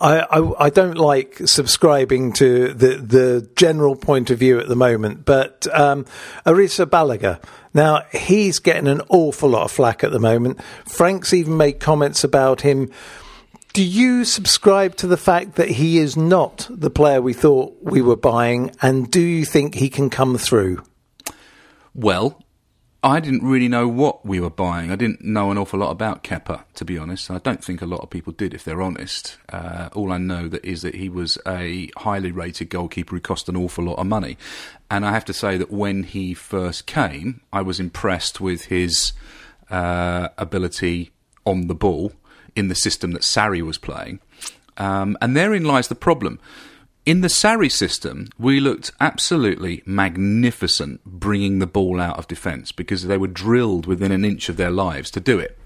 I, 0.00 0.20
I, 0.20 0.66
I 0.66 0.70
don't 0.70 0.96
like 0.96 1.38
subscribing 1.46 2.32
to 2.34 2.72
the, 2.72 2.96
the 2.96 3.50
general 3.56 3.96
point 3.96 4.30
of 4.30 4.38
view 4.38 4.58
at 4.58 4.68
the 4.68 4.76
moment, 4.76 5.24
but 5.24 5.66
um, 5.72 6.06
Arrizabalaga. 6.46 7.42
Now, 7.74 8.02
he's 8.10 8.58
getting 8.58 8.88
an 8.88 9.02
awful 9.08 9.50
lot 9.50 9.64
of 9.64 9.70
flack 9.70 10.02
at 10.02 10.10
the 10.10 10.18
moment. 10.18 10.60
Frank's 10.86 11.32
even 11.32 11.56
made 11.56 11.80
comments 11.80 12.24
about 12.24 12.62
him. 12.62 12.90
Do 13.72 13.84
you 13.84 14.24
subscribe 14.24 14.96
to 14.96 15.06
the 15.06 15.16
fact 15.16 15.54
that 15.54 15.68
he 15.68 15.98
is 15.98 16.16
not 16.16 16.66
the 16.68 16.90
player 16.90 17.22
we 17.22 17.32
thought 17.32 17.76
we 17.80 18.02
were 18.02 18.16
buying? 18.16 18.72
And 18.82 19.08
do 19.08 19.20
you 19.20 19.44
think 19.44 19.76
he 19.76 19.88
can 19.88 20.10
come 20.10 20.36
through? 20.38 20.82
Well, 21.94 22.42
I 23.02 23.20
didn't 23.20 23.42
really 23.42 23.68
know 23.68 23.88
what 23.88 24.26
we 24.26 24.40
were 24.40 24.50
buying. 24.50 24.90
I 24.90 24.96
didn't 24.96 25.24
know 25.24 25.50
an 25.50 25.56
awful 25.56 25.80
lot 25.80 25.90
about 25.90 26.22
Kepa, 26.22 26.64
to 26.74 26.84
be 26.84 26.98
honest. 26.98 27.30
I 27.30 27.38
don't 27.38 27.64
think 27.64 27.80
a 27.80 27.86
lot 27.86 28.00
of 28.00 28.10
people 28.10 28.34
did, 28.34 28.52
if 28.52 28.62
they're 28.62 28.82
honest. 28.82 29.38
Uh, 29.48 29.88
all 29.94 30.12
I 30.12 30.18
know 30.18 30.48
that 30.48 30.62
is 30.62 30.82
that 30.82 30.94
he 30.94 31.08
was 31.08 31.38
a 31.46 31.90
highly 31.96 32.30
rated 32.30 32.68
goalkeeper 32.68 33.16
who 33.16 33.20
cost 33.20 33.48
an 33.48 33.56
awful 33.56 33.84
lot 33.84 33.94
of 33.94 34.06
money. 34.06 34.36
And 34.90 35.06
I 35.06 35.12
have 35.12 35.24
to 35.26 35.32
say 35.32 35.56
that 35.56 35.70
when 35.70 36.02
he 36.02 36.34
first 36.34 36.84
came, 36.84 37.40
I 37.50 37.62
was 37.62 37.80
impressed 37.80 38.38
with 38.38 38.66
his 38.66 39.14
uh, 39.70 40.28
ability 40.36 41.10
on 41.46 41.68
the 41.68 41.74
ball 41.74 42.12
in 42.54 42.68
the 42.68 42.74
system 42.74 43.12
that 43.12 43.22
Sarri 43.22 43.62
was 43.62 43.78
playing. 43.78 44.20
Um, 44.76 45.16
and 45.22 45.34
therein 45.34 45.64
lies 45.64 45.88
the 45.88 45.94
problem. 45.94 46.38
In 47.06 47.22
the 47.22 47.28
Sarri 47.28 47.72
system, 47.72 48.28
we 48.38 48.60
looked 48.60 48.92
absolutely 49.00 49.82
magnificent 49.86 51.02
bringing 51.06 51.58
the 51.58 51.66
ball 51.66 51.98
out 51.98 52.18
of 52.18 52.28
defence 52.28 52.72
because 52.72 53.06
they 53.06 53.16
were 53.16 53.26
drilled 53.26 53.86
within 53.86 54.12
an 54.12 54.24
inch 54.24 54.50
of 54.50 54.58
their 54.58 54.70
lives 54.70 55.10
to 55.12 55.20
do 55.20 55.38
it. 55.38 55.58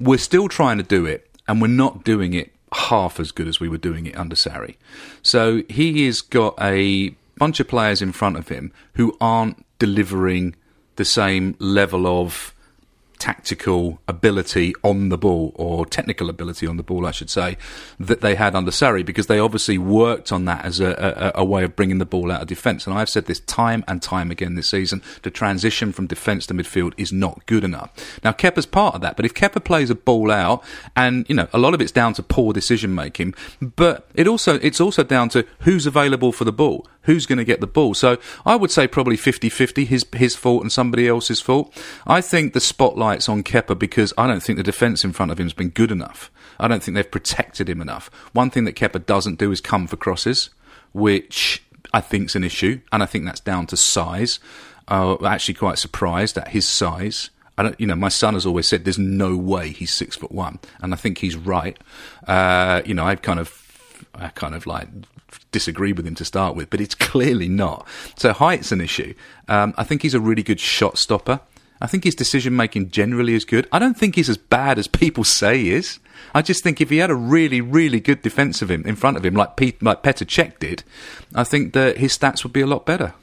We're 0.00 0.18
still 0.18 0.48
trying 0.48 0.78
to 0.78 0.82
do 0.82 1.06
it, 1.06 1.30
and 1.46 1.62
we're 1.62 1.68
not 1.68 2.02
doing 2.04 2.34
it 2.34 2.52
half 2.72 3.20
as 3.20 3.30
good 3.30 3.46
as 3.46 3.60
we 3.60 3.68
were 3.68 3.78
doing 3.78 4.06
it 4.06 4.16
under 4.16 4.34
Sarri. 4.34 4.74
So 5.22 5.62
he 5.68 6.06
has 6.06 6.20
got 6.20 6.54
a 6.60 7.10
bunch 7.36 7.60
of 7.60 7.68
players 7.68 8.02
in 8.02 8.12
front 8.12 8.36
of 8.36 8.48
him 8.48 8.72
who 8.94 9.16
aren't 9.20 9.64
delivering 9.78 10.56
the 10.96 11.04
same 11.04 11.54
level 11.60 12.06
of 12.06 12.52
tactical 13.18 14.00
ability 14.08 14.74
on 14.82 15.08
the 15.08 15.18
ball, 15.18 15.52
or 15.54 15.84
technical 15.84 16.30
ability 16.30 16.66
on 16.66 16.76
the 16.76 16.82
ball, 16.82 17.06
I 17.06 17.10
should 17.10 17.30
say, 17.30 17.56
that 17.98 18.20
they 18.20 18.34
had 18.34 18.54
under 18.54 18.70
Sarri, 18.70 19.04
because 19.04 19.26
they 19.26 19.38
obviously 19.38 19.78
worked 19.78 20.32
on 20.32 20.44
that 20.46 20.64
as 20.64 20.80
a, 20.80 21.32
a, 21.34 21.40
a 21.42 21.44
way 21.44 21.64
of 21.64 21.76
bringing 21.76 21.98
the 21.98 22.06
ball 22.06 22.30
out 22.30 22.42
of 22.42 22.48
defence. 22.48 22.86
And 22.86 22.96
I've 22.96 23.08
said 23.08 23.26
this 23.26 23.40
time 23.40 23.84
and 23.88 24.00
time 24.02 24.30
again 24.30 24.54
this 24.54 24.68
season: 24.68 25.02
the 25.22 25.30
transition 25.30 25.92
from 25.92 26.06
defence 26.06 26.46
to 26.46 26.54
midfield 26.54 26.94
is 26.96 27.12
not 27.12 27.44
good 27.46 27.64
enough. 27.64 27.92
Now 28.24 28.32
Kepa's 28.32 28.66
part 28.66 28.94
of 28.94 29.00
that, 29.00 29.16
but 29.16 29.24
if 29.24 29.34
Kepa 29.34 29.64
plays 29.64 29.90
a 29.90 29.94
ball 29.94 30.30
out, 30.30 30.62
and 30.96 31.26
you 31.28 31.34
know 31.34 31.48
a 31.52 31.58
lot 31.58 31.74
of 31.74 31.80
it's 31.80 31.92
down 31.92 32.14
to 32.14 32.22
poor 32.22 32.52
decision 32.52 32.94
making, 32.94 33.34
but 33.60 34.08
it 34.14 34.26
also 34.26 34.58
it's 34.60 34.80
also 34.80 35.02
down 35.02 35.28
to 35.30 35.46
who's 35.60 35.86
available 35.86 36.32
for 36.32 36.44
the 36.44 36.52
ball, 36.52 36.86
who's 37.08 37.24
going 37.24 37.38
to 37.38 37.44
get 37.44 37.60
the 37.62 37.66
ball. 37.66 37.94
So 37.94 38.18
I 38.44 38.54
would 38.54 38.70
say 38.70 38.86
probably 38.86 39.16
50-50, 39.16 39.86
his 39.86 40.06
his 40.14 40.36
fault 40.36 40.62
and 40.62 40.70
somebody 40.70 41.08
else's 41.08 41.40
fault. 41.40 41.74
I 42.06 42.20
think 42.20 42.52
the 42.52 42.60
spotlight's 42.60 43.30
on 43.30 43.42
Kepa 43.42 43.78
because 43.78 44.12
I 44.18 44.26
don't 44.26 44.42
think 44.42 44.58
the 44.58 44.62
defence 44.62 45.04
in 45.04 45.14
front 45.14 45.32
of 45.32 45.40
him 45.40 45.46
has 45.46 45.54
been 45.54 45.70
good 45.70 45.90
enough. 45.90 46.30
I 46.60 46.68
don't 46.68 46.82
think 46.82 46.94
they've 46.94 47.10
protected 47.10 47.66
him 47.66 47.80
enough. 47.80 48.10
One 48.34 48.50
thing 48.50 48.64
that 48.64 48.76
Kepa 48.76 49.06
doesn't 49.06 49.38
do 49.38 49.50
is 49.50 49.62
come 49.62 49.86
for 49.86 49.96
crosses, 49.96 50.50
which 50.92 51.62
I 51.94 52.02
think's 52.02 52.36
an 52.36 52.44
issue, 52.44 52.82
and 52.92 53.02
I 53.02 53.06
think 53.06 53.24
that's 53.24 53.40
down 53.40 53.66
to 53.68 53.76
size. 53.78 54.38
Uh, 54.86 55.16
I'm 55.16 55.24
actually 55.24 55.54
quite 55.54 55.78
surprised 55.78 56.36
at 56.36 56.48
his 56.48 56.68
size. 56.68 57.30
I 57.56 57.62
don't, 57.62 57.80
you 57.80 57.86
know, 57.86 57.96
my 57.96 58.10
son 58.10 58.34
has 58.34 58.44
always 58.44 58.68
said 58.68 58.84
there's 58.84 58.98
no 58.98 59.34
way 59.34 59.70
he's 59.70 59.94
six 59.94 60.14
foot 60.14 60.30
one, 60.30 60.58
and 60.82 60.92
I 60.92 60.98
think 60.98 61.18
he's 61.18 61.36
right. 61.36 61.78
Uh, 62.26 62.82
you 62.84 62.92
know, 62.92 63.04
I've 63.06 63.22
kind 63.22 63.40
of, 63.40 64.04
I 64.14 64.28
kind 64.28 64.54
of 64.54 64.66
like 64.66 64.88
disagree 65.50 65.92
with 65.92 66.06
him 66.06 66.14
to 66.16 66.24
start 66.24 66.56
with, 66.56 66.70
but 66.70 66.80
it's 66.80 66.94
clearly 66.94 67.48
not. 67.48 67.86
So 68.16 68.32
height's 68.32 68.72
an 68.72 68.80
issue. 68.80 69.14
Um, 69.48 69.74
I 69.76 69.84
think 69.84 70.02
he's 70.02 70.14
a 70.14 70.20
really 70.20 70.42
good 70.42 70.60
shot 70.60 70.98
stopper. 70.98 71.40
I 71.80 71.86
think 71.86 72.04
his 72.04 72.14
decision 72.14 72.56
making 72.56 72.90
generally 72.90 73.34
is 73.34 73.44
good. 73.44 73.68
I 73.70 73.78
don't 73.78 73.96
think 73.96 74.16
he's 74.16 74.28
as 74.28 74.36
bad 74.36 74.78
as 74.78 74.88
people 74.88 75.22
say 75.22 75.58
he 75.58 75.72
is. 75.72 76.00
I 76.34 76.42
just 76.42 76.64
think 76.64 76.80
if 76.80 76.90
he 76.90 76.96
had 76.96 77.10
a 77.10 77.14
really, 77.14 77.60
really 77.60 78.00
good 78.00 78.22
defence 78.22 78.60
of 78.62 78.70
him 78.70 78.82
in 78.84 78.96
front 78.96 79.16
of 79.16 79.24
him, 79.24 79.34
like 79.34 79.56
Pete, 79.56 79.80
like 79.82 80.02
Petr 80.02 80.26
Cech 80.26 80.58
did, 80.58 80.82
I 81.34 81.44
think 81.44 81.74
that 81.74 81.98
his 81.98 82.16
stats 82.18 82.42
would 82.42 82.52
be 82.52 82.60
a 82.60 82.66
lot 82.66 82.84
better. 82.84 83.14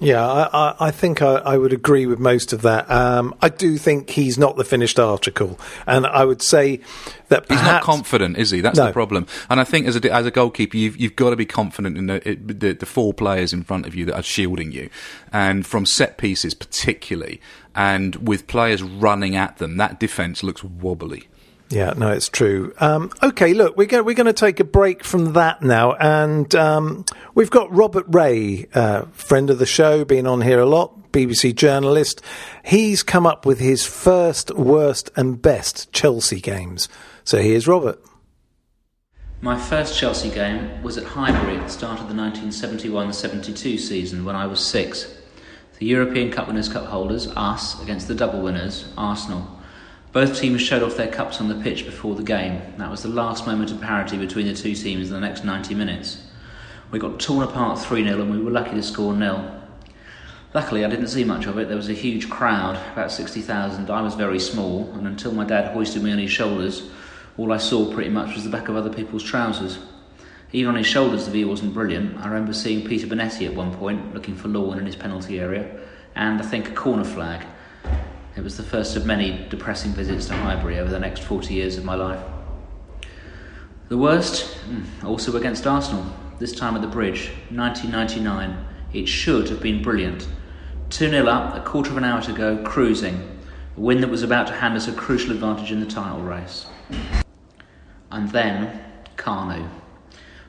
Yeah, 0.00 0.26
I, 0.26 0.48
I, 0.52 0.76
I 0.80 0.90
think 0.90 1.22
I, 1.22 1.34
I, 1.34 1.56
would 1.56 1.72
agree 1.72 2.06
with 2.06 2.18
most 2.18 2.52
of 2.52 2.62
that. 2.62 2.90
Um, 2.90 3.32
I 3.40 3.48
do 3.48 3.78
think 3.78 4.10
he's 4.10 4.36
not 4.36 4.56
the 4.56 4.64
finished 4.64 4.98
article, 4.98 5.58
and 5.86 6.04
I 6.04 6.24
would 6.24 6.42
say 6.42 6.80
that 7.28 7.46
he's 7.48 7.62
not 7.62 7.82
confident, 7.84 8.36
is 8.36 8.50
he? 8.50 8.60
That's 8.60 8.76
no. 8.76 8.86
the 8.86 8.92
problem. 8.92 9.28
And 9.48 9.60
I 9.60 9.64
think 9.64 9.86
as 9.86 9.94
a 9.94 10.12
as 10.12 10.26
a 10.26 10.32
goalkeeper, 10.32 10.76
you've 10.76 10.96
you've 10.96 11.14
got 11.14 11.30
to 11.30 11.36
be 11.36 11.46
confident 11.46 11.96
in 11.96 12.06
the, 12.06 12.38
the, 12.44 12.72
the 12.72 12.86
four 12.86 13.14
players 13.14 13.52
in 13.52 13.62
front 13.62 13.86
of 13.86 13.94
you 13.94 14.04
that 14.06 14.16
are 14.16 14.22
shielding 14.22 14.72
you, 14.72 14.90
and 15.32 15.64
from 15.64 15.86
set 15.86 16.18
pieces 16.18 16.54
particularly, 16.54 17.40
and 17.76 18.16
with 18.16 18.48
players 18.48 18.82
running 18.82 19.36
at 19.36 19.58
them, 19.58 19.76
that 19.76 20.00
defence 20.00 20.42
looks 20.42 20.64
wobbly. 20.64 21.28
Yeah, 21.74 21.92
no, 21.96 22.12
it's 22.12 22.28
true. 22.28 22.72
Um, 22.78 23.10
okay, 23.20 23.52
look, 23.52 23.76
we're 23.76 23.86
going 23.86 24.04
we're 24.04 24.14
to 24.14 24.32
take 24.32 24.60
a 24.60 24.64
break 24.64 25.02
from 25.02 25.32
that 25.32 25.60
now, 25.60 25.94
and 25.94 26.54
um, 26.54 27.04
we've 27.34 27.50
got 27.50 27.74
Robert 27.74 28.04
Rea, 28.06 28.68
uh, 28.74 29.06
friend 29.06 29.50
of 29.50 29.58
the 29.58 29.66
show, 29.66 30.04
been 30.04 30.24
on 30.24 30.42
here 30.42 30.60
a 30.60 30.66
lot, 30.66 31.10
BBC 31.10 31.52
journalist. 31.52 32.20
He's 32.64 33.02
come 33.02 33.26
up 33.26 33.44
with 33.44 33.58
his 33.58 33.84
first, 33.84 34.52
worst, 34.52 35.10
and 35.16 35.42
best 35.42 35.90
Chelsea 35.92 36.40
games. 36.40 36.88
So 37.24 37.38
here's 37.38 37.66
Robert. 37.66 38.00
My 39.40 39.58
first 39.58 39.98
Chelsea 39.98 40.30
game 40.30 40.80
was 40.80 40.96
at 40.96 41.02
Highbury 41.04 41.56
at 41.56 41.66
the 41.66 41.72
start 41.72 41.98
of 41.98 42.08
the 42.08 42.14
1971-72 42.14 43.80
season 43.80 44.24
when 44.24 44.36
I 44.36 44.46
was 44.46 44.60
six. 44.60 45.12
The 45.80 45.86
European 45.86 46.30
Cup 46.30 46.46
Winners' 46.46 46.68
Cup 46.68 46.86
holders, 46.86 47.26
us, 47.34 47.82
against 47.82 48.06
the 48.06 48.14
double 48.14 48.42
winners, 48.42 48.92
Arsenal. 48.96 49.60
Both 50.14 50.38
teams 50.38 50.62
showed 50.62 50.84
off 50.84 50.96
their 50.96 51.10
cups 51.10 51.40
on 51.40 51.48
the 51.48 51.56
pitch 51.56 51.84
before 51.84 52.14
the 52.14 52.22
game. 52.22 52.62
That 52.78 52.88
was 52.88 53.02
the 53.02 53.08
last 53.08 53.48
moment 53.48 53.72
of 53.72 53.80
parity 53.80 54.16
between 54.16 54.46
the 54.46 54.54
two 54.54 54.76
teams 54.76 55.08
in 55.08 55.12
the 55.12 55.18
next 55.18 55.44
90 55.44 55.74
minutes. 55.74 56.22
We 56.92 57.00
got 57.00 57.18
torn 57.18 57.42
apart 57.42 57.80
3 57.80 58.04
0 58.04 58.22
and 58.22 58.30
we 58.30 58.38
were 58.38 58.52
lucky 58.52 58.76
to 58.76 58.82
score 58.84 59.12
nil. 59.12 59.60
Luckily, 60.54 60.84
I 60.84 60.88
didn't 60.88 61.08
see 61.08 61.24
much 61.24 61.46
of 61.46 61.58
it. 61.58 61.66
There 61.66 61.76
was 61.76 61.88
a 61.88 61.94
huge 61.94 62.30
crowd, 62.30 62.78
about 62.92 63.10
60,000. 63.10 63.90
I 63.90 64.02
was 64.02 64.14
very 64.14 64.38
small, 64.38 64.88
and 64.92 65.08
until 65.08 65.32
my 65.32 65.44
dad 65.44 65.74
hoisted 65.74 66.04
me 66.04 66.12
on 66.12 66.18
his 66.18 66.30
shoulders, 66.30 66.88
all 67.36 67.52
I 67.52 67.56
saw 67.56 67.92
pretty 67.92 68.10
much 68.10 68.36
was 68.36 68.44
the 68.44 68.50
back 68.50 68.68
of 68.68 68.76
other 68.76 68.94
people's 68.94 69.24
trousers. 69.24 69.80
Even 70.52 70.70
on 70.70 70.76
his 70.76 70.86
shoulders, 70.86 71.24
the 71.24 71.32
view 71.32 71.48
wasn't 71.48 71.74
brilliant. 71.74 72.20
I 72.20 72.28
remember 72.28 72.52
seeing 72.52 72.86
Peter 72.86 73.08
Bonetti 73.08 73.48
at 73.48 73.56
one 73.56 73.74
point, 73.74 74.14
looking 74.14 74.36
for 74.36 74.46
Lorne 74.46 74.78
in 74.78 74.86
his 74.86 74.94
penalty 74.94 75.40
area, 75.40 75.76
and 76.14 76.40
I 76.40 76.44
think 76.44 76.68
a 76.68 76.72
corner 76.72 77.02
flag. 77.02 77.44
It 78.36 78.42
was 78.42 78.56
the 78.56 78.64
first 78.64 78.96
of 78.96 79.06
many 79.06 79.46
depressing 79.48 79.92
visits 79.92 80.26
to 80.26 80.34
Highbury 80.34 80.80
over 80.80 80.90
the 80.90 80.98
next 80.98 81.22
40 81.22 81.54
years 81.54 81.76
of 81.76 81.84
my 81.84 81.94
life. 81.94 82.20
The 83.88 83.96
worst, 83.96 84.54
hmm, 84.64 85.06
also 85.06 85.36
against 85.36 85.66
Arsenal, 85.66 86.04
this 86.40 86.52
time 86.52 86.74
at 86.74 86.82
the 86.82 86.88
bridge, 86.88 87.30
1999. 87.50 88.66
It 88.92 89.06
should 89.06 89.48
have 89.50 89.60
been 89.60 89.82
brilliant. 89.82 90.26
2 90.90 91.10
0 91.10 91.26
up, 91.26 91.54
a 91.54 91.60
quarter 91.60 91.90
of 91.90 91.96
an 91.96 92.04
hour 92.04 92.20
to 92.22 92.32
go, 92.32 92.58
cruising. 92.64 93.40
A 93.76 93.80
win 93.80 94.00
that 94.00 94.10
was 94.10 94.24
about 94.24 94.48
to 94.48 94.52
hand 94.54 94.74
us 94.76 94.88
a 94.88 94.92
crucial 94.92 95.30
advantage 95.30 95.70
in 95.70 95.78
the 95.78 95.86
title 95.86 96.22
race. 96.22 96.66
And 98.10 98.28
then, 98.30 98.82
Kanu. 99.16 99.68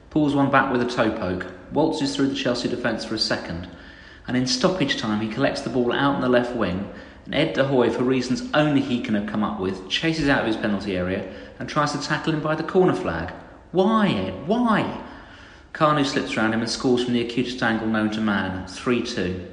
Pulls 0.09 0.33
one 0.33 0.49
back 0.49 0.71
with 0.71 0.81
a 0.81 0.89
toe 0.89 1.11
poke, 1.11 1.45
waltzes 1.71 2.15
through 2.15 2.27
the 2.27 2.35
Chelsea 2.35 2.67
defence 2.67 3.05
for 3.05 3.13
a 3.13 3.19
second, 3.19 3.67
and 4.27 4.35
in 4.35 4.47
stoppage 4.47 4.97
time 4.97 5.21
he 5.21 5.27
collects 5.27 5.61
the 5.61 5.69
ball 5.69 5.91
out 5.91 6.15
on 6.15 6.21
the 6.21 6.29
left 6.29 6.55
wing 6.55 6.89
and 7.25 7.33
Ed 7.33 7.53
De 7.53 7.63
Goey, 7.63 7.89
for 7.91 8.03
reasons 8.03 8.49
only 8.53 8.81
he 8.81 9.01
can 9.01 9.15
have 9.15 9.27
come 9.27 9.43
up 9.43 9.59
with, 9.59 9.89
chases 9.89 10.29
out 10.29 10.41
of 10.41 10.47
his 10.47 10.57
penalty 10.57 10.95
area 10.95 11.33
and 11.59 11.67
tries 11.67 11.91
to 11.91 12.01
tackle 12.01 12.33
him 12.33 12.41
by 12.41 12.55
the 12.55 12.63
corner 12.63 12.93
flag. 12.93 13.33
Why, 13.71 14.09
Ed? 14.09 14.47
Why? 14.47 15.01
Kanu 15.73 16.05
slips 16.05 16.37
round 16.37 16.53
him 16.53 16.61
and 16.61 16.69
scores 16.69 17.03
from 17.03 17.13
the 17.13 17.25
acutest 17.25 17.61
angle 17.61 17.87
known 17.87 18.11
to 18.11 18.21
man, 18.21 18.67
3 18.67 19.03
2. 19.03 19.47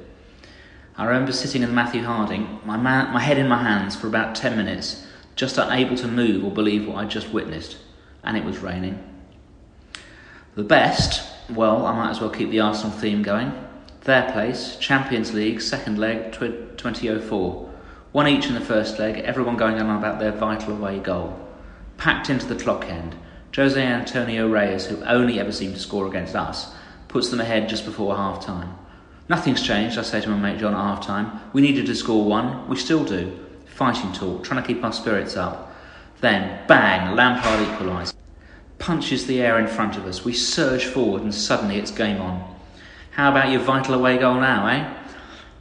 I 0.95 1.05
remember 1.05 1.31
sitting 1.31 1.63
in 1.63 1.73
Matthew 1.73 2.03
Harding, 2.03 2.59
my, 2.63 2.77
man, 2.77 3.11
my 3.11 3.19
head 3.19 3.39
in 3.39 3.47
my 3.47 3.61
hands, 3.61 3.95
for 3.95 4.07
about 4.07 4.35
10 4.35 4.55
minutes, 4.55 5.07
just 5.35 5.57
unable 5.57 5.97
to 5.97 6.07
move 6.07 6.45
or 6.45 6.51
believe 6.51 6.87
what 6.87 6.97
I'd 6.97 7.09
just 7.09 7.33
witnessed. 7.33 7.77
And 8.23 8.37
it 8.37 8.45
was 8.45 8.59
raining. 8.59 9.03
The 10.55 10.63
best, 10.63 11.27
well, 11.49 11.87
I 11.87 11.95
might 11.95 12.11
as 12.11 12.21
well 12.21 12.29
keep 12.29 12.51
the 12.51 12.59
Arsenal 12.59 12.91
theme 12.91 13.23
going. 13.23 13.51
Their 14.03 14.29
place, 14.33 14.75
Champions 14.81 15.33
League, 15.33 15.61
second 15.61 15.97
leg, 15.97 16.33
2004. 16.33 17.69
One 18.11 18.27
each 18.27 18.47
in 18.47 18.53
the 18.53 18.59
first 18.59 18.99
leg, 18.99 19.19
everyone 19.19 19.55
going 19.55 19.79
on 19.79 19.97
about 19.97 20.19
their 20.19 20.33
vital 20.33 20.73
away 20.73 20.99
goal. 20.99 21.39
Packed 21.97 22.29
into 22.29 22.45
the 22.45 22.61
clock 22.61 22.83
end, 22.89 23.15
Jose 23.55 23.81
Antonio 23.81 24.49
Reyes, 24.49 24.87
who 24.87 25.01
only 25.05 25.39
ever 25.39 25.53
seemed 25.53 25.75
to 25.75 25.79
score 25.79 26.05
against 26.05 26.35
us, 26.35 26.73
puts 27.07 27.29
them 27.29 27.39
ahead 27.39 27.69
just 27.69 27.85
before 27.85 28.17
half 28.17 28.45
time. 28.45 28.75
Nothing's 29.29 29.61
changed, 29.61 29.97
I 29.97 30.01
say 30.01 30.19
to 30.19 30.29
my 30.29 30.37
mate 30.37 30.59
John 30.59 30.73
at 30.73 30.81
half 30.81 31.05
time. 31.05 31.39
We 31.53 31.61
needed 31.61 31.85
to 31.85 31.95
score 31.95 32.25
one, 32.25 32.67
we 32.67 32.75
still 32.75 33.05
do. 33.05 33.39
Fighting 33.67 34.11
talk, 34.11 34.43
trying 34.43 34.61
to 34.61 34.67
keep 34.67 34.83
our 34.83 34.91
spirits 34.91 35.37
up. 35.37 35.73
Then, 36.19 36.59
bang, 36.67 37.15
Lampard 37.15 37.65
equalises. 37.65 38.13
Punches 38.79 39.27
the 39.27 39.39
air 39.41 39.59
in 39.59 39.67
front 39.67 39.95
of 39.95 40.05
us. 40.05 40.25
We 40.25 40.33
surge 40.33 40.83
forward 40.83 41.21
and 41.21 41.33
suddenly 41.33 41.77
it's 41.77 41.89
game 41.89 42.21
on. 42.21 42.52
How 43.15 43.29
about 43.29 43.51
your 43.51 43.61
vital 43.61 43.93
away 43.93 44.17
goal 44.17 44.39
now, 44.39 44.65
eh? 44.65 44.91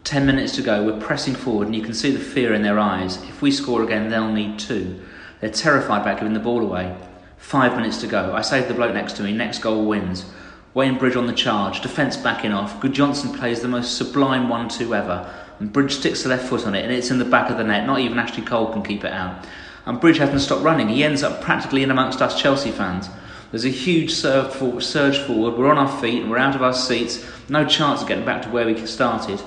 Ten 0.04 0.24
minutes 0.24 0.54
to 0.56 0.62
go, 0.62 0.86
we're 0.86 0.98
pressing 0.98 1.34
forward, 1.34 1.66
and 1.66 1.76
you 1.76 1.82
can 1.82 1.92
see 1.92 2.10
the 2.10 2.18
fear 2.18 2.54
in 2.54 2.62
their 2.62 2.78
eyes. 2.78 3.22
If 3.24 3.42
we 3.42 3.50
score 3.50 3.82
again, 3.82 4.08
they'll 4.08 4.32
need 4.32 4.58
two. 4.58 4.98
They're 5.40 5.50
terrified 5.50 6.00
about 6.00 6.16
giving 6.18 6.32
the 6.32 6.40
ball 6.40 6.62
away. 6.62 6.96
Five 7.36 7.76
minutes 7.76 8.00
to 8.00 8.06
go. 8.06 8.34
I 8.34 8.40
to 8.40 8.66
the 8.66 8.72
bloke 8.72 8.94
next 8.94 9.16
to 9.16 9.22
me, 9.22 9.34
next 9.34 9.58
goal 9.58 9.84
wins. 9.84 10.24
Wayne 10.72 10.96
Bridge 10.96 11.14
on 11.14 11.26
the 11.26 11.34
charge, 11.34 11.82
defence 11.82 12.16
backing 12.16 12.52
off. 12.52 12.80
Gudjohnsen 12.80 13.36
plays 13.38 13.60
the 13.60 13.68
most 13.68 13.98
sublime 13.98 14.48
1 14.48 14.70
2 14.70 14.94
ever. 14.94 15.30
And 15.58 15.70
Bridge 15.70 15.92
sticks 15.92 16.22
the 16.22 16.30
left 16.30 16.48
foot 16.48 16.66
on 16.66 16.74
it, 16.74 16.84
and 16.84 16.92
it's 16.92 17.10
in 17.10 17.18
the 17.18 17.26
back 17.26 17.50
of 17.50 17.58
the 17.58 17.64
net. 17.64 17.86
Not 17.86 17.98
even 17.98 18.18
Ashley 18.18 18.44
Cole 18.44 18.72
can 18.72 18.82
keep 18.82 19.04
it 19.04 19.12
out. 19.12 19.44
And 19.84 20.00
Bridge 20.00 20.16
hasn't 20.16 20.40
stopped 20.40 20.62
running. 20.62 20.88
He 20.88 21.04
ends 21.04 21.22
up 21.22 21.42
practically 21.42 21.82
in 21.82 21.90
amongst 21.90 22.22
us 22.22 22.40
Chelsea 22.40 22.70
fans. 22.70 23.10
There's 23.52 23.66
a 23.66 23.68
huge 23.68 24.12
surge 24.12 25.18
forward. 25.18 25.58
We're 25.58 25.70
on 25.70 25.78
our 25.78 26.00
feet 26.00 26.22
and 26.22 26.30
we're 26.30 26.38
out 26.38 26.56
of 26.56 26.62
our 26.62 26.72
seats. 26.72 27.24
No 27.50 27.66
chance 27.66 28.02
of 28.02 28.08
getting 28.08 28.24
back 28.24 28.42
to 28.42 28.48
where 28.48 28.66
we 28.66 28.86
started. 28.86 29.40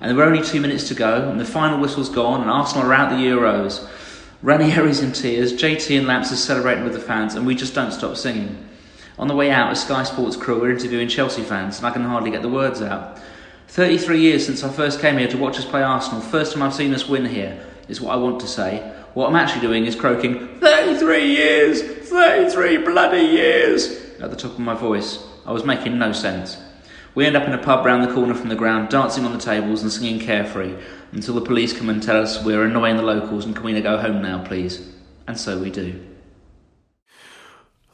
And 0.00 0.10
there 0.10 0.16
were 0.16 0.24
only 0.24 0.44
two 0.44 0.60
minutes 0.60 0.88
to 0.88 0.94
go, 0.94 1.30
and 1.30 1.38
the 1.38 1.44
final 1.44 1.78
whistle's 1.78 2.08
gone, 2.08 2.40
and 2.40 2.50
Arsenal 2.50 2.88
are 2.88 2.92
out 2.92 3.10
the 3.10 3.16
Euros. 3.16 3.88
Ranieri's 4.42 5.00
in 5.00 5.12
tears, 5.12 5.52
JT 5.52 5.96
and 5.96 6.08
Lamps 6.08 6.32
are 6.32 6.36
celebrating 6.36 6.82
with 6.82 6.94
the 6.94 6.98
fans, 6.98 7.36
and 7.36 7.46
we 7.46 7.54
just 7.54 7.72
don't 7.72 7.92
stop 7.92 8.16
singing. 8.16 8.68
On 9.16 9.28
the 9.28 9.36
way 9.36 9.52
out, 9.52 9.70
a 9.70 9.76
Sky 9.76 10.02
Sports 10.02 10.36
crew 10.36 10.58
were 10.58 10.72
interviewing 10.72 11.06
Chelsea 11.06 11.42
fans, 11.42 11.78
and 11.78 11.86
I 11.86 11.92
can 11.92 12.02
hardly 12.02 12.32
get 12.32 12.42
the 12.42 12.48
words 12.48 12.82
out. 12.82 13.20
33 13.68 14.20
years 14.20 14.44
since 14.44 14.64
I 14.64 14.70
first 14.70 14.98
came 14.98 15.18
here 15.18 15.28
to 15.28 15.38
watch 15.38 15.56
us 15.58 15.64
play 15.64 15.84
Arsenal, 15.84 16.20
first 16.20 16.52
time 16.52 16.64
I've 16.64 16.74
seen 16.74 16.92
us 16.92 17.08
win 17.08 17.24
here, 17.24 17.64
is 17.88 18.00
what 18.00 18.12
I 18.12 18.16
want 18.16 18.40
to 18.40 18.48
say. 18.48 18.91
What 19.14 19.28
I'm 19.28 19.36
actually 19.36 19.60
doing 19.60 19.84
is 19.84 19.94
croaking, 19.94 20.58
33 20.60 21.26
years! 21.26 21.82
33 22.08 22.78
bloody 22.78 23.22
years! 23.22 24.02
at 24.22 24.30
the 24.30 24.36
top 24.36 24.52
of 24.52 24.60
my 24.60 24.74
voice. 24.74 25.18
I 25.44 25.52
was 25.52 25.64
making 25.64 25.98
no 25.98 26.12
sense. 26.12 26.56
We 27.14 27.26
end 27.26 27.36
up 27.36 27.46
in 27.46 27.52
a 27.52 27.58
pub 27.58 27.84
round 27.84 28.08
the 28.08 28.14
corner 28.14 28.34
from 28.34 28.48
the 28.48 28.54
ground, 28.54 28.88
dancing 28.88 29.24
on 29.24 29.32
the 29.32 29.38
tables 29.38 29.82
and 29.82 29.92
singing 29.92 30.18
carefree 30.18 30.74
until 31.10 31.34
the 31.34 31.40
police 31.42 31.76
come 31.76 31.90
and 31.90 32.02
tell 32.02 32.22
us 32.22 32.42
we're 32.42 32.64
annoying 32.64 32.96
the 32.96 33.02
locals 33.02 33.44
and 33.44 33.54
can 33.54 33.64
we 33.64 33.78
go 33.80 33.98
home 33.98 34.22
now, 34.22 34.42
please? 34.44 34.94
And 35.26 35.38
so 35.38 35.58
we 35.58 35.70
do. 35.70 36.00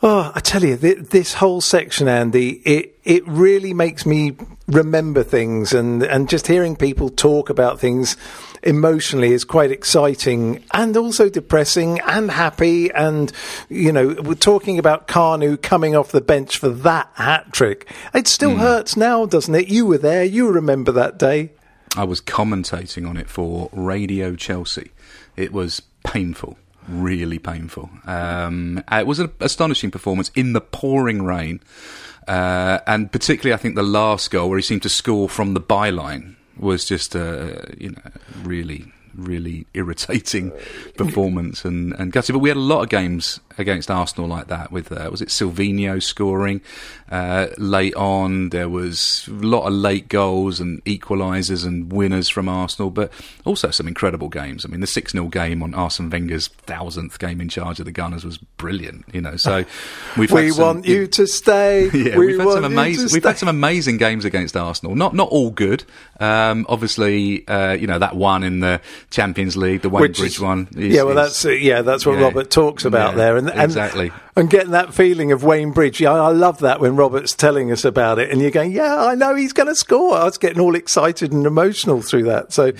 Oh, 0.00 0.30
I 0.32 0.38
tell 0.38 0.62
you, 0.62 0.76
this 0.76 1.34
whole 1.34 1.60
section, 1.60 2.06
Andy, 2.06 2.62
it 2.64 3.00
it 3.02 3.26
really 3.26 3.74
makes 3.74 4.06
me 4.06 4.36
remember 4.68 5.24
things, 5.24 5.72
and 5.72 6.04
and 6.04 6.28
just 6.28 6.46
hearing 6.46 6.76
people 6.76 7.08
talk 7.08 7.50
about 7.50 7.80
things 7.80 8.16
emotionally 8.62 9.32
is 9.32 9.44
quite 9.44 9.70
exciting 9.70 10.64
and 10.72 10.96
also 10.96 11.28
depressing 11.28 12.00
and 12.00 12.30
happy. 12.30 12.90
And, 12.90 13.32
you 13.68 13.92
know, 13.92 14.16
we're 14.22 14.34
talking 14.34 14.78
about 14.78 15.08
Kanu 15.08 15.60
coming 15.60 15.96
off 15.96 16.12
the 16.12 16.20
bench 16.20 16.58
for 16.58 16.68
that 16.68 17.10
hat 17.14 17.52
trick. 17.52 17.90
It 18.14 18.28
still 18.28 18.52
mm. 18.52 18.58
hurts 18.58 18.96
now, 18.96 19.26
doesn't 19.26 19.54
it? 19.54 19.68
You 19.68 19.86
were 19.86 19.98
there. 19.98 20.24
You 20.24 20.50
remember 20.50 20.92
that 20.92 21.18
day. 21.18 21.52
I 21.96 22.04
was 22.04 22.20
commentating 22.20 23.08
on 23.08 23.16
it 23.16 23.28
for 23.30 23.70
Radio 23.72 24.36
Chelsea. 24.36 24.90
It 25.36 25.52
was 25.52 25.82
painful 26.04 26.58
really 26.88 27.38
painful. 27.38 27.90
Um, 28.06 28.82
it 28.90 29.06
was 29.06 29.18
an 29.18 29.30
astonishing 29.40 29.90
performance 29.90 30.30
in 30.34 30.52
the 30.54 30.60
pouring 30.60 31.22
rain, 31.22 31.60
uh, 32.26 32.78
and 32.86 33.12
particularly 33.12 33.52
I 33.52 33.58
think 33.58 33.74
the 33.74 33.82
last 33.82 34.30
goal 34.30 34.48
where 34.48 34.58
he 34.58 34.62
seemed 34.62 34.82
to 34.82 34.88
score 34.88 35.28
from 35.28 35.54
the 35.54 35.60
byline 35.60 36.36
was 36.58 36.84
just 36.84 37.14
a 37.14 37.74
you 37.78 37.90
know 37.90 38.10
really 38.42 38.92
really 39.14 39.66
irritating 39.74 40.52
uh, 40.52 40.56
performance 40.96 41.64
and 41.64 41.92
and 41.94 42.12
gutsy. 42.12 42.32
But 42.32 42.40
we 42.40 42.48
had 42.48 42.56
a 42.56 42.60
lot 42.60 42.82
of 42.82 42.88
games 42.88 43.40
against 43.58 43.90
Arsenal 43.90 44.28
like 44.28 44.48
that. 44.48 44.72
With 44.72 44.92
uh, 44.92 45.08
was 45.10 45.22
it 45.22 45.28
Silvinho 45.28 46.02
scoring 46.02 46.60
uh, 47.10 47.48
late 47.56 47.94
on? 47.94 48.50
There 48.50 48.68
was 48.68 49.26
a 49.28 49.32
lot 49.32 49.66
of 49.66 49.72
late 49.72 50.08
goals 50.08 50.60
and 50.60 50.84
equalisers 50.84 51.66
and 51.66 51.92
winners 51.92 52.28
from 52.28 52.48
Arsenal, 52.48 52.90
but 52.90 53.12
also 53.44 53.70
some 53.70 53.88
incredible 53.88 54.28
games. 54.28 54.64
I 54.64 54.68
mean, 54.68 54.80
the 54.80 54.86
six 54.86 55.12
0 55.12 55.26
game 55.28 55.62
on 55.62 55.74
Arsene 55.74 56.10
Wenger's 56.10 56.48
thousandth 56.48 57.18
game 57.18 57.40
in 57.40 57.48
charge 57.48 57.78
of 57.78 57.86
the 57.86 57.92
Gunners 57.92 58.24
was 58.24 58.38
brilliant. 58.38 59.04
You 59.12 59.20
know, 59.20 59.36
so 59.36 59.64
we've 60.16 60.30
we 60.30 60.50
some, 60.50 60.64
want 60.64 60.86
you 60.86 61.06
to 61.06 61.26
stay. 61.26 61.90
Yeah, 61.98 62.16
we 62.16 62.32
have 62.32 62.40
had 62.40 62.52
some 62.52 62.64
amazing. 62.64 63.08
We've 63.12 63.24
had 63.24 63.38
some 63.38 63.48
amazing 63.48 63.96
games 63.96 64.24
against 64.24 64.56
Arsenal. 64.56 64.94
Not 64.94 65.14
not 65.14 65.28
all 65.30 65.50
good. 65.50 65.84
Um, 66.20 66.64
obviously, 66.68 67.46
uh, 67.48 67.72
you 67.72 67.86
know 67.86 67.98
that 67.98 68.14
one 68.14 68.44
in 68.44 68.60
the 68.60 68.80
Champions 69.10 69.56
League, 69.56 69.82
the 69.82 69.88
Wayne 69.88 70.12
Bridge 70.12 70.38
one. 70.38 70.68
Is, 70.76 70.94
yeah, 70.94 71.02
well, 71.02 71.14
that's 71.14 71.44
uh, 71.44 71.50
yeah, 71.50 71.82
that's 71.82 72.06
what 72.06 72.18
yeah, 72.18 72.24
Robert 72.24 72.50
talks 72.50 72.84
about 72.84 73.12
yeah, 73.12 73.16
there, 73.16 73.36
and, 73.36 73.47
and 73.50 73.62
exactly. 73.62 74.12
And 74.36 74.48
getting 74.48 74.70
that 74.70 74.94
feeling 74.94 75.32
of 75.32 75.42
Wayne 75.42 75.72
Bridge, 75.72 76.00
yeah, 76.00 76.12
I 76.12 76.30
love 76.30 76.60
that 76.60 76.80
when 76.80 76.94
Robert's 76.94 77.34
telling 77.34 77.72
us 77.72 77.84
about 77.84 78.18
it, 78.18 78.30
and 78.30 78.40
you're 78.40 78.52
going, 78.52 78.70
yeah, 78.70 78.96
I 78.96 79.14
know 79.14 79.34
he's 79.34 79.52
going 79.52 79.66
to 79.66 79.74
score. 79.74 80.16
I 80.16 80.24
was 80.24 80.38
getting 80.38 80.60
all 80.60 80.76
excited 80.76 81.32
and 81.32 81.44
emotional 81.46 82.02
through 82.02 82.24
that. 82.24 82.52
So, 82.52 82.72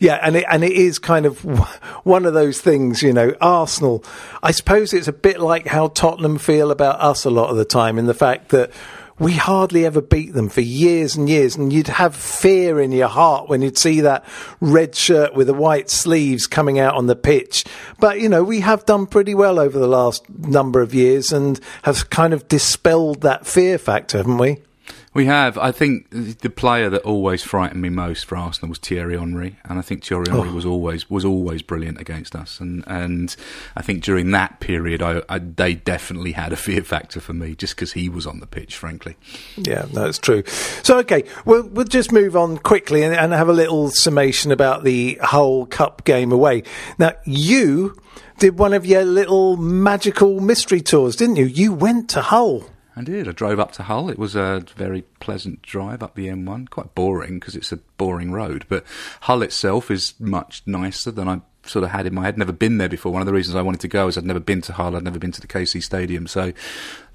yeah, 0.00 0.18
and 0.22 0.36
it, 0.36 0.46
and 0.50 0.64
it 0.64 0.72
is 0.72 0.98
kind 0.98 1.26
of 1.26 1.40
one 2.04 2.24
of 2.24 2.34
those 2.34 2.60
things, 2.60 3.02
you 3.02 3.12
know. 3.12 3.34
Arsenal, 3.40 4.02
I 4.42 4.50
suppose 4.50 4.94
it's 4.94 5.08
a 5.08 5.12
bit 5.12 5.40
like 5.40 5.66
how 5.66 5.88
Tottenham 5.88 6.38
feel 6.38 6.70
about 6.70 7.00
us 7.00 7.24
a 7.24 7.30
lot 7.30 7.50
of 7.50 7.56
the 7.56 7.64
time, 7.64 7.98
in 7.98 8.06
the 8.06 8.14
fact 8.14 8.48
that 8.50 8.70
we 9.18 9.32
hardly 9.32 9.86
ever 9.86 10.00
beat 10.00 10.32
them 10.32 10.48
for 10.48 10.60
years 10.60 11.16
and 11.16 11.28
years. 11.28 11.56
And 11.56 11.72
you'd 11.72 11.88
have 11.88 12.16
fear 12.16 12.80
in 12.80 12.92
your 12.92 13.08
heart 13.08 13.48
when 13.48 13.62
you'd 13.62 13.78
see 13.78 14.00
that 14.00 14.24
red 14.60 14.94
shirt 14.94 15.34
with 15.34 15.46
the 15.46 15.54
white 15.54 15.90
sleeves 15.90 16.46
coming 16.46 16.78
out 16.78 16.94
on 16.94 17.06
the 17.06 17.16
pitch. 17.16 17.64
But, 18.00 18.20
you 18.20 18.28
know, 18.28 18.42
we 18.42 18.60
have 18.60 18.84
done 18.86 19.06
pretty 19.06 19.34
well 19.34 19.58
over 19.58 19.78
the 19.78 19.86
last 19.86 20.28
number 20.30 20.80
of 20.80 20.94
years 20.94 21.32
and 21.32 21.60
have 21.82 22.10
kind 22.10 22.32
of 22.32 22.48
dispelled 22.48 23.22
that 23.22 23.46
fear 23.46 23.78
factor, 23.78 24.18
haven't 24.18 24.38
we? 24.38 24.62
We 25.14 25.26
have. 25.26 25.56
I 25.56 25.70
think 25.70 26.10
the 26.10 26.50
player 26.50 26.90
that 26.90 27.02
always 27.02 27.44
frightened 27.44 27.80
me 27.80 27.88
most 27.88 28.26
for 28.26 28.36
Arsenal 28.36 28.68
was 28.70 28.78
Thierry 28.78 29.16
Henry, 29.16 29.56
and 29.64 29.78
I 29.78 29.82
think 29.82 30.04
Thierry 30.04 30.26
Henry 30.28 30.48
oh. 30.48 30.54
was 30.54 30.66
always 30.66 31.08
was 31.08 31.24
always 31.24 31.62
brilliant 31.62 32.00
against 32.00 32.34
us. 32.34 32.58
And 32.58 32.82
and 32.88 33.34
I 33.76 33.82
think 33.82 34.02
during 34.02 34.32
that 34.32 34.58
period, 34.58 35.02
I, 35.02 35.22
I 35.28 35.38
they 35.38 35.74
definitely 35.74 36.32
had 36.32 36.52
a 36.52 36.56
fear 36.56 36.82
factor 36.82 37.20
for 37.20 37.32
me 37.32 37.54
just 37.54 37.76
because 37.76 37.92
he 37.92 38.08
was 38.08 38.26
on 38.26 38.40
the 38.40 38.46
pitch. 38.46 38.76
Frankly, 38.76 39.16
yeah, 39.56 39.82
that's 39.82 40.18
true. 40.18 40.42
So 40.82 40.98
okay, 40.98 41.22
we'll 41.44 41.68
we'll 41.68 41.84
just 41.84 42.10
move 42.10 42.36
on 42.36 42.58
quickly 42.58 43.04
and, 43.04 43.14
and 43.14 43.32
have 43.32 43.48
a 43.48 43.52
little 43.52 43.90
summation 43.90 44.50
about 44.50 44.82
the 44.82 45.20
whole 45.22 45.64
cup 45.64 46.02
game 46.02 46.32
away. 46.32 46.64
Now 46.98 47.12
you 47.24 47.96
did 48.40 48.58
one 48.58 48.72
of 48.72 48.84
your 48.84 49.04
little 49.04 49.56
magical 49.56 50.40
mystery 50.40 50.80
tours, 50.80 51.14
didn't 51.14 51.36
you? 51.36 51.44
You 51.44 51.72
went 51.72 52.10
to 52.10 52.20
Hull. 52.20 52.64
I 52.96 53.02
did. 53.02 53.28
I 53.28 53.32
drove 53.32 53.58
up 53.58 53.72
to 53.72 53.82
Hull. 53.82 54.08
It 54.08 54.18
was 54.18 54.36
a 54.36 54.64
very 54.76 55.02
pleasant 55.18 55.62
drive 55.62 56.02
up 56.02 56.14
the 56.14 56.28
M1. 56.28 56.70
Quite 56.70 56.94
boring 56.94 57.38
because 57.40 57.56
it's 57.56 57.72
a 57.72 57.78
boring 57.98 58.30
road, 58.30 58.66
but 58.68 58.84
Hull 59.22 59.42
itself 59.42 59.90
is 59.90 60.14
much 60.20 60.62
nicer 60.64 61.10
than 61.10 61.28
I 61.28 61.40
sort 61.64 61.84
of 61.84 61.90
had 61.90 62.06
in 62.06 62.14
my 62.14 62.22
head. 62.22 62.38
Never 62.38 62.52
been 62.52 62.78
there 62.78 62.88
before. 62.88 63.12
One 63.12 63.22
of 63.22 63.26
the 63.26 63.32
reasons 63.32 63.56
I 63.56 63.62
wanted 63.62 63.80
to 63.80 63.88
go 63.88 64.06
is 64.06 64.16
I'd 64.16 64.24
never 64.24 64.40
been 64.40 64.60
to 64.62 64.72
Hull. 64.72 64.96
I'd 64.96 65.02
never 65.02 65.18
been 65.18 65.32
to 65.32 65.40
the 65.40 65.46
KC 65.46 65.82
Stadium, 65.82 66.26
so 66.26 66.52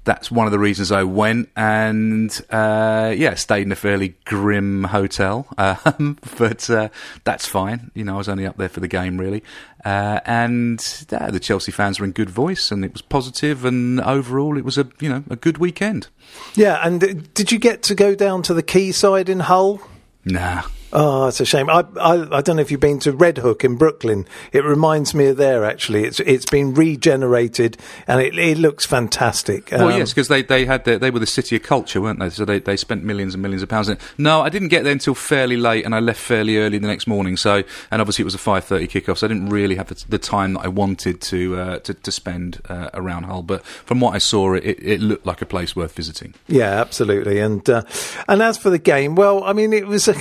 that's 0.04 0.30
one 0.30 0.46
of 0.46 0.52
the 0.52 0.58
reasons 0.58 0.90
I 0.90 1.02
went. 1.02 1.50
And 1.56 2.30
uh, 2.50 3.14
yeah, 3.16 3.34
stayed 3.34 3.62
in 3.62 3.72
a 3.72 3.76
fairly 3.76 4.16
grim 4.24 4.84
hotel, 4.84 5.46
um, 5.58 6.18
but 6.38 6.68
uh, 6.70 6.88
that's 7.24 7.46
fine. 7.46 7.90
You 7.94 8.04
know, 8.04 8.14
I 8.14 8.18
was 8.18 8.28
only 8.28 8.46
up 8.46 8.56
there 8.56 8.68
for 8.68 8.80
the 8.80 8.88
game 8.88 9.18
really. 9.18 9.42
Uh, 9.84 10.20
and 10.26 11.06
uh, 11.12 11.30
the 11.30 11.40
Chelsea 11.40 11.72
fans 11.72 11.98
were 11.98 12.04
in 12.04 12.12
good 12.12 12.30
voice, 12.30 12.70
and 12.70 12.84
it 12.84 12.92
was 12.92 13.02
positive, 13.02 13.64
and 13.64 14.00
overall, 14.00 14.58
it 14.58 14.64
was 14.64 14.76
a 14.76 14.86
you 15.00 15.08
know 15.08 15.24
a 15.30 15.36
good 15.36 15.58
weekend. 15.58 16.08
Yeah, 16.54 16.80
and 16.84 17.32
did 17.34 17.50
you 17.50 17.58
get 17.58 17.82
to 17.84 17.94
go 17.94 18.14
down 18.14 18.42
to 18.42 18.54
the 18.54 18.62
quayside 18.62 19.28
in 19.28 19.40
Hull? 19.40 19.80
Nah, 20.24 20.64
Oh, 20.92 21.28
it's 21.28 21.40
a 21.40 21.44
shame. 21.44 21.70
I, 21.70 21.84
I, 22.00 22.38
I 22.38 22.40
don't 22.40 22.56
know 22.56 22.62
if 22.62 22.70
you've 22.70 22.80
been 22.80 22.98
to 23.00 23.12
Red 23.12 23.38
Hook 23.38 23.64
in 23.64 23.76
Brooklyn. 23.76 24.26
It 24.52 24.64
reminds 24.64 25.14
me 25.14 25.26
of 25.28 25.36
there 25.36 25.64
actually. 25.64 26.04
It's 26.04 26.20
it's 26.20 26.46
been 26.46 26.74
regenerated 26.74 27.76
and 28.06 28.20
it, 28.20 28.36
it 28.36 28.58
looks 28.58 28.86
fantastic. 28.86 29.72
Um, 29.72 29.86
well, 29.86 29.98
yes, 29.98 30.10
because 30.10 30.28
they 30.28 30.42
they 30.42 30.64
had 30.64 30.84
the, 30.84 30.98
they 30.98 31.10
were 31.10 31.20
the 31.20 31.26
city 31.26 31.56
of 31.56 31.62
culture, 31.62 32.00
weren't 32.00 32.18
they? 32.18 32.30
So 32.30 32.44
they, 32.44 32.58
they 32.58 32.76
spent 32.76 33.04
millions 33.04 33.34
and 33.34 33.42
millions 33.42 33.62
of 33.62 33.68
pounds. 33.68 33.88
In 33.88 33.96
it. 33.96 34.02
No, 34.18 34.40
I 34.40 34.48
didn't 34.48 34.68
get 34.68 34.82
there 34.82 34.92
until 34.92 35.14
fairly 35.14 35.56
late, 35.56 35.84
and 35.84 35.94
I 35.94 36.00
left 36.00 36.20
fairly 36.20 36.58
early 36.58 36.78
the 36.78 36.88
next 36.88 37.06
morning. 37.06 37.36
So 37.36 37.62
and 37.90 38.00
obviously 38.00 38.22
it 38.22 38.26
was 38.26 38.34
a 38.34 38.38
five 38.38 38.64
thirty 38.64 38.88
kickoff, 38.88 39.18
so 39.18 39.26
I 39.26 39.28
didn't 39.28 39.50
really 39.50 39.76
have 39.76 39.88
the, 39.88 40.04
the 40.08 40.18
time 40.18 40.54
that 40.54 40.60
I 40.60 40.68
wanted 40.68 41.20
to 41.20 41.56
uh, 41.56 41.78
to, 41.80 41.94
to 41.94 42.10
spend 42.10 42.60
uh, 42.68 42.90
around 42.94 43.24
Hull. 43.24 43.42
But 43.42 43.64
from 43.64 44.00
what 44.00 44.14
I 44.14 44.18
saw, 44.18 44.54
it, 44.54 44.64
it 44.64 45.00
looked 45.00 45.24
like 45.24 45.40
a 45.40 45.46
place 45.46 45.76
worth 45.76 45.94
visiting. 45.94 46.34
Yeah, 46.48 46.80
absolutely. 46.80 47.38
And 47.38 47.68
uh, 47.70 47.82
and 48.28 48.42
as 48.42 48.58
for 48.58 48.70
the 48.70 48.78
game, 48.78 49.14
well, 49.14 49.44
I 49.44 49.52
mean, 49.52 49.72
it 49.72 49.86
was 49.86 50.08
a, 50.08 50.16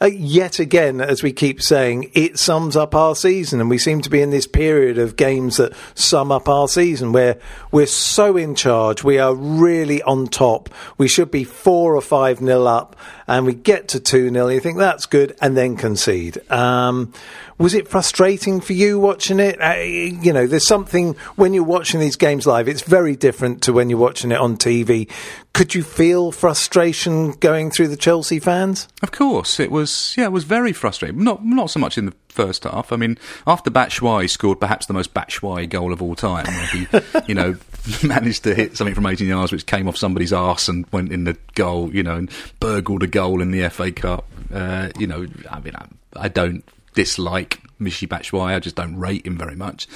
a 0.00 0.13
yet 0.16 0.58
again, 0.58 1.00
as 1.00 1.22
we 1.22 1.32
keep 1.32 1.60
saying, 1.62 2.10
it 2.14 2.38
sums 2.38 2.76
up 2.76 2.94
our 2.94 3.14
season. 3.14 3.60
And 3.60 3.70
we 3.70 3.78
seem 3.78 4.00
to 4.02 4.10
be 4.10 4.22
in 4.22 4.30
this 4.30 4.46
period 4.46 4.98
of 4.98 5.16
games 5.16 5.56
that 5.56 5.72
sum 5.94 6.32
up 6.32 6.48
our 6.48 6.68
season 6.68 7.12
where 7.12 7.38
we're 7.70 7.86
so 7.86 8.36
in 8.36 8.54
charge. 8.54 9.04
We 9.04 9.18
are 9.18 9.34
really 9.34 10.02
on 10.02 10.26
top. 10.26 10.68
We 10.98 11.08
should 11.08 11.30
be 11.30 11.44
four 11.44 11.96
or 11.96 12.00
five 12.02 12.40
nil 12.40 12.66
up 12.66 12.96
and 13.26 13.46
we 13.46 13.54
get 13.54 13.88
to 13.88 14.00
2 14.00 14.30
0. 14.30 14.48
You 14.48 14.60
think 14.60 14.78
that's 14.78 15.06
good 15.06 15.36
and 15.40 15.56
then 15.56 15.76
concede. 15.76 16.38
Um, 16.50 17.12
was 17.58 17.74
it 17.74 17.88
frustrating 17.88 18.60
for 18.60 18.72
you 18.72 18.98
watching 18.98 19.38
it? 19.38 19.60
Uh, 19.60 19.74
you 19.74 20.32
know, 20.32 20.46
there's 20.46 20.66
something 20.66 21.14
when 21.36 21.54
you're 21.54 21.62
watching 21.62 22.00
these 22.00 22.16
games 22.16 22.46
live, 22.46 22.68
it's 22.68 22.82
very 22.82 23.16
different 23.16 23.62
to 23.62 23.72
when 23.72 23.90
you're 23.90 23.98
watching 23.98 24.32
it 24.32 24.38
on 24.38 24.56
TV. 24.56 25.10
Could 25.52 25.74
you 25.74 25.84
feel 25.84 26.32
frustration 26.32 27.32
going 27.32 27.70
through 27.70 27.88
the 27.88 27.96
Chelsea 27.96 28.40
fans? 28.40 28.88
Of 29.02 29.12
course, 29.12 29.60
it 29.60 29.70
was. 29.70 30.14
Yeah, 30.18 30.24
it 30.24 30.32
was 30.32 30.42
very 30.42 30.72
frustrating. 30.72 31.22
Not 31.22 31.44
not 31.44 31.70
so 31.70 31.78
much 31.78 31.96
in 31.96 32.06
the 32.06 32.14
first 32.28 32.64
half. 32.64 32.92
I 32.92 32.96
mean, 32.96 33.18
after 33.46 33.70
Batshuayi 33.70 34.28
scored 34.28 34.58
perhaps 34.58 34.86
the 34.86 34.94
most 34.94 35.14
Batshuayi 35.14 35.68
goal 35.70 35.92
of 35.92 36.02
all 36.02 36.16
time, 36.16 36.46
he, 36.72 36.88
you 37.28 37.34
know, 37.36 37.56
managed 38.02 38.44
to 38.44 38.54
hit 38.54 38.76
something 38.76 38.94
from 38.94 39.06
18 39.06 39.28
yards 39.28 39.52
which 39.52 39.66
came 39.66 39.88
off 39.88 39.96
somebody's 39.96 40.32
arse 40.32 40.68
and 40.68 40.86
went 40.92 41.12
in 41.12 41.24
the 41.24 41.36
goal, 41.54 41.94
you 41.94 42.02
know, 42.02 42.16
and 42.16 42.30
burgled 42.60 43.02
a 43.02 43.06
goal 43.06 43.40
in 43.40 43.50
the 43.50 43.68
FA 43.68 43.92
Cup. 43.92 44.26
Uh, 44.52 44.90
you 44.98 45.06
know, 45.06 45.26
I 45.50 45.60
mean, 45.60 45.74
I, 45.76 45.86
I 46.16 46.28
don't 46.28 46.64
dislike 46.94 47.60
Michy 47.80 48.08
Batshuayi. 48.08 48.54
I 48.54 48.58
just 48.58 48.76
don't 48.76 48.96
rate 48.96 49.26
him 49.26 49.36
very 49.36 49.56
much. 49.56 49.86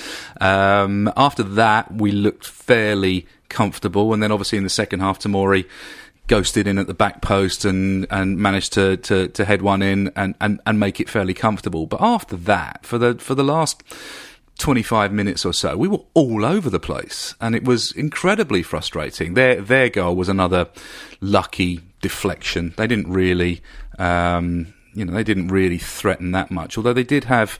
Um, 0.40 1.10
after 1.16 1.42
that, 1.42 1.92
we 1.92 2.12
looked 2.12 2.46
fairly 2.46 3.26
comfortable, 3.48 4.12
and 4.12 4.22
then 4.22 4.32
obviously 4.32 4.58
in 4.58 4.64
the 4.64 4.70
second 4.70 5.00
half, 5.00 5.18
Tomori 5.18 5.66
ghosted 6.26 6.66
in 6.66 6.76
at 6.76 6.86
the 6.86 6.94
back 6.94 7.22
post 7.22 7.64
and, 7.64 8.06
and 8.10 8.36
managed 8.36 8.74
to, 8.74 8.98
to, 8.98 9.28
to 9.28 9.44
head 9.46 9.62
one 9.62 9.80
in 9.80 10.12
and, 10.14 10.34
and, 10.40 10.60
and 10.66 10.78
make 10.78 11.00
it 11.00 11.08
fairly 11.08 11.32
comfortable. 11.32 11.86
But 11.86 12.02
after 12.02 12.36
that, 12.36 12.84
for 12.84 12.98
the 12.98 13.14
for 13.14 13.34
the 13.34 13.42
last 13.42 13.82
25 14.58 15.12
minutes 15.12 15.44
or 15.44 15.52
so, 15.52 15.76
we 15.76 15.88
were 15.88 16.02
all 16.14 16.44
over 16.44 16.68
the 16.68 16.80
place, 16.80 17.34
and 17.40 17.54
it 17.54 17.64
was 17.64 17.92
incredibly 17.92 18.62
frustrating. 18.62 19.34
Their 19.34 19.60
their 19.60 19.88
goal 19.88 20.16
was 20.16 20.28
another 20.28 20.68
lucky 21.20 21.80
deflection. 22.00 22.74
They 22.76 22.86
didn't 22.86 23.10
really 23.10 23.62
um, 23.98 24.74
you 24.94 25.04
know, 25.04 25.12
they 25.12 25.24
didn't 25.24 25.48
really 25.48 25.78
threaten 25.78 26.32
that 26.32 26.50
much. 26.50 26.76
Although 26.76 26.92
they 26.92 27.04
did 27.04 27.24
have 27.24 27.58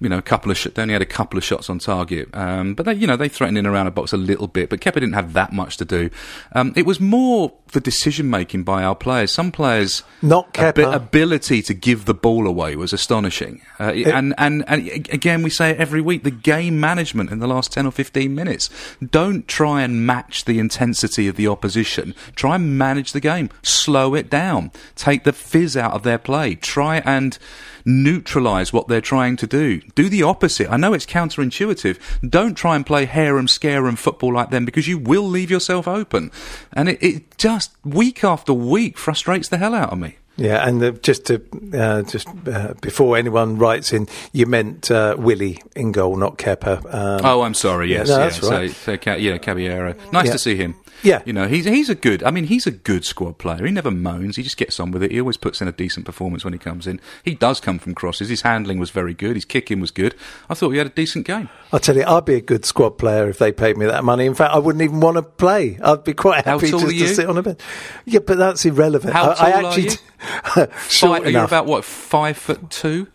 you 0.00 0.08
know, 0.08 0.18
a 0.18 0.22
couple 0.22 0.50
of 0.50 0.56
sh- 0.56 0.68
they 0.74 0.82
only 0.82 0.94
had 0.94 1.02
a 1.02 1.06
couple 1.06 1.36
of 1.36 1.44
shots 1.44 1.68
on 1.68 1.78
target, 1.78 2.28
um, 2.32 2.74
but 2.74 2.86
they, 2.86 2.94
you 2.94 3.06
know, 3.06 3.16
they 3.16 3.28
threatened 3.28 3.58
in 3.58 3.66
around 3.66 3.86
a 3.86 3.90
box 3.90 4.12
a 4.12 4.16
little 4.16 4.48
bit. 4.48 4.70
But 4.70 4.80
Kepa 4.80 4.94
didn't 4.94 5.12
have 5.12 5.34
that 5.34 5.52
much 5.52 5.76
to 5.76 5.84
do. 5.84 6.08
Um, 6.52 6.72
it 6.74 6.86
was 6.86 6.98
more 7.00 7.52
the 7.72 7.80
decision 7.80 8.28
making 8.30 8.64
by 8.64 8.82
our 8.82 8.94
players. 8.94 9.30
Some 9.30 9.52
players, 9.52 10.02
not 10.22 10.52
Kepa, 10.54 10.94
ability 10.94 11.62
to 11.62 11.74
give 11.74 12.04
the 12.04 12.14
ball 12.14 12.46
away 12.46 12.76
was 12.76 12.92
astonishing. 12.92 13.62
Uh, 13.78 13.92
it, 13.94 14.06
and 14.06 14.34
and 14.38 14.64
and 14.66 14.88
again, 15.10 15.42
we 15.42 15.50
say 15.50 15.70
it 15.70 15.78
every 15.78 16.00
week: 16.00 16.22
the 16.22 16.30
game 16.30 16.80
management 16.80 17.30
in 17.30 17.38
the 17.38 17.48
last 17.48 17.72
ten 17.72 17.86
or 17.86 17.92
fifteen 17.92 18.34
minutes. 18.34 18.70
Don't 19.04 19.46
try 19.48 19.82
and 19.82 20.06
match 20.06 20.44
the 20.44 20.58
intensity 20.58 21.28
of 21.28 21.36
the 21.36 21.48
opposition. 21.48 22.14
Try 22.34 22.56
and 22.56 22.78
manage 22.78 23.12
the 23.12 23.20
game. 23.20 23.50
Slow 23.62 24.14
it 24.14 24.30
down. 24.30 24.70
Take 24.94 25.24
the 25.24 25.32
fizz 25.32 25.76
out 25.76 25.92
of 25.92 26.02
their 26.02 26.18
play. 26.18 26.54
Try 26.54 26.98
and 26.98 27.38
neutralize 27.84 28.72
what 28.72 28.88
they're 28.88 29.00
trying 29.00 29.36
to 29.36 29.46
do. 29.46 29.80
Do 29.94 30.08
the 30.08 30.22
opposite. 30.22 30.70
I 30.70 30.76
know 30.76 30.92
it's 30.92 31.06
counterintuitive. 31.06 31.98
Don't 32.28 32.54
try 32.54 32.76
and 32.76 32.84
play 32.84 33.04
harem 33.06 33.48
scarum 33.48 33.96
football 33.96 34.34
like 34.34 34.50
them 34.50 34.64
because 34.64 34.88
you 34.88 34.98
will 34.98 35.22
leave 35.22 35.50
yourself 35.50 35.88
open. 35.88 36.30
And 36.72 36.88
it, 36.88 37.02
it 37.02 37.38
just 37.38 37.59
week 37.84 38.24
after 38.24 38.52
week 38.52 38.98
frustrates 38.98 39.48
the 39.48 39.58
hell 39.58 39.74
out 39.74 39.90
of 39.90 39.98
me. 39.98 40.16
Yeah, 40.36 40.66
and 40.66 40.80
the, 40.80 40.92
just 40.92 41.26
to 41.26 41.42
uh, 41.74 42.02
just 42.02 42.26
uh, 42.48 42.72
before 42.80 43.18
anyone 43.18 43.58
writes 43.58 43.92
in, 43.92 44.08
you 44.32 44.46
meant 44.46 44.90
uh, 44.90 45.14
Willy 45.18 45.60
in 45.76 45.92
goal, 45.92 46.16
not 46.16 46.38
Kepa. 46.38 46.78
Um, 46.94 47.20
oh, 47.24 47.42
I'm 47.42 47.52
sorry. 47.52 47.90
Yes, 47.90 48.08
yeah, 48.08 48.16
no, 48.16 48.22
yeah. 48.22 48.28
that's 48.28 48.42
right. 48.42 48.70
So, 48.70 48.96
so 48.96 49.16
yeah, 49.16 49.36
Caballero. 49.36 49.94
Nice 50.12 50.26
yeah. 50.26 50.32
to 50.32 50.38
see 50.38 50.56
him. 50.56 50.76
Yeah. 51.02 51.22
you 51.24 51.32
know, 51.32 51.48
he's 51.48 51.64
he's 51.64 51.88
a 51.88 51.94
good. 51.94 52.22
I 52.22 52.30
mean, 52.30 52.44
he's 52.44 52.66
a 52.66 52.70
good 52.70 53.04
squad 53.04 53.38
player. 53.38 53.64
He 53.64 53.70
never 53.72 53.90
moans. 53.90 54.36
He 54.36 54.42
just 54.42 54.56
gets 54.56 54.78
on 54.80 54.90
with 54.90 55.02
it. 55.02 55.10
He 55.10 55.20
always 55.20 55.36
puts 55.36 55.60
in 55.60 55.68
a 55.68 55.72
decent 55.72 56.06
performance 56.06 56.44
when 56.44 56.52
he 56.52 56.58
comes 56.58 56.86
in. 56.86 57.00
He 57.24 57.34
does 57.34 57.60
come 57.60 57.78
from 57.78 57.94
crosses. 57.94 58.28
His 58.28 58.42
handling 58.42 58.78
was 58.78 58.90
very 58.90 59.14
good. 59.14 59.36
His 59.36 59.44
kicking 59.44 59.80
was 59.80 59.90
good. 59.90 60.14
I 60.48 60.54
thought 60.54 60.70
he 60.70 60.78
had 60.78 60.86
a 60.86 60.90
decent 60.90 61.26
game. 61.26 61.48
I 61.72 61.78
tell 61.78 61.96
you, 61.96 62.04
I'd 62.06 62.24
be 62.24 62.34
a 62.34 62.40
good 62.40 62.64
squad 62.64 62.98
player 62.98 63.28
if 63.28 63.38
they 63.38 63.52
paid 63.52 63.76
me 63.76 63.86
that 63.86 64.04
money. 64.04 64.26
In 64.26 64.34
fact, 64.34 64.54
I 64.54 64.58
wouldn't 64.58 64.82
even 64.82 65.00
want 65.00 65.16
to 65.16 65.22
play. 65.22 65.78
I'd 65.82 66.04
be 66.04 66.14
quite 66.14 66.44
happy 66.44 66.70
just 66.70 66.86
to 66.86 67.06
sit 67.08 67.28
on 67.28 67.38
a 67.38 67.42
bench. 67.42 67.60
Yeah, 68.04 68.20
but 68.20 68.38
that's 68.38 68.64
irrelevant. 68.64 69.12
How 69.12 69.30
I, 69.30 69.32
I 69.32 69.34
tall 69.34 69.64
are 69.64 69.68
actually 69.68 69.82
you? 69.84 69.90
short 70.56 70.68
Five, 70.68 71.22
you're 71.22 71.28
enough. 71.28 71.50
about 71.50 71.66
what 71.66 71.84
five 71.84 72.36
foot 72.36 72.70
two. 72.70 73.08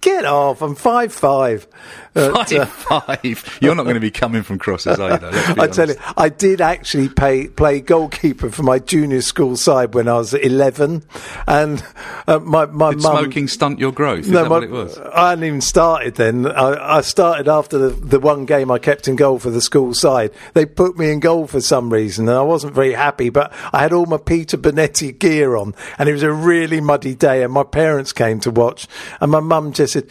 Get 0.00 0.24
off! 0.24 0.60
I'm 0.62 0.74
five 0.74 1.12
five. 1.12 1.66
But, 2.14 2.52
uh, 2.52 2.66
Five 2.66 3.20
five. 3.22 3.58
You're 3.62 3.76
not 3.76 3.84
going 3.84 3.94
to 3.94 4.00
be 4.00 4.10
coming 4.10 4.42
from 4.42 4.58
crosses 4.58 4.98
let's 4.98 5.22
be 5.22 5.28
I 5.60 5.68
tell 5.68 5.88
you. 5.88 5.94
I 6.16 6.28
did 6.30 6.60
actually 6.60 7.08
pay, 7.08 7.46
play 7.46 7.80
goalkeeper 7.80 8.50
for 8.50 8.64
my 8.64 8.80
junior 8.80 9.20
school 9.22 9.56
side 9.56 9.94
when 9.94 10.08
I 10.08 10.14
was 10.14 10.34
11, 10.34 11.04
and 11.46 11.84
uh, 12.26 12.40
my 12.40 12.66
my 12.66 12.90
Did 12.90 13.02
mum. 13.02 13.18
smoking 13.22 13.46
stunt 13.46 13.78
your 13.78 13.92
growth? 13.92 14.20
Is 14.20 14.30
No, 14.30 14.42
that 14.42 14.48
my- 14.48 14.54
what 14.56 14.64
it 14.64 14.70
was? 14.70 14.98
I 14.98 15.30
hadn't 15.30 15.44
even 15.44 15.60
started 15.60 16.16
then. 16.16 16.46
I, 16.46 16.96
I 16.96 17.00
started 17.02 17.46
after 17.46 17.78
the, 17.78 17.90
the 17.90 18.18
one 18.18 18.46
game 18.46 18.72
I 18.72 18.78
kept 18.80 19.06
in 19.06 19.14
goal 19.14 19.38
for 19.38 19.50
the 19.50 19.60
school 19.60 19.94
side. 19.94 20.32
They 20.54 20.66
put 20.66 20.98
me 20.98 21.12
in 21.12 21.20
goal 21.20 21.46
for 21.46 21.60
some 21.60 21.92
reason, 21.92 22.28
and 22.28 22.36
I 22.36 22.42
wasn't 22.42 22.74
very 22.74 22.94
happy. 22.94 23.28
But 23.30 23.52
I 23.72 23.82
had 23.82 23.92
all 23.92 24.06
my 24.06 24.16
Peter 24.18 24.56
Bonetti 24.58 25.16
gear 25.16 25.54
on, 25.54 25.72
and 25.98 26.08
it 26.08 26.14
was 26.14 26.24
a 26.24 26.32
really 26.32 26.80
muddy 26.80 27.14
day. 27.14 27.44
And 27.44 27.52
my 27.52 27.62
parents 27.64 28.12
came 28.12 28.40
to 28.40 28.50
watch, 28.50 28.88
and 29.20 29.30
my 29.30 29.40
mum 29.40 29.67
just 29.72 29.92
said. 29.94 30.10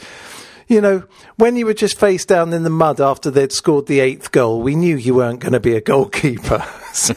You 0.70 0.82
know, 0.82 1.04
when 1.38 1.56
you 1.56 1.66
were 1.66 1.74
just 1.74 1.98
face 1.98 2.26
down 2.26 2.52
in 2.52 2.64
the 2.64 2.70
mud 2.70 3.00
after 3.00 3.32
they'd 3.32 3.54
scored 3.54 3.86
the 3.88 4.02
eighth 4.02 4.34
goal, 4.34 4.62
we 4.62 4.76
knew 4.76 4.98
you 4.98 5.16
weren't 5.16 5.40
going 5.40 5.54
to 5.54 5.62
be 5.62 5.76
a 5.76 5.82
goalkeeper. 5.82 6.62
So- 6.98 7.14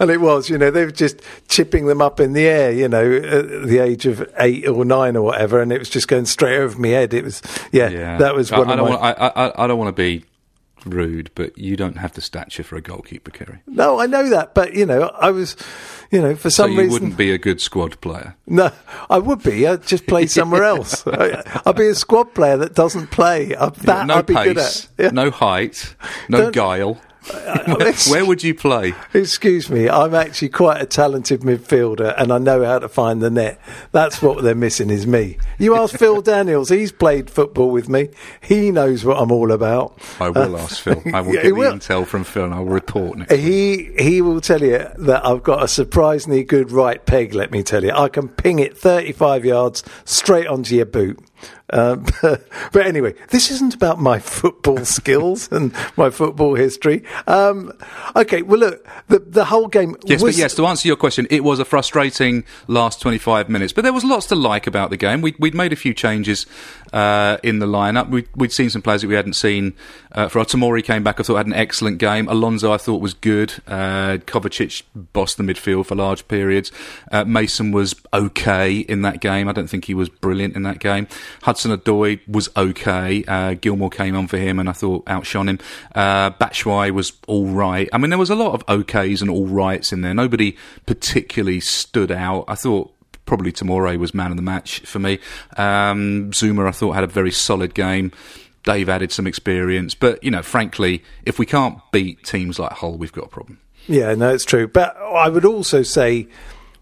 and 0.00 0.10
it 0.10 0.20
was, 0.22 0.48
you 0.48 0.56
know, 0.56 0.70
they 0.70 0.86
were 0.86 0.90
just 0.90 1.20
chipping 1.46 1.84
them 1.86 2.00
up 2.00 2.20
in 2.20 2.32
the 2.32 2.46
air, 2.46 2.72
you 2.72 2.88
know, 2.88 3.04
at 3.16 3.66
the 3.68 3.78
age 3.78 4.06
of 4.06 4.26
eight 4.38 4.66
or 4.66 4.82
nine 4.86 5.14
or 5.14 5.20
whatever, 5.22 5.60
and 5.60 5.70
it 5.72 5.78
was 5.78 5.90
just 5.90 6.08
going 6.08 6.24
straight 6.24 6.56
over 6.56 6.78
my 6.80 6.88
head. 6.88 7.12
It 7.12 7.22
was, 7.22 7.42
yeah, 7.70 8.16
that 8.16 8.34
was 8.34 8.50
I, 8.50 8.58
one 8.60 8.68
I 8.70 8.72
of 8.72 8.78
don't 8.78 8.88
my. 8.88 8.96
Want, 8.96 9.18
I, 9.20 9.26
I, 9.26 9.64
I 9.64 9.66
don't 9.66 9.78
want 9.78 9.94
to 9.94 10.02
be 10.02 10.24
rude, 10.86 11.30
but 11.34 11.56
you 11.58 11.76
don't 11.76 11.96
have 11.98 12.12
the 12.14 12.20
stature 12.20 12.62
for 12.62 12.76
a 12.76 12.80
goalkeeper, 12.80 13.30
Ceri. 13.30 13.60
No, 13.66 14.00
I 14.00 14.06
know 14.06 14.28
that, 14.30 14.54
but 14.54 14.74
you 14.74 14.84
know, 14.86 15.10
I 15.20 15.30
was, 15.30 15.56
you 16.10 16.20
know, 16.20 16.34
for 16.34 16.50
So 16.50 16.64
some 16.64 16.72
you 16.72 16.78
reason, 16.80 16.92
wouldn't 16.92 17.16
be 17.16 17.30
a 17.32 17.38
good 17.38 17.60
squad 17.60 18.00
player. 18.00 18.36
no, 18.46 18.70
I 19.10 19.18
would 19.18 19.42
be. 19.42 19.66
I'd 19.66 19.86
just 19.86 20.06
play 20.06 20.26
somewhere 20.26 20.64
else. 20.74 21.06
I, 21.06 21.42
I'd 21.66 21.76
be 21.76 21.88
a 21.88 21.94
squad 21.94 22.34
player 22.34 22.56
that 22.58 22.74
doesn't 22.74 23.08
play. 23.10 23.54
I, 23.56 23.68
that 23.70 24.06
no 24.06 24.14
I'd 24.16 24.26
be 24.26 24.34
good 24.34 24.56
pace, 24.56 24.88
at. 24.98 25.04
Yeah. 25.04 25.10
no 25.10 25.30
height, 25.30 25.94
no 26.28 26.38
Don't- 26.42 26.54
guile. 26.54 27.00
I- 27.32 27.94
Where 28.10 28.24
would 28.26 28.42
you 28.42 28.54
play? 28.54 28.94
Excuse 29.12 29.70
me, 29.70 29.88
I'm 29.88 30.14
actually 30.14 30.50
quite 30.50 30.80
a 30.82 30.86
talented 30.86 31.40
midfielder 31.40 32.14
and 32.18 32.32
I 32.32 32.38
know 32.38 32.64
how 32.64 32.78
to 32.78 32.88
find 32.88 33.22
the 33.22 33.30
net. 33.30 33.58
That's 33.92 34.20
what 34.20 34.42
they're 34.42 34.54
missing 34.54 34.90
is 34.90 35.06
me. 35.06 35.38
You 35.58 35.76
ask 35.76 35.94
Phil 35.98 36.20
Daniels, 36.22 36.68
he's 36.68 36.92
played 36.92 37.30
football 37.30 37.70
with 37.70 37.88
me. 37.88 38.08
He 38.40 38.70
knows 38.70 39.04
what 39.04 39.18
I'm 39.18 39.32
all 39.32 39.52
about. 39.52 39.98
I 40.20 40.28
will 40.30 40.56
ask 40.58 40.82
Phil. 40.82 41.00
I 41.14 41.20
will 41.22 41.30
Uh, 41.30 41.32
get 41.32 41.44
he 41.44 41.50
the 41.50 41.54
will. 41.56 41.72
intel 41.72 42.06
from 42.06 42.24
Phil 42.24 42.44
and 42.44 42.54
I'll 42.54 42.64
report 42.64 43.18
next 43.18 43.30
week. 43.30 43.40
He 43.40 43.90
he 43.98 44.20
will 44.22 44.40
tell 44.40 44.60
you 44.62 44.86
that 44.98 45.24
I've 45.24 45.42
got 45.42 45.62
a 45.62 45.68
surprisingly 45.68 46.44
good 46.44 46.70
right 46.72 47.04
peg. 47.04 47.34
Let 47.34 47.50
me 47.50 47.62
tell 47.62 47.82
you, 47.84 47.92
I 47.92 48.08
can 48.08 48.28
ping 48.28 48.58
it 48.58 48.76
35 48.76 49.44
yards 49.44 49.82
straight 50.04 50.46
onto 50.46 50.74
your 50.76 50.86
boot. 50.86 51.18
Um, 51.70 52.06
but 52.22 52.86
anyway, 52.86 53.14
this 53.30 53.50
isn't 53.50 53.74
about 53.74 54.00
my 54.00 54.18
football 54.18 54.84
skills 54.84 55.50
and 55.50 55.74
my 55.96 56.10
football 56.10 56.54
history. 56.54 57.04
Um, 57.26 57.72
okay, 58.14 58.42
well 58.42 58.60
look, 58.60 58.86
the 59.08 59.18
the 59.18 59.44
whole 59.46 59.68
game. 59.68 59.96
Yes, 60.04 60.22
was, 60.22 60.34
but 60.34 60.38
yes, 60.38 60.54
to 60.54 60.66
answer 60.66 60.86
your 60.86 60.96
question, 60.96 61.26
it 61.30 61.42
was 61.42 61.58
a 61.58 61.64
frustrating 61.64 62.44
last 62.68 63.00
25 63.00 63.48
minutes, 63.48 63.72
but 63.72 63.82
there 63.82 63.92
was 63.92 64.04
lots 64.04 64.26
to 64.26 64.34
like 64.34 64.66
about 64.66 64.90
the 64.90 64.96
game. 64.96 65.20
We'd, 65.20 65.36
we'd 65.38 65.54
made 65.54 65.72
a 65.72 65.76
few 65.76 65.94
changes 65.94 66.46
uh, 66.92 67.38
in 67.42 67.58
the 67.58 67.66
lineup. 67.66 68.08
We'd, 68.08 68.28
we'd 68.36 68.52
seen 68.52 68.70
some 68.70 68.82
players 68.82 69.02
that 69.02 69.08
we 69.08 69.14
hadn't 69.14 69.34
seen. 69.34 69.74
Uh, 70.12 70.28
for 70.28 70.44
Tomori 70.44 70.84
came 70.84 71.02
back, 71.02 71.18
I 71.18 71.24
thought 71.24 71.36
had 71.36 71.46
an 71.46 71.52
excellent 71.54 71.98
game. 71.98 72.28
Alonso, 72.28 72.72
I 72.72 72.76
thought 72.76 73.00
was 73.00 73.14
good. 73.14 73.54
Uh, 73.66 74.18
Kovacic 74.26 74.82
bossed 74.94 75.36
the 75.36 75.42
midfield 75.42 75.86
for 75.86 75.96
large 75.96 76.26
periods. 76.28 76.70
Uh, 77.10 77.24
Mason 77.24 77.72
was 77.72 77.94
okay 78.12 78.78
in 78.78 79.02
that 79.02 79.20
game. 79.20 79.48
I 79.48 79.52
don't 79.52 79.68
think 79.68 79.86
he 79.86 79.94
was 79.94 80.08
brilliant 80.08 80.54
in 80.54 80.62
that 80.62 80.78
game. 80.78 81.08
Hudson 81.42 81.76
Odoi 81.76 82.20
was 82.28 82.48
okay. 82.56 83.24
Uh, 83.24 83.54
Gilmour 83.54 83.90
came 83.90 84.16
on 84.16 84.26
for 84.26 84.38
him, 84.38 84.58
and 84.58 84.68
I 84.68 84.72
thought 84.72 85.04
outshone 85.06 85.48
him. 85.48 85.58
Uh, 85.94 86.30
was 86.92 87.12
all 87.26 87.46
right. 87.46 87.88
I 87.92 87.98
mean, 87.98 88.10
there 88.10 88.18
was 88.18 88.30
a 88.30 88.34
lot 88.34 88.54
of 88.54 88.66
okays 88.66 89.20
and 89.20 89.30
all 89.30 89.46
rights 89.46 89.92
in 89.92 90.02
there. 90.02 90.14
Nobody 90.14 90.56
particularly 90.86 91.60
stood 91.60 92.10
out. 92.10 92.44
I 92.48 92.54
thought 92.54 92.94
probably 93.26 93.52
Tomori 93.52 93.96
was 93.98 94.14
man 94.14 94.30
of 94.30 94.36
the 94.36 94.42
match 94.42 94.80
for 94.80 94.98
me. 94.98 95.18
Um, 95.56 96.30
Zouma, 96.32 96.66
I 96.66 96.72
thought, 96.72 96.92
had 96.92 97.04
a 97.04 97.08
very 97.08 97.30
solid 97.30 97.74
game. 97.74 98.12
Dave 98.64 98.88
added 98.88 99.12
some 99.12 99.26
experience, 99.26 99.94
but 99.94 100.22
you 100.24 100.30
know, 100.30 100.42
frankly, 100.42 101.02
if 101.24 101.38
we 101.38 101.46
can't 101.46 101.78
beat 101.92 102.24
teams 102.24 102.58
like 102.58 102.72
Hull, 102.72 102.96
we've 102.96 103.12
got 103.12 103.26
a 103.26 103.28
problem. 103.28 103.60
Yeah, 103.86 104.14
no, 104.14 104.32
it's 104.32 104.44
true. 104.44 104.66
But 104.66 104.96
I 104.96 105.28
would 105.28 105.44
also 105.44 105.82
say 105.82 106.28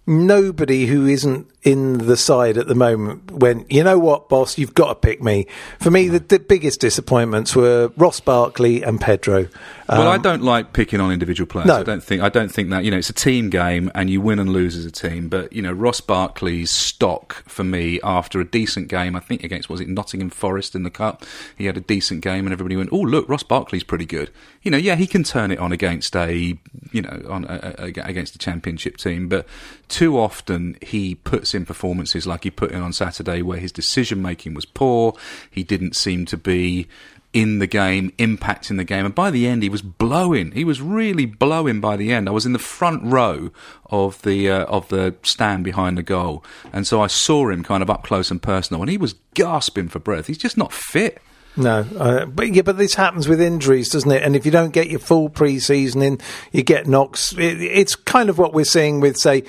nobody 0.07 0.87
who 0.87 1.07
isn't 1.07 1.49
in 1.63 1.99
the 1.99 2.17
side 2.17 2.59
at 2.59 2.67
the 2.67 2.75
moment 2.75 3.31
went, 3.31 3.71
you 3.71 3.85
know 3.85 3.99
what, 3.99 4.29
boss, 4.29 4.59
you've 4.59 4.75
got 4.75 4.89
to 4.89 4.95
pick 4.97 5.23
me. 5.23 5.47
For 5.79 5.91
me, 5.93 6.09
the, 6.09 6.19
the 6.19 6.41
biggest 6.41 6.81
disappointments 6.81 7.55
were 7.55 7.93
Ross 7.97 8.19
Barkley 8.19 8.83
and 8.83 9.01
Pedro. 9.01 9.47
well, 9.89 10.09
I 10.09 10.17
Um, 10.17 10.23
don't 10.23 10.43
like 10.43 10.73
picking 10.73 10.99
on 11.01 11.13
individual 11.13 11.47
players. 11.47 11.69
No. 11.69 11.77
I 11.79 11.83
don't 11.85 12.03
think 12.03 12.21
I 12.23 12.29
don't 12.31 12.51
think 12.51 12.71
that 12.71 12.85
you 12.85 12.91
know 12.91 12.97
it's 12.97 13.11
a 13.11 13.15
team 13.15 13.49
game 13.49 13.93
and 13.95 14.11
you 14.11 14.21
win 14.21 14.39
and 14.41 14.51
lose 14.51 14.75
as 14.77 14.85
a 14.85 14.91
team. 14.91 15.29
But 15.29 15.53
you 15.53 15.63
know 15.63 15.73
Ross 15.73 16.01
Barkley's 16.01 16.71
stock 16.73 17.45
for 17.47 17.63
me 17.63 18.01
after 18.03 18.41
a 18.41 18.45
decent 18.45 18.89
game, 18.89 19.15
I 19.15 19.21
think 19.21 19.45
against 19.45 19.69
was 19.71 19.81
it 19.81 19.89
Nottingham 19.89 20.31
Forest 20.31 20.75
in 20.75 20.83
the 20.83 20.91
cup, 20.91 21.25
he 21.57 21.67
had 21.67 21.77
a 21.77 21.81
decent 21.81 22.23
game 22.23 22.45
and 22.47 22.53
everybody 22.53 22.75
went, 22.77 22.89
oh 22.91 22.97
look, 23.01 23.29
Ross 23.29 23.43
Barkley's 23.45 23.85
pretty 23.85 24.07
good. 24.07 24.31
You 24.63 24.71
know, 24.73 24.79
yeah, 24.79 24.97
he 24.97 25.07
can 25.07 25.23
turn 25.23 25.51
it 25.53 25.59
on 25.61 25.71
against 25.71 26.17
a 26.17 26.59
you 26.91 27.03
know 27.03 27.23
on 27.29 27.45
a, 27.45 27.75
a, 27.79 27.85
against 28.03 28.35
a 28.35 28.39
championship 28.39 28.97
team, 28.97 29.29
but 29.29 29.47
too 29.89 30.19
often 30.19 30.77
he 30.83 31.15
puts 31.15 31.52
in 31.55 31.67
performances 31.67 32.27
like 32.27 32.45
he 32.45 32.51
put 32.51 32.73
in 32.73 32.83
on 32.83 32.93
Saturday 32.93 33.43
where 33.43 33.59
his 33.59 33.73
decision 33.73 34.23
making 34.23 34.55
was 34.55 34.65
poor. 34.65 35.15
He 35.51 35.63
didn't 35.63 35.97
seem 35.97 36.27
to 36.27 36.37
be 36.37 36.89
in 37.33 37.61
the 37.61 37.67
game, 37.67 38.11
impacting 38.19 38.77
the 38.77 38.85
game. 38.85 39.07
And 39.07 39.15
by 39.15 39.31
the 39.31 39.47
end, 39.47 39.63
he 39.63 39.69
was 39.69 39.83
blowing. 39.83 40.53
He 40.53 40.65
was 40.65 40.83
really 40.83 41.25
blowing 41.25 41.81
by 41.81 41.97
the 41.97 42.13
end. 42.13 42.29
I 42.29 42.33
was 42.33 42.45
in 42.45 42.53
the 42.53 42.59
front 42.59 43.03
row 43.05 43.51
of 43.87 44.21
the 44.23 44.51
uh, 44.51 44.65
of 44.67 44.89
the 44.89 45.15
stand 45.23 45.65
behind 45.65 45.97
the 45.97 46.03
goal, 46.03 46.45
and 46.73 46.87
so 46.87 47.01
I 47.01 47.07
saw 47.07 47.49
him 47.49 47.63
kind 47.63 47.83
of 47.83 47.91
up 47.91 48.05
close 48.05 48.31
and 48.31 48.43
personal, 48.43 48.83
and 48.83 48.91
he 48.91 48.99
was 48.99 49.15
gasping 49.35 49.89
for 49.89 49.99
breath. 49.99 50.27
He's 50.27 50.39
just 50.39 50.59
not 50.59 50.73
fit. 50.73 51.21
No, 51.57 51.87
uh, 51.99 52.25
but 52.27 52.55
yeah, 52.55 52.63
but 52.63 52.79
this 52.79 52.95
happens 52.95 53.29
with 53.29 53.41
injuries, 53.41 53.91
doesn't 53.91 54.11
it? 54.11 54.23
And 54.23 54.35
if 54.35 54.47
you 54.47 54.51
don't 54.51 54.73
get 54.73 54.89
your 54.89 55.01
full 55.01 55.29
pre-season 55.29 56.01
in, 56.01 56.19
you 56.51 56.63
get 56.63 56.87
knocks. 56.87 57.33
It, 57.35 57.61
it's 57.61 57.95
kind 57.95 58.31
of 58.31 58.39
what 58.39 58.55
we're 58.55 58.65
seeing 58.65 59.01
with, 59.01 59.19
say, 59.19 59.43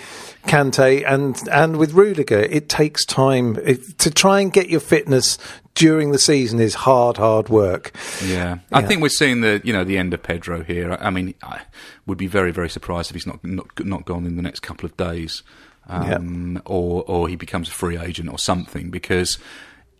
Kante 0.45 1.06
and 1.08 1.38
and 1.49 1.78
with 1.78 1.93
Rudiger. 1.93 2.39
It 2.39 2.68
takes 2.68 3.06
time 3.06 3.58
it, 3.64 3.97
to 3.99 4.12
try 4.12 4.41
and 4.41 4.51
get 4.51 4.70
your 4.70 4.82
fitness 4.82 5.38
during 5.76 6.12
the 6.12 6.20
season. 6.20 6.60
Is 6.60 6.76
hard, 6.76 7.16
hard 7.16 7.47
work. 7.47 7.95
Yeah, 8.24 8.58
I 8.74 8.82
think 8.82 9.01
we're 9.01 9.10
seeing 9.10 9.39
the 9.39 9.62
you 9.64 9.72
know 9.72 9.86
the 9.86 9.97
end 9.97 10.14
of 10.14 10.22
Pedro 10.22 10.62
here. 10.64 10.91
I 10.91 11.08
I 11.08 11.10
mean, 11.10 11.36
I 11.41 11.62
would 12.06 12.18
be 12.18 12.28
very 12.28 12.51
very 12.51 12.70
surprised 12.70 13.12
if 13.12 13.16
he's 13.16 13.28
not 13.28 13.41
not, 13.45 13.68
not 13.86 14.04
gone 14.04 14.26
in 14.26 14.36
the 14.36 14.41
next 14.41 14.60
couple 14.60 14.86
of 14.86 14.97
days, 14.97 15.41
um, 15.88 16.62
or 16.66 17.06
or 17.08 17.30
he 17.30 17.38
becomes 17.38 17.70
a 17.70 17.72
free 17.72 17.97
agent 17.97 18.30
or 18.30 18.38
something 18.38 18.89
because. 18.89 19.38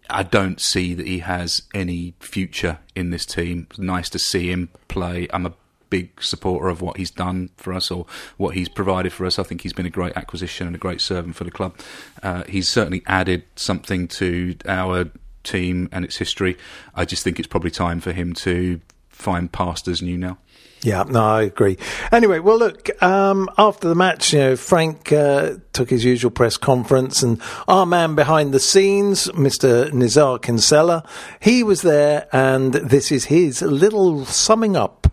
I 0.10 0.24
don't 0.24 0.60
see 0.60 0.94
that 0.94 1.08
he 1.08 1.20
has 1.20 1.64
any 1.74 2.14
future 2.20 2.80
in 2.96 3.10
this 3.10 3.26
team. 3.26 3.68
Nice 3.78 4.10
to 4.10 4.20
see 4.20 4.52
him 4.52 4.70
play. 4.88 5.28
I'm 5.34 5.46
a 5.46 5.54
big 5.90 6.24
supporter 6.24 6.70
of 6.70 6.82
what 6.82 6.98
he's 6.98 7.12
done 7.12 7.52
for 7.56 7.72
us 7.72 7.92
or 7.92 8.08
what 8.38 8.56
he's 8.56 8.68
provided 8.68 9.14
for 9.14 9.26
us. 9.26 9.38
I 9.38 9.44
think 9.44 9.62
he's 9.62 9.74
been 9.74 9.86
a 9.86 9.92
great 9.92 10.18
acquisition 10.18 10.66
and 10.66 10.76
a 10.76 10.80
great 10.80 11.02
servant 11.02 11.36
for 11.36 11.44
the 11.44 11.52
club. 11.52 11.78
Uh, 12.24 12.44
he's 12.50 12.68
certainly 12.68 13.04
added 13.06 13.44
something 13.56 14.08
to 14.08 14.56
our 14.68 15.12
team 15.44 15.90
and 15.92 16.04
its 16.04 16.18
history. 16.18 16.58
I 16.96 17.06
just 17.06 17.24
think 17.24 17.38
it's 17.38 17.48
probably 17.48 17.72
time 17.72 18.00
for 18.00 18.12
him 18.12 18.34
to 18.34 18.82
find 19.10 19.52
pastors 19.52 20.02
new 20.02 20.18
now. 20.18 20.40
Yeah, 20.84 21.04
no, 21.04 21.24
I 21.24 21.44
agree. 21.44 21.78
Anyway, 22.12 22.40
well, 22.40 22.60
look, 22.60 22.90
um, 23.02 23.50
after 23.58 23.88
the 23.88 23.96
match, 23.96 24.34
you 24.34 24.40
know, 24.40 24.56
Frank 24.58 25.14
uh, 25.14 25.56
took 25.72 25.90
his 25.90 26.04
usual 26.04 26.30
press 26.30 26.58
conference, 26.58 27.24
and 27.24 27.42
our 27.70 27.86
man 27.86 28.16
behind 28.16 28.54
the 28.54 28.60
scenes, 28.60 29.30
Mr. 29.30 29.90
Nizaar 29.92 30.42
Kinsella, 30.42 31.08
he 31.40 31.64
was 31.64 31.84
there, 31.84 32.28
and 32.34 32.74
this 32.74 33.14
is 33.14 33.26
his 33.26 33.62
little 33.62 34.26
summing 34.26 34.76
up. 34.76 35.08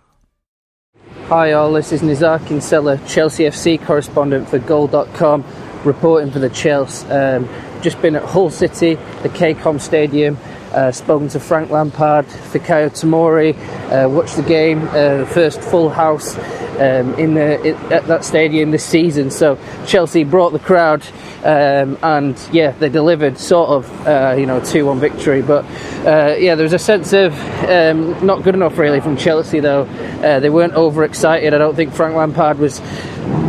Hi 1.29 1.53
all, 1.53 1.73
this 1.73 1.93
is 1.93 2.03
Nizaar 2.03 2.45
Kinsella, 2.45 2.99
Chelsea 3.07 3.45
FC 3.45 3.81
correspondent 3.81 4.49
for 4.49 4.59
Goal.com, 4.59 5.45
reporting 5.85 6.33
for 6.33 6.41
the 6.41 6.51
Chelsea. 6.51 7.07
Um, 7.07 7.49
just 7.81 8.03
been 8.03 8.17
at 8.17 8.25
Hull 8.25 8.51
City, 8.51 8.97
the 9.23 9.29
KCOM 9.29 9.81
Stadium, 9.81 10.37
uh, 10.73 10.93
spoken 10.93 11.29
to 11.29 11.41
Frank 11.41 11.71
Lampard, 11.71 12.27
Fikayo 12.27 12.91
Tomori, 12.91 13.55
uh, 13.91 14.09
watched 14.09 14.37
the 14.37 14.43
game, 14.43 14.87
uh, 14.89 15.19
the 15.19 15.27
first 15.27 15.61
full 15.61 15.91
house 15.91 16.37
um, 16.81 17.15
in 17.17 17.35
the 17.35 17.77
at 17.93 18.07
that 18.07 18.25
stadium 18.25 18.71
this 18.71 18.85
season. 18.85 19.31
So 19.31 19.59
Chelsea 19.87 20.25
brought 20.25 20.53
the 20.53 20.59
crowd, 20.59 21.07
um, 21.45 21.99
and 22.03 22.41
yeah, 22.53 22.71
they 22.73 22.89
delivered 22.89 23.37
sort 23.39 23.69
of 23.71 24.07
uh, 24.07 24.35
you 24.39 24.47
know 24.47 24.61
two 24.61 24.87
one 24.87 24.99
victory. 24.99 25.43
But 25.43 25.65
uh, 26.07 26.37
yeah, 26.39 26.55
there 26.55 26.65
was 26.65 26.73
a 26.73 26.79
sense 26.79 27.13
of 27.13 27.39
um, 27.69 28.25
not 28.25 28.43
good 28.43 28.55
enough 28.55 28.79
really 28.79 29.01
from 29.01 29.17
Chelsea 29.17 29.61
though. 29.61 29.83
Uh, 30.23 30.41
they 30.41 30.51
weren't 30.51 30.75
overexcited. 30.75 31.53
I 31.53 31.59
don't 31.59 31.77
think 31.77 31.93
Frank 31.93 32.17
Lampard 32.17 32.59
was 32.59 32.81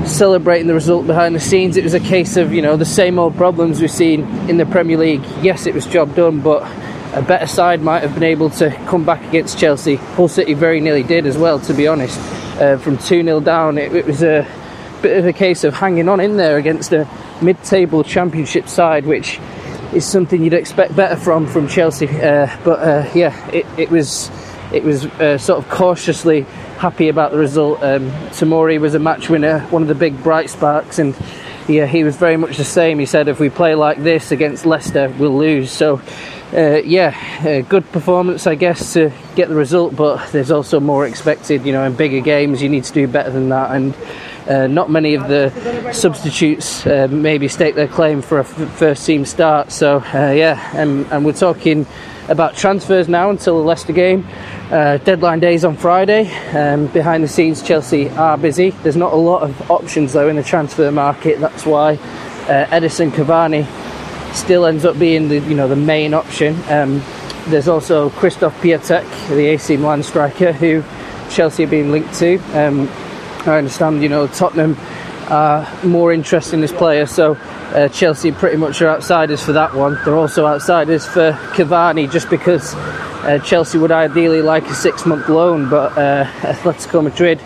celebrating 0.06 0.68
the 0.68 0.74
result 0.74 1.08
behind 1.08 1.34
the 1.34 1.40
scenes. 1.40 1.78
It 1.78 1.84
was 1.84 1.94
a 1.94 2.00
case 2.00 2.36
of 2.36 2.52
you 2.52 2.62
know 2.62 2.76
the 2.76 2.86
same 2.86 3.18
old 3.18 3.38
problems 3.38 3.80
we've 3.80 3.90
seen 3.90 4.24
in 4.50 4.58
the 4.58 4.66
Premier 4.66 4.98
League. 4.98 5.24
Yes, 5.42 5.68
it 5.68 5.74
was 5.74 5.86
job 5.88 6.16
done, 6.16 6.42
but 6.42 6.64
a 7.14 7.22
better 7.22 7.48
side 7.48 7.82
might 7.82 8.02
have 8.02 8.14
been 8.14 8.24
able 8.24 8.50
to 8.50 8.70
come 8.88 9.04
back 9.04 9.24
against 9.28 9.58
Chelsea. 9.58 9.96
Hull 9.96 10.28
City 10.28 10.54
very 10.54 10.80
nearly 10.80 11.04
did 11.04 11.26
as 11.26 11.38
well, 11.38 11.60
to 11.60 11.74
be 11.74 11.88
honest. 11.88 12.20
Uh, 12.60 12.78
from 12.78 12.98
2 12.98 13.24
0 13.24 13.40
down, 13.42 13.78
it, 13.78 13.94
it, 13.94 14.06
was 14.06 14.24
a 14.24 14.48
bit 15.02 15.18
of 15.18 15.26
a 15.26 15.34
case 15.34 15.64
of 15.64 15.74
hanging 15.74 16.08
on 16.08 16.20
in 16.20 16.38
there 16.38 16.58
against 16.58 16.94
a 16.94 17.08
mid 17.42 17.62
table 17.64 18.04
championship 18.04 18.68
side, 18.68 19.06
which 19.06 19.40
is 19.94 20.06
something 20.06 20.44
you'd 20.44 20.54
expect 20.54 20.96
better 20.96 21.16
from 21.16 21.48
from 21.48 21.68
Chelsea. 21.68 22.08
Uh, 22.08 22.56
but 22.64 22.80
uh, 22.80 23.10
yeah, 23.14 23.50
it, 23.50 23.66
it, 23.78 23.90
was 23.90 24.32
it 24.72 24.84
was 24.84 25.06
uh, 25.06 25.38
sort 25.38 25.64
of 25.64 25.70
cautiously 25.70 26.42
happy 26.78 27.10
about 27.10 27.32
the 27.32 27.38
result. 27.38 27.82
Um, 27.84 28.10
Tomori 28.30 28.80
was 28.80 28.96
a 28.96 29.00
match 29.00 29.30
winner, 29.30 29.60
one 29.68 29.82
of 29.82 29.88
the 29.88 29.96
big 29.96 30.22
bright 30.24 30.50
sparks, 30.50 31.00
and 31.00 31.16
yeah, 31.68 31.86
he 31.86 32.04
was 32.04 32.16
very 32.16 32.38
much 32.38 32.58
the 32.58 32.64
same. 32.64 33.00
He 33.00 33.06
said, 33.06 33.28
if 33.28 33.40
we 33.40 33.50
play 33.50 33.76
like 33.76 34.02
this 34.02 34.32
against 34.32 34.66
Leicester, 34.66 35.14
we'll 35.18 35.38
lose. 35.38 35.72
So 35.72 36.02
uh, 36.54 36.82
yeah, 36.84 37.16
uh, 37.46 37.62
good 37.68 37.90
performance, 37.92 38.46
I 38.46 38.56
guess, 38.56 38.94
to 38.94 39.12
get 39.36 39.50
the 39.50 39.56
result. 39.56 39.96
But 39.96 40.32
there's 40.32 40.52
also 40.52 40.80
more 40.80 41.08
expected. 41.08 41.66
You 41.66 41.72
know, 41.72 41.84
in 41.86 41.96
bigger 41.96 42.20
games, 42.20 42.62
you 42.62 42.70
need 42.70 42.84
to 42.86 42.94
do 42.94 43.08
better 43.08 43.30
than 43.30 43.50
that. 43.50 43.72
And 43.72 43.96
uh, 44.48 44.68
not 44.68 44.90
many 44.90 45.14
of 45.16 45.28
the 45.28 45.94
substitutes 45.94 46.86
uh, 46.86 47.08
maybe 47.10 47.48
stake 47.48 47.76
their 47.76 47.88
claim 47.88 48.22
for 48.22 48.40
a 48.40 48.42
f- 48.42 48.78
first 48.78 49.06
team 49.06 49.24
start. 49.24 49.72
So 49.72 50.00
uh, 50.14 50.32
yeah, 50.32 50.72
and, 50.76 51.06
and, 51.12 51.24
we're 51.24 51.34
talking 51.34 51.86
about 52.28 52.56
transfers 52.56 53.08
now 53.08 53.30
until 53.30 53.60
the 53.60 53.64
Leicester 53.64 53.94
game. 53.94 54.28
Uh, 54.72 54.98
deadline 54.98 55.40
days 55.40 55.64
on 55.64 55.78
Friday. 55.78 56.34
Um, 56.56 56.88
behind 56.88 57.24
the 57.24 57.28
scenes, 57.28 57.62
Chelsea 57.62 58.10
are 58.10 58.38
busy. 58.38 58.72
There's 58.72 58.96
not 58.96 59.14
a 59.14 59.18
lot 59.18 59.44
of 59.44 59.70
options 59.70 60.14
though 60.14 60.28
in 60.28 60.38
the 60.38 60.44
transfer 60.44 60.92
market. 60.92 61.40
That's 61.40 61.66
why 61.66 61.98
Edinson 62.48 63.12
Cavani 63.12 63.66
still 64.34 64.66
ends 64.66 64.86
up 64.86 64.98
being 64.98 65.28
the 65.30 65.40
you 65.40 65.56
know 65.56 65.68
the 65.68 65.76
main 65.76 66.14
option. 66.14 66.56
Um, 66.70 67.02
there's 67.48 67.68
also 67.68 68.10
Christoph 68.12 68.60
Piatek, 68.62 69.06
the 69.30 69.48
AC 69.48 69.78
Milan 69.78 70.04
striker, 70.04 70.52
who 70.52 70.84
Chelsea 71.30 71.64
have 71.64 71.72
been 71.72 71.92
linked 71.92 72.14
to. 72.16 72.38
Um, 72.54 72.90
I 73.46 73.58
understand 73.58 74.02
you 74.04 74.10
know 74.10 74.28
Tottenham 74.28 74.78
are 75.30 75.68
more 75.84 76.12
interested 76.12 76.56
in 76.56 76.62
this 76.62 76.74
player, 76.74 77.06
so 77.06 77.36
uh, 77.74 77.88
Chelsea 77.88 78.32
pretty 78.32 78.58
much 78.58 78.82
are 78.82 78.90
outsiders 78.90 79.44
for 79.44 79.54
that 79.54 79.74
one. 79.74 79.98
They're 80.04 80.18
also 80.18 80.46
outsiders 80.46 81.08
for 81.08 81.32
Cavani, 81.54 82.12
just 82.12 82.30
because 82.30 82.76
uh, 82.76 83.40
Chelsea 83.40 83.78
would 83.78 83.92
ideally 83.92 84.42
like 84.42 84.66
a 84.66 84.74
six-month 84.74 85.30
loan, 85.30 85.70
but 85.70 85.98
uh, 85.98 86.26
Atletico 86.42 87.04
Madrid 87.04 87.40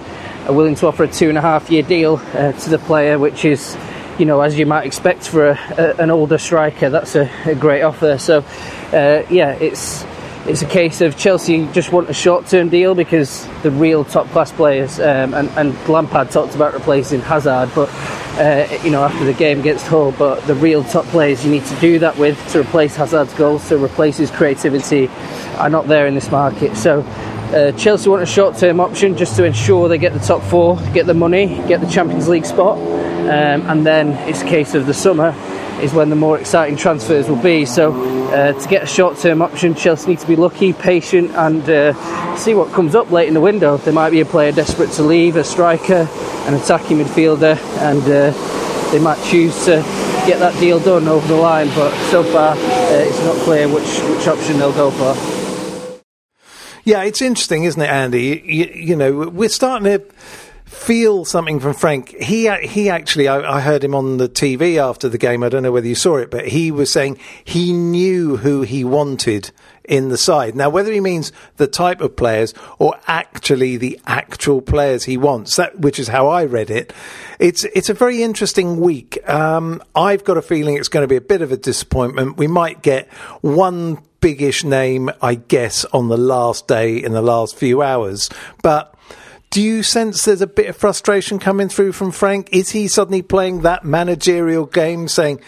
are 0.47 0.53
willing 0.53 0.75
to 0.75 0.88
offer 0.88 1.03
a 1.03 1.07
two 1.07 1.29
and 1.29 1.38
a 1.38 1.41
half 1.41 1.69
year 1.69 1.83
deal 1.83 2.19
uh, 2.33 2.53
to 2.53 2.69
the 2.69 2.79
player, 2.79 3.19
which 3.19 3.45
is 3.45 3.75
you 4.18 4.26
know, 4.26 4.41
as 4.41 4.57
you 4.57 4.66
might 4.66 4.86
expect 4.86 5.28
for 5.28 5.49
a, 5.49 5.59
a, 5.78 6.01
an 6.01 6.09
older 6.09 6.38
striker, 6.38 6.89
that's 6.89 7.16
a, 7.16 7.30
a 7.45 7.55
great 7.55 7.82
offer. 7.82 8.18
So, 8.18 8.39
uh, 8.93 9.24
yeah, 9.30 9.51
it's 9.53 10.05
it's 10.47 10.61
a 10.61 10.68
case 10.68 11.01
of 11.01 11.18
Chelsea 11.18 11.66
just 11.74 11.91
want 11.91 12.07
a 12.07 12.13
short-term 12.13 12.70
deal 12.70 12.93
because 12.93 13.47
the 13.63 13.72
real 13.72 14.05
top-class 14.05 14.51
players, 14.51 14.99
um, 14.99 15.34
and, 15.34 15.49
and, 15.57 15.89
Lampard 15.89 16.30
talked 16.30 16.53
about 16.53 16.76
replacing 16.76 17.20
Hazard, 17.22 17.72
but 17.74 17.89
uh, 18.38 18.67
you 18.83 18.91
know 18.91 19.03
after 19.03 19.25
the 19.25 19.33
game 19.33 19.59
against 19.59 19.88
Hull, 19.88 20.11
but 20.11 20.41
the 20.47 20.55
real 20.55 20.83
top 20.83 21.05
players 21.05 21.45
you 21.45 21.51
need 21.51 21.65
to 21.65 21.79
do 21.79 21.99
that 21.99 22.17
with 22.17 22.38
to 22.51 22.61
replace 22.61 22.95
Hazard's 22.95 23.33
goals, 23.33 23.67
to 23.69 23.83
replace 23.83 24.17
his 24.17 24.31
creativity, 24.31 25.07
are 25.57 25.69
not 25.69 25.88
there 25.88 26.07
in 26.07 26.15
this 26.15 26.31
market. 26.31 26.75
So. 26.75 27.05
Uh, 27.45 27.71
Chelsea 27.73 28.09
want 28.09 28.23
a 28.23 28.25
short-term 28.25 28.79
option 28.79 29.15
just 29.15 29.38
to 29.38 29.45
ensure 29.45 29.88
they 29.88 29.99
get 29.99 30.13
the 30.13 30.19
top 30.19 30.41
four, 30.41 30.77
get 30.93 31.05
the 31.05 31.13
money, 31.13 31.45
get 31.67 31.79
the 31.79 31.88
Champions 31.88 32.27
League 32.27 32.45
spot, 32.45 32.75
um, 32.77 33.61
and 33.69 33.86
then 33.86 34.09
it's 34.27 34.41
a 34.41 34.45
case 34.45 34.73
of 34.73 34.88
the 34.88 34.93
summer 34.93 35.33
is 35.81 35.93
when 35.93 36.09
the 36.09 36.15
more 36.15 36.39
exciting 36.39 36.75
transfers 36.75 37.29
will 37.29 37.41
be. 37.41 37.65
So 37.65 37.91
uh, 38.28 38.53
to 38.53 38.69
get 38.69 38.84
a 38.84 38.88
short-term 38.88 39.41
option, 39.41 39.76
Chelsea 39.76 40.09
need 40.09 40.19
to 40.19 40.28
be 40.28 40.36
lucky, 40.36 40.73
patient, 40.73 41.32
and 41.32 41.67
uh, 41.69 42.36
see 42.38 42.53
what 42.53 42.71
comes 42.73 42.95
up 42.95 43.11
late 43.11 43.28
in 43.28 43.34
the 43.34 43.41
window. 43.41 43.78
There 43.78 43.93
might 43.93 44.11
be 44.11 44.21
a 44.21 44.26
player 44.26 44.51
desperate 44.51 44.91
to 44.93 45.03
leave, 45.03 45.36
a 45.36 45.43
striker, 45.43 46.07
an 46.47 46.53
attacking 46.53 46.97
midfielder, 46.97 47.57
and 47.80 48.01
uh, 48.03 48.91
they 48.91 48.99
might 48.99 49.21
choose 49.26 49.65
to 49.65 49.84
get 50.28 50.39
that 50.39 50.59
deal 50.59 50.80
done 50.80 51.07
over 51.07 51.28
the 51.28 51.36
line. 51.36 51.67
But 51.69 51.93
so 52.09 52.23
far, 52.23 52.55
uh, 52.55 52.88
it's 52.91 53.19
not 53.23 53.36
clear 53.43 53.67
which 53.67 53.99
which 54.09 54.28
option 54.28 54.59
they'll 54.59 54.73
go 54.73 54.91
for. 54.91 55.15
Yeah, 56.84 57.01
it's 57.01 57.21
interesting, 57.21 57.63
isn't 57.63 57.82
it, 57.82 57.89
Andy? 57.89 58.43
You, 58.45 58.65
you 58.65 58.95
know, 58.95 59.28
we're 59.30 59.49
starting 59.49 59.86
to 59.86 60.05
feel 60.76 61.26
something 61.26 61.59
from 61.59 61.73
Frank. 61.73 62.09
He 62.09 62.49
he 62.67 62.89
actually, 62.89 63.28
I, 63.28 63.57
I, 63.57 63.61
heard 63.61 63.84
him 63.84 63.95
on 63.95 64.17
the 64.17 64.28
TV 64.28 64.78
after 64.78 65.07
the 65.07 65.17
game. 65.17 65.41
I 65.41 65.49
don't 65.49 65.63
know 65.63 65.71
whether 65.71 65.88
you 65.88 65.95
saw 65.95 66.17
it, 66.17 66.30
but 66.30 66.47
he 66.47 66.71
was 66.71 66.91
saying 66.91 67.17
he 67.43 67.71
knew 67.73 68.38
who 68.38 68.61
he 68.61 68.84
wanted 68.84 69.51
in 69.86 70.09
the 70.09 70.17
side. 70.17 70.55
Now, 70.55 70.69
whether 70.69 70.91
he 70.91 70.99
means 70.99 71.32
the 71.57 71.67
type 71.67 72.01
of 72.01 72.15
players 72.15 72.53
or 72.78 72.99
actually 73.07 73.78
the 73.78 73.99
actual 74.05 74.61
players 74.61 75.05
he 75.05 75.17
wants, 75.17 75.55
that 75.55 75.80
which 75.80 75.97
is 75.97 76.09
how 76.09 76.28
I 76.28 76.45
read 76.45 76.69
it. 76.69 76.91
It's 77.39 77.63
it's 77.63 77.89
a 77.89 77.93
very 77.93 78.21
interesting 78.21 78.80
week. 78.80 79.17
Um, 79.30 79.82
I've 79.95 80.23
got 80.23 80.38
a 80.38 80.41
feeling 80.41 80.76
it's 80.76 80.89
going 80.89 81.03
to 81.03 81.07
be 81.07 81.15
a 81.15 81.21
bit 81.21 81.41
of 81.41 81.51
a 81.51 81.57
disappointment. 81.57 82.38
We 82.38 82.47
might 82.47 82.82
get 82.82 83.11
one 83.41 83.99
biggish 84.19 84.63
name, 84.63 85.09
I 85.21 85.36
guess, 85.36 85.86
on 85.86 86.09
the 86.09 86.17
last 86.17 86.67
day 86.67 86.97
in 86.97 87.13
the 87.13 87.21
last 87.21 87.55
few 87.55 87.82
hours, 87.82 88.30
but 88.61 88.94
do 89.55 89.61
you 89.61 89.83
sense 89.83 90.25
there's 90.25 90.41
a 90.41 90.47
bit 90.47 90.67
of 90.67 90.75
frustration 90.75 91.39
coming 91.39 91.69
through 91.69 91.93
from 91.93 92.11
Frank? 92.11 92.49
Is 92.51 92.71
he 92.71 92.89
suddenly 92.89 93.21
playing 93.21 93.61
that 93.61 93.85
managerial 93.85 94.65
game 94.65 95.07
saying, 95.07 95.39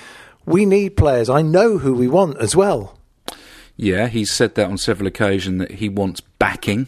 we 0.46 0.66
need 0.66 0.96
players, 0.96 1.30
I 1.30 1.42
know 1.42 1.78
who 1.78 1.94
we 1.94 2.08
want 2.08 2.38
as 2.38 2.56
well? 2.56 2.98
Yeah, 3.76 4.08
he's 4.08 4.32
said 4.32 4.56
that 4.56 4.70
on 4.70 4.78
several 4.78 5.08
occasions 5.08 5.60
that 5.60 5.72
he 5.72 5.90
wants 5.90 6.22
backing, 6.22 6.88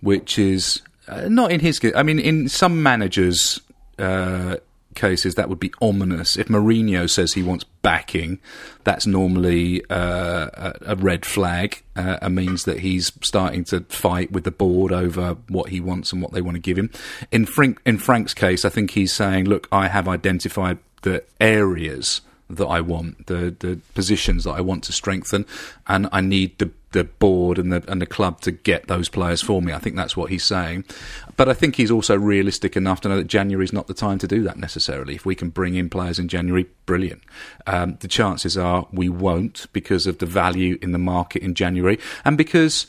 which 0.00 0.38
is 0.38 0.80
uh, 1.08 1.28
not 1.28 1.50
in 1.50 1.58
his. 1.58 1.80
I 1.92 2.04
mean, 2.04 2.20
in 2.20 2.48
some 2.48 2.84
managers' 2.84 3.60
uh, 3.98 4.58
cases, 4.94 5.34
that 5.34 5.48
would 5.48 5.60
be 5.60 5.72
ominous. 5.80 6.36
If 6.36 6.48
Mourinho 6.48 7.08
says 7.08 7.34
he 7.34 7.42
wants 7.42 7.64
backing, 7.82 8.38
that's 8.84 9.06
normally 9.06 9.82
uh, 9.90 10.72
a, 10.82 10.96
red 10.96 11.26
flag 11.26 11.82
uh, 11.96 12.18
and 12.22 12.34
means 12.34 12.64
that 12.64 12.80
he's 12.80 13.12
starting 13.22 13.64
to 13.64 13.80
fight 13.82 14.32
with 14.32 14.44
the 14.44 14.50
board 14.50 14.92
over 14.92 15.36
what 15.48 15.68
he 15.70 15.80
wants 15.80 16.12
and 16.12 16.22
what 16.22 16.32
they 16.32 16.40
want 16.40 16.56
to 16.56 16.60
give 16.60 16.78
him. 16.78 16.90
In, 17.30 17.46
Frank, 17.46 17.80
in 17.84 17.98
Frank's 17.98 18.34
case, 18.34 18.64
I 18.64 18.68
think 18.68 18.92
he's 18.92 19.12
saying, 19.12 19.46
look, 19.46 19.68
I 19.70 19.88
have 19.88 20.08
identified 20.08 20.78
the 21.02 21.22
areas 21.40 22.22
that 22.50 22.66
I 22.66 22.80
want, 22.80 23.26
the 23.26 23.54
the 23.58 23.80
positions 23.94 24.44
that 24.44 24.52
I 24.52 24.60
want 24.60 24.84
to 24.84 24.92
strengthen, 24.92 25.46
and 25.86 26.08
I 26.12 26.20
need 26.20 26.58
the 26.58 26.70
the 26.94 27.04
board 27.04 27.58
and 27.58 27.72
the 27.72 27.84
and 27.88 28.00
the 28.00 28.06
club 28.06 28.40
to 28.40 28.52
get 28.52 28.86
those 28.86 29.08
players 29.08 29.42
for 29.42 29.60
me. 29.60 29.72
I 29.72 29.78
think 29.78 29.96
that's 29.96 30.16
what 30.16 30.30
he's 30.30 30.44
saying. 30.44 30.84
But 31.36 31.48
I 31.48 31.52
think 31.52 31.74
he's 31.74 31.90
also 31.90 32.16
realistic 32.16 32.76
enough 32.76 33.00
to 33.02 33.08
know 33.08 33.16
that 33.16 33.26
January 33.26 33.64
is 33.64 33.72
not 33.72 33.88
the 33.88 33.94
time 33.94 34.18
to 34.20 34.28
do 34.28 34.42
that 34.44 34.56
necessarily. 34.56 35.16
If 35.16 35.26
we 35.26 35.34
can 35.34 35.50
bring 35.50 35.74
in 35.74 35.90
players 35.90 36.20
in 36.20 36.28
January, 36.28 36.66
brilliant. 36.86 37.22
Um, 37.66 37.98
the 38.00 38.08
chances 38.08 38.56
are 38.56 38.86
we 38.92 39.08
won't 39.08 39.66
because 39.72 40.06
of 40.06 40.18
the 40.18 40.26
value 40.26 40.78
in 40.80 40.92
the 40.92 40.98
market 40.98 41.42
in 41.42 41.54
January 41.54 41.98
and 42.24 42.38
because 42.38 42.86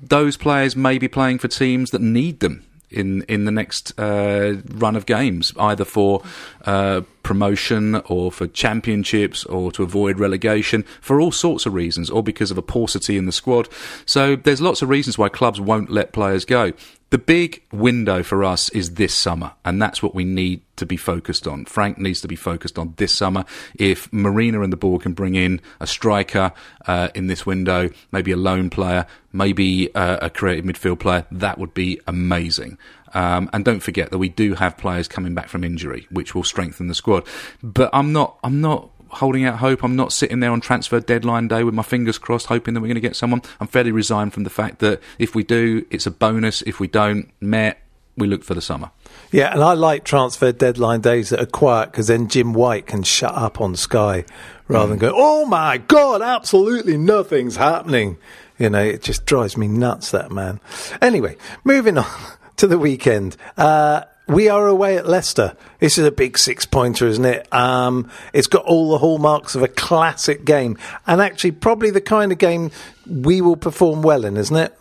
those 0.00 0.36
players 0.36 0.76
may 0.76 0.96
be 0.96 1.08
playing 1.08 1.40
for 1.40 1.48
teams 1.48 1.90
that 1.90 2.00
need 2.00 2.38
them 2.38 2.64
in 2.90 3.22
in 3.22 3.44
the 3.44 3.50
next 3.50 3.98
uh, 3.98 4.56
run 4.74 4.96
of 4.96 5.06
games, 5.06 5.52
either 5.58 5.84
for 5.84 6.22
uh, 6.64 7.02
promotion 7.22 7.96
or 8.06 8.32
for 8.32 8.46
championships 8.46 9.44
or 9.44 9.70
to 9.72 9.82
avoid 9.82 10.18
relegation, 10.18 10.82
for 11.00 11.20
all 11.20 11.32
sorts 11.32 11.66
of 11.66 11.74
reasons, 11.74 12.10
or 12.10 12.22
because 12.22 12.50
of 12.50 12.58
a 12.58 12.62
paucity 12.62 13.16
in 13.16 13.26
the 13.26 13.32
squad. 13.32 13.68
So 14.06 14.36
there's 14.36 14.60
lots 14.60 14.82
of 14.82 14.88
reasons 14.88 15.18
why 15.18 15.28
clubs 15.28 15.60
won't 15.60 15.90
let 15.90 16.12
players 16.12 16.44
go. 16.44 16.72
The 17.10 17.18
big 17.18 17.62
window 17.72 18.22
for 18.22 18.44
us 18.44 18.68
is 18.68 18.94
this 18.94 19.14
summer, 19.14 19.52
and 19.64 19.80
that's 19.80 20.02
what 20.02 20.14
we 20.14 20.24
need 20.24 20.60
to 20.76 20.84
be 20.84 20.98
focused 20.98 21.48
on. 21.48 21.64
Frank 21.64 21.96
needs 21.96 22.20
to 22.20 22.28
be 22.28 22.36
focused 22.36 22.78
on 22.78 22.92
this 22.98 23.14
summer. 23.14 23.46
If 23.78 24.12
Marina 24.12 24.60
and 24.60 24.70
the 24.70 24.76
board 24.76 25.02
can 25.02 25.14
bring 25.14 25.34
in 25.34 25.62
a 25.80 25.86
striker 25.86 26.52
uh, 26.86 27.08
in 27.14 27.26
this 27.26 27.46
window, 27.46 27.88
maybe 28.12 28.30
a 28.32 28.36
loan 28.36 28.68
player, 28.68 29.06
maybe 29.32 29.94
uh, 29.94 30.18
a 30.20 30.28
creative 30.28 30.66
midfield 30.66 31.00
player, 31.00 31.24
that 31.32 31.56
would 31.56 31.72
be 31.72 31.98
amazing. 32.06 32.76
Um, 33.14 33.48
and 33.54 33.64
don't 33.64 33.80
forget 33.80 34.10
that 34.10 34.18
we 34.18 34.28
do 34.28 34.54
have 34.54 34.76
players 34.76 35.08
coming 35.08 35.34
back 35.34 35.48
from 35.48 35.64
injury, 35.64 36.06
which 36.10 36.34
will 36.34 36.44
strengthen 36.44 36.88
the 36.88 36.94
squad. 36.94 37.26
But 37.62 37.88
I'm 37.94 38.12
not, 38.12 38.38
I'm 38.44 38.60
not 38.60 38.90
holding 39.10 39.44
out 39.44 39.58
hope. 39.58 39.82
I'm 39.82 39.96
not 39.96 40.12
sitting 40.12 40.40
there 40.40 40.50
on 40.50 40.60
transfer 40.60 41.00
deadline 41.00 41.48
day 41.48 41.64
with 41.64 41.74
my 41.74 41.82
fingers 41.82 42.18
crossed, 42.18 42.46
hoping 42.46 42.74
that 42.74 42.80
we're 42.80 42.88
going 42.88 42.94
to 42.96 43.00
get 43.00 43.16
someone. 43.16 43.42
I'm 43.60 43.66
fairly 43.66 43.92
resigned 43.92 44.32
from 44.32 44.44
the 44.44 44.50
fact 44.50 44.78
that 44.80 45.00
if 45.18 45.34
we 45.34 45.42
do, 45.44 45.84
it's 45.90 46.06
a 46.06 46.10
bonus. 46.10 46.62
If 46.62 46.80
we 46.80 46.88
don't, 46.88 47.30
meh, 47.40 47.74
we 48.16 48.26
look 48.26 48.44
for 48.44 48.54
the 48.54 48.60
summer. 48.60 48.90
Yeah, 49.30 49.52
and 49.52 49.62
I 49.62 49.74
like 49.74 50.04
transfer 50.04 50.52
deadline 50.52 51.00
days 51.00 51.30
that 51.30 51.40
are 51.40 51.46
quiet 51.46 51.92
because 51.92 52.08
then 52.08 52.28
Jim 52.28 52.52
White 52.52 52.86
can 52.86 53.02
shut 53.02 53.34
up 53.34 53.60
on 53.60 53.76
Sky 53.76 54.24
rather 54.66 54.88
than 54.88 54.98
go, 54.98 55.12
oh 55.14 55.44
my 55.46 55.78
God, 55.78 56.22
absolutely 56.22 56.96
nothing's 56.96 57.56
happening. 57.56 58.18
You 58.58 58.70
know, 58.70 58.82
it 58.82 59.02
just 59.02 59.24
drives 59.24 59.56
me 59.56 59.68
nuts, 59.68 60.10
that 60.10 60.32
man. 60.32 60.60
Anyway, 61.00 61.36
moving 61.64 61.98
on 61.98 62.06
to 62.56 62.66
the 62.66 62.78
weekend. 62.78 63.36
Uh, 63.56 64.02
we 64.28 64.48
are 64.48 64.66
away 64.66 64.96
at 64.96 65.08
Leicester. 65.08 65.56
This 65.80 65.98
is 65.98 66.06
a 66.06 66.12
big 66.12 66.38
six 66.38 66.66
pointer, 66.66 67.06
isn't 67.06 67.24
it? 67.24 67.52
Um, 67.52 68.10
it's 68.32 68.46
got 68.46 68.64
all 68.64 68.90
the 68.90 68.98
hallmarks 68.98 69.54
of 69.54 69.62
a 69.62 69.68
classic 69.68 70.44
game, 70.44 70.76
and 71.06 71.20
actually, 71.20 71.52
probably 71.52 71.90
the 71.90 72.00
kind 72.00 72.30
of 72.30 72.38
game 72.38 72.70
we 73.06 73.40
will 73.40 73.56
perform 73.56 74.02
well 74.02 74.24
in, 74.24 74.36
isn't 74.36 74.56
it? 74.56 74.78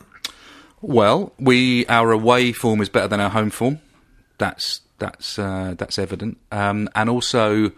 Well, 0.82 1.34
we 1.40 1.86
our 1.88 2.12
away 2.12 2.52
form 2.52 2.82
is 2.82 2.90
better 2.90 3.08
than 3.08 3.20
our 3.20 3.30
home 3.30 3.50
form. 3.50 3.80
That's 4.38 4.82
that's 5.00 5.40
uh, 5.40 5.76
that's 5.78 5.98
evident, 5.98 6.38
um, 6.52 6.90
and 6.94 7.10
also 7.10 7.72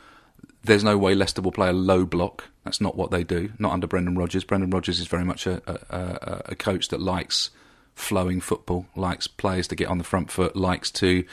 there's 0.63 0.83
no 0.83 0.97
way 0.97 1.15
Leicester 1.15 1.41
will 1.41 1.51
play 1.51 1.69
a 1.69 1.73
low 1.73 2.05
block. 2.05 2.45
That's 2.65 2.81
not 2.81 2.95
what 2.95 3.11
they 3.11 3.23
do. 3.23 3.51
Not 3.57 3.71
under 3.71 3.87
Brendan 3.87 4.17
Rodgers. 4.17 4.43
Brendan 4.43 4.69
Rodgers 4.69 4.99
is 4.99 5.07
very 5.07 5.23
much 5.23 5.47
a, 5.47 5.61
a, 5.67 6.51
a 6.51 6.55
coach 6.55 6.89
that 6.89 6.99
likes 6.99 7.49
flowing 7.99 8.41
football, 8.41 8.87
likes 8.95 9.27
players 9.27 9.67
to 9.67 9.75
get 9.75 9.87
on 9.87 9.97
the 9.97 10.03
front 10.03 10.31
foot, 10.31 10.55
likes 10.55 10.89
to 10.91 11.23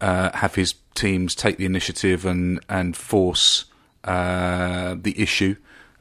uh, 0.00 0.30
have 0.32 0.54
his 0.54 0.74
teams 0.94 1.34
take 1.34 1.56
the 1.56 1.66
initiative 1.66 2.24
and 2.24 2.60
and 2.68 2.96
force 2.96 3.64
uh, 4.04 4.94
the 5.00 5.20
issue 5.20 5.56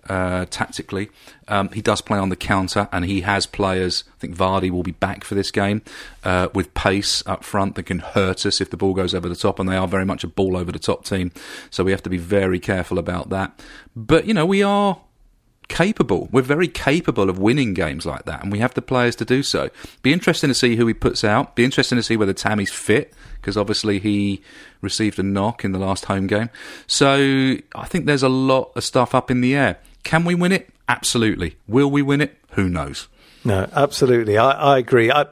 uh, 0.09 0.45
tactically. 0.49 1.09
Um, 1.47 1.70
he 1.70 1.82
does 1.82 2.01
play 2.01 2.18
on 2.18 2.30
the 2.30 2.36
counter, 2.36 2.89
and 2.91 3.05
he 3.05 3.22
has 3.22 3.45
players. 3.45 4.03
I 4.16 4.20
think 4.20 4.36
Vardy 4.36 4.70
will 4.70 4.84
be 4.84 4.91
back 4.91 5.24
for 5.24 5.36
this 5.36 5.51
game 5.51 5.82
uh, 6.24 6.49
with 6.53 6.74
pace 6.74 7.26
up 7.26 7.43
front 7.43 7.76
that 7.76 7.84
can 7.84 7.99
hurt 7.99 8.45
us 8.45 8.61
if 8.61 8.70
the 8.70 8.78
ball 8.78 8.93
goes 8.93 9.16
over 9.16 9.30
the 9.30 9.36
top, 9.36 9.59
and 9.59 9.70
they 9.70 9.78
are 9.78 9.88
very 9.88 10.05
much 10.05 10.24
a 10.24 10.28
ball 10.28 10.57
over 10.57 10.72
the 10.72 10.80
top 10.80 11.05
team. 11.05 11.32
So 11.70 11.84
we 11.84 11.91
have 11.91 12.03
to 12.03 12.09
be 12.09 12.18
very 12.18 12.59
careful 12.59 12.97
about 12.97 13.30
that. 13.30 13.59
But 13.95 14.26
you 14.26 14.34
know, 14.34 14.45
we 14.45 14.64
are 14.64 14.99
capable. 15.68 16.30
We're 16.32 16.41
very 16.41 16.68
capable 16.68 17.30
of 17.30 17.39
winning 17.39 17.74
games 17.74 18.05
like 18.05 18.26
that, 18.26 18.43
and 18.43 18.51
we 18.51 18.59
have 18.59 18.74
the 18.74 18.82
players 18.82 19.16
to 19.18 19.26
do 19.26 19.43
so. 19.43 19.70
Be 20.01 20.14
interesting 20.14 20.49
to 20.49 20.53
see 20.53 20.76
who 20.76 20.88
he 20.88 20.93
puts 20.93 21.24
out. 21.24 21.55
Be 21.55 21.64
interesting 21.64 21.97
to 21.97 22.03
see 22.03 22.18
whether 22.18 22.34
Tammy's 22.34 22.72
fit, 22.72 23.14
because 23.36 23.57
obviously 23.57 23.99
he 23.99 24.41
received 24.82 25.20
a 25.20 25.24
knock 25.24 25.64
in 25.64 25.72
the 25.72 25.80
last 25.80 26.05
home 26.05 26.28
game. 26.28 26.49
So 26.88 27.55
I 27.76 27.86
think 27.86 28.05
there's 28.05 28.24
a 28.24 28.30
lot 28.30 28.72
of 28.76 28.84
stuff 28.84 29.16
up 29.16 29.32
in 29.32 29.41
the 29.41 29.55
air. 29.55 29.80
Can 30.03 30.26
we 30.26 30.36
win 30.36 30.51
it? 30.51 30.70
Absolutely. 30.88 31.55
Will 31.68 31.89
we 31.89 32.01
win 32.01 32.22
it? 32.22 32.38
Who 32.51 32.70
knows? 32.70 33.07
No, 33.45 33.70
absolutely. 33.74 34.38
I, 34.38 34.51
I 34.51 34.78
agree. 34.78 35.11
I, 35.11 35.26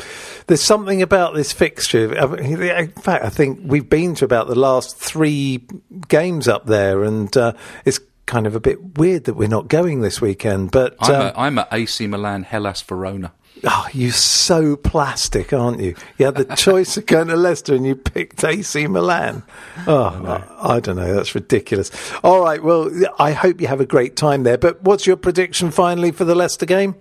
there's 0.47 0.61
something 0.61 1.01
about 1.01 1.33
this 1.33 1.53
fixture. 1.53 2.13
In 2.37 2.91
fact, 2.91 3.23
I 3.23 3.29
think 3.29 3.61
we've 3.63 3.89
been 3.89 4.15
to 4.15 4.25
about 4.25 4.47
the 4.47 4.55
last 4.55 4.97
three 4.97 5.65
games 6.09 6.49
up 6.49 6.65
there, 6.65 7.03
and 7.03 7.35
uh, 7.37 7.53
it's 7.85 7.99
kind 8.31 8.47
of 8.47 8.55
a 8.55 8.61
bit 8.61 8.97
weird 8.97 9.25
that 9.25 9.33
we're 9.33 9.49
not 9.49 9.67
going 9.67 9.99
this 9.99 10.21
weekend. 10.21 10.71
But 10.71 10.95
I'm, 11.01 11.13
um, 11.13 11.21
a, 11.21 11.33
I'm 11.35 11.57
at 11.59 11.67
AC 11.73 12.07
Milan, 12.07 12.43
Hellas 12.43 12.81
Verona. 12.81 13.33
Oh, 13.65 13.87
you're 13.91 14.13
so 14.13 14.77
plastic, 14.77 15.51
aren't 15.51 15.81
you? 15.81 15.95
You 16.17 16.27
had 16.27 16.35
the 16.35 16.45
choice 16.55 16.95
of 16.95 17.05
going 17.05 17.27
to 17.27 17.35
Leicester 17.35 17.75
and 17.75 17.85
you 17.85 17.93
picked 17.93 18.41
AC 18.45 18.87
Milan. 18.87 19.43
Oh, 19.85 20.05
I, 20.05 20.75
I, 20.75 20.79
don't 20.79 20.95
know. 20.95 21.13
That's 21.13 21.35
ridiculous. 21.35 21.91
All 22.23 22.39
right. 22.39 22.63
Well, 22.63 22.89
I 23.19 23.33
hope 23.33 23.59
you 23.59 23.67
have 23.67 23.81
a 23.81 23.85
great 23.85 24.15
time 24.15 24.43
there. 24.43 24.57
But 24.57 24.81
what's 24.81 25.05
your 25.05 25.17
prediction 25.17 25.69
finally 25.69 26.11
for 26.11 26.23
the 26.23 26.33
Leicester 26.33 26.65
game? 26.65 26.95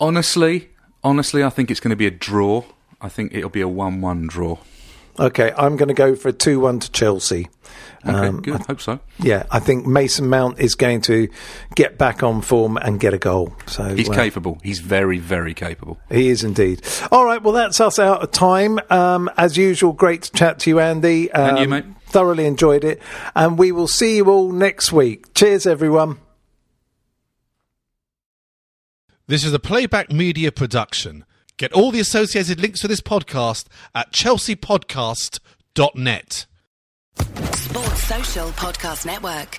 Honestly, 0.00 0.70
honestly, 1.04 1.44
I 1.44 1.50
think 1.50 1.70
it's 1.70 1.80
going 1.80 1.90
to 1.90 1.96
be 1.96 2.06
a 2.06 2.10
draw. 2.10 2.64
I 3.00 3.08
think 3.08 3.32
it'll 3.32 3.48
be 3.48 3.60
a 3.60 3.68
1 3.68 4.00
1 4.00 4.26
draw. 4.26 4.58
Okay, 5.18 5.52
I'm 5.56 5.76
going 5.76 5.88
to 5.88 5.94
go 5.94 6.14
for 6.14 6.28
a 6.28 6.32
2 6.32 6.60
1 6.60 6.80
to 6.80 6.92
Chelsea. 6.92 7.48
Okay, 8.06 8.28
um, 8.28 8.42
good. 8.42 8.60
I, 8.60 8.64
Hope 8.64 8.80
so. 8.80 9.00
Yeah, 9.18 9.44
I 9.50 9.58
think 9.58 9.86
Mason 9.86 10.28
Mount 10.28 10.60
is 10.60 10.74
going 10.74 11.00
to 11.02 11.28
get 11.74 11.98
back 11.98 12.22
on 12.22 12.40
form 12.40 12.76
and 12.76 13.00
get 13.00 13.14
a 13.14 13.18
goal. 13.18 13.56
So 13.66 13.94
he's 13.94 14.08
well, 14.08 14.18
capable. 14.18 14.60
He's 14.62 14.78
very, 14.78 15.18
very 15.18 15.54
capable. 15.54 15.98
He 16.10 16.28
is 16.28 16.44
indeed. 16.44 16.82
All 17.10 17.24
right, 17.24 17.42
well 17.42 17.52
that's 17.52 17.80
us 17.80 17.98
out 17.98 18.22
of 18.22 18.30
time. 18.30 18.78
Um, 18.90 19.30
as 19.36 19.56
usual, 19.56 19.92
great 19.92 20.22
to 20.22 20.32
chat 20.32 20.60
to 20.60 20.70
you, 20.70 20.80
Andy. 20.80 21.32
Um, 21.32 21.50
and 21.50 21.58
you, 21.58 21.68
mate. 21.68 21.84
Thoroughly 22.06 22.46
enjoyed 22.46 22.84
it, 22.84 23.02
and 23.34 23.58
we 23.58 23.72
will 23.72 23.88
see 23.88 24.16
you 24.16 24.30
all 24.30 24.52
next 24.52 24.92
week. 24.92 25.34
Cheers, 25.34 25.66
everyone. 25.66 26.18
This 29.26 29.42
is 29.42 29.52
a 29.52 29.58
playback 29.58 30.12
media 30.12 30.52
production. 30.52 31.24
Get 31.58 31.72
all 31.72 31.90
the 31.90 32.00
associated 32.00 32.60
links 32.60 32.82
for 32.82 32.88
this 32.88 33.00
podcast 33.00 33.64
at 33.94 34.12
chelseapodcast.net. 34.12 36.46
Sports 37.54 38.02
Social 38.02 38.50
Podcast 38.50 39.06
Network. 39.06 39.58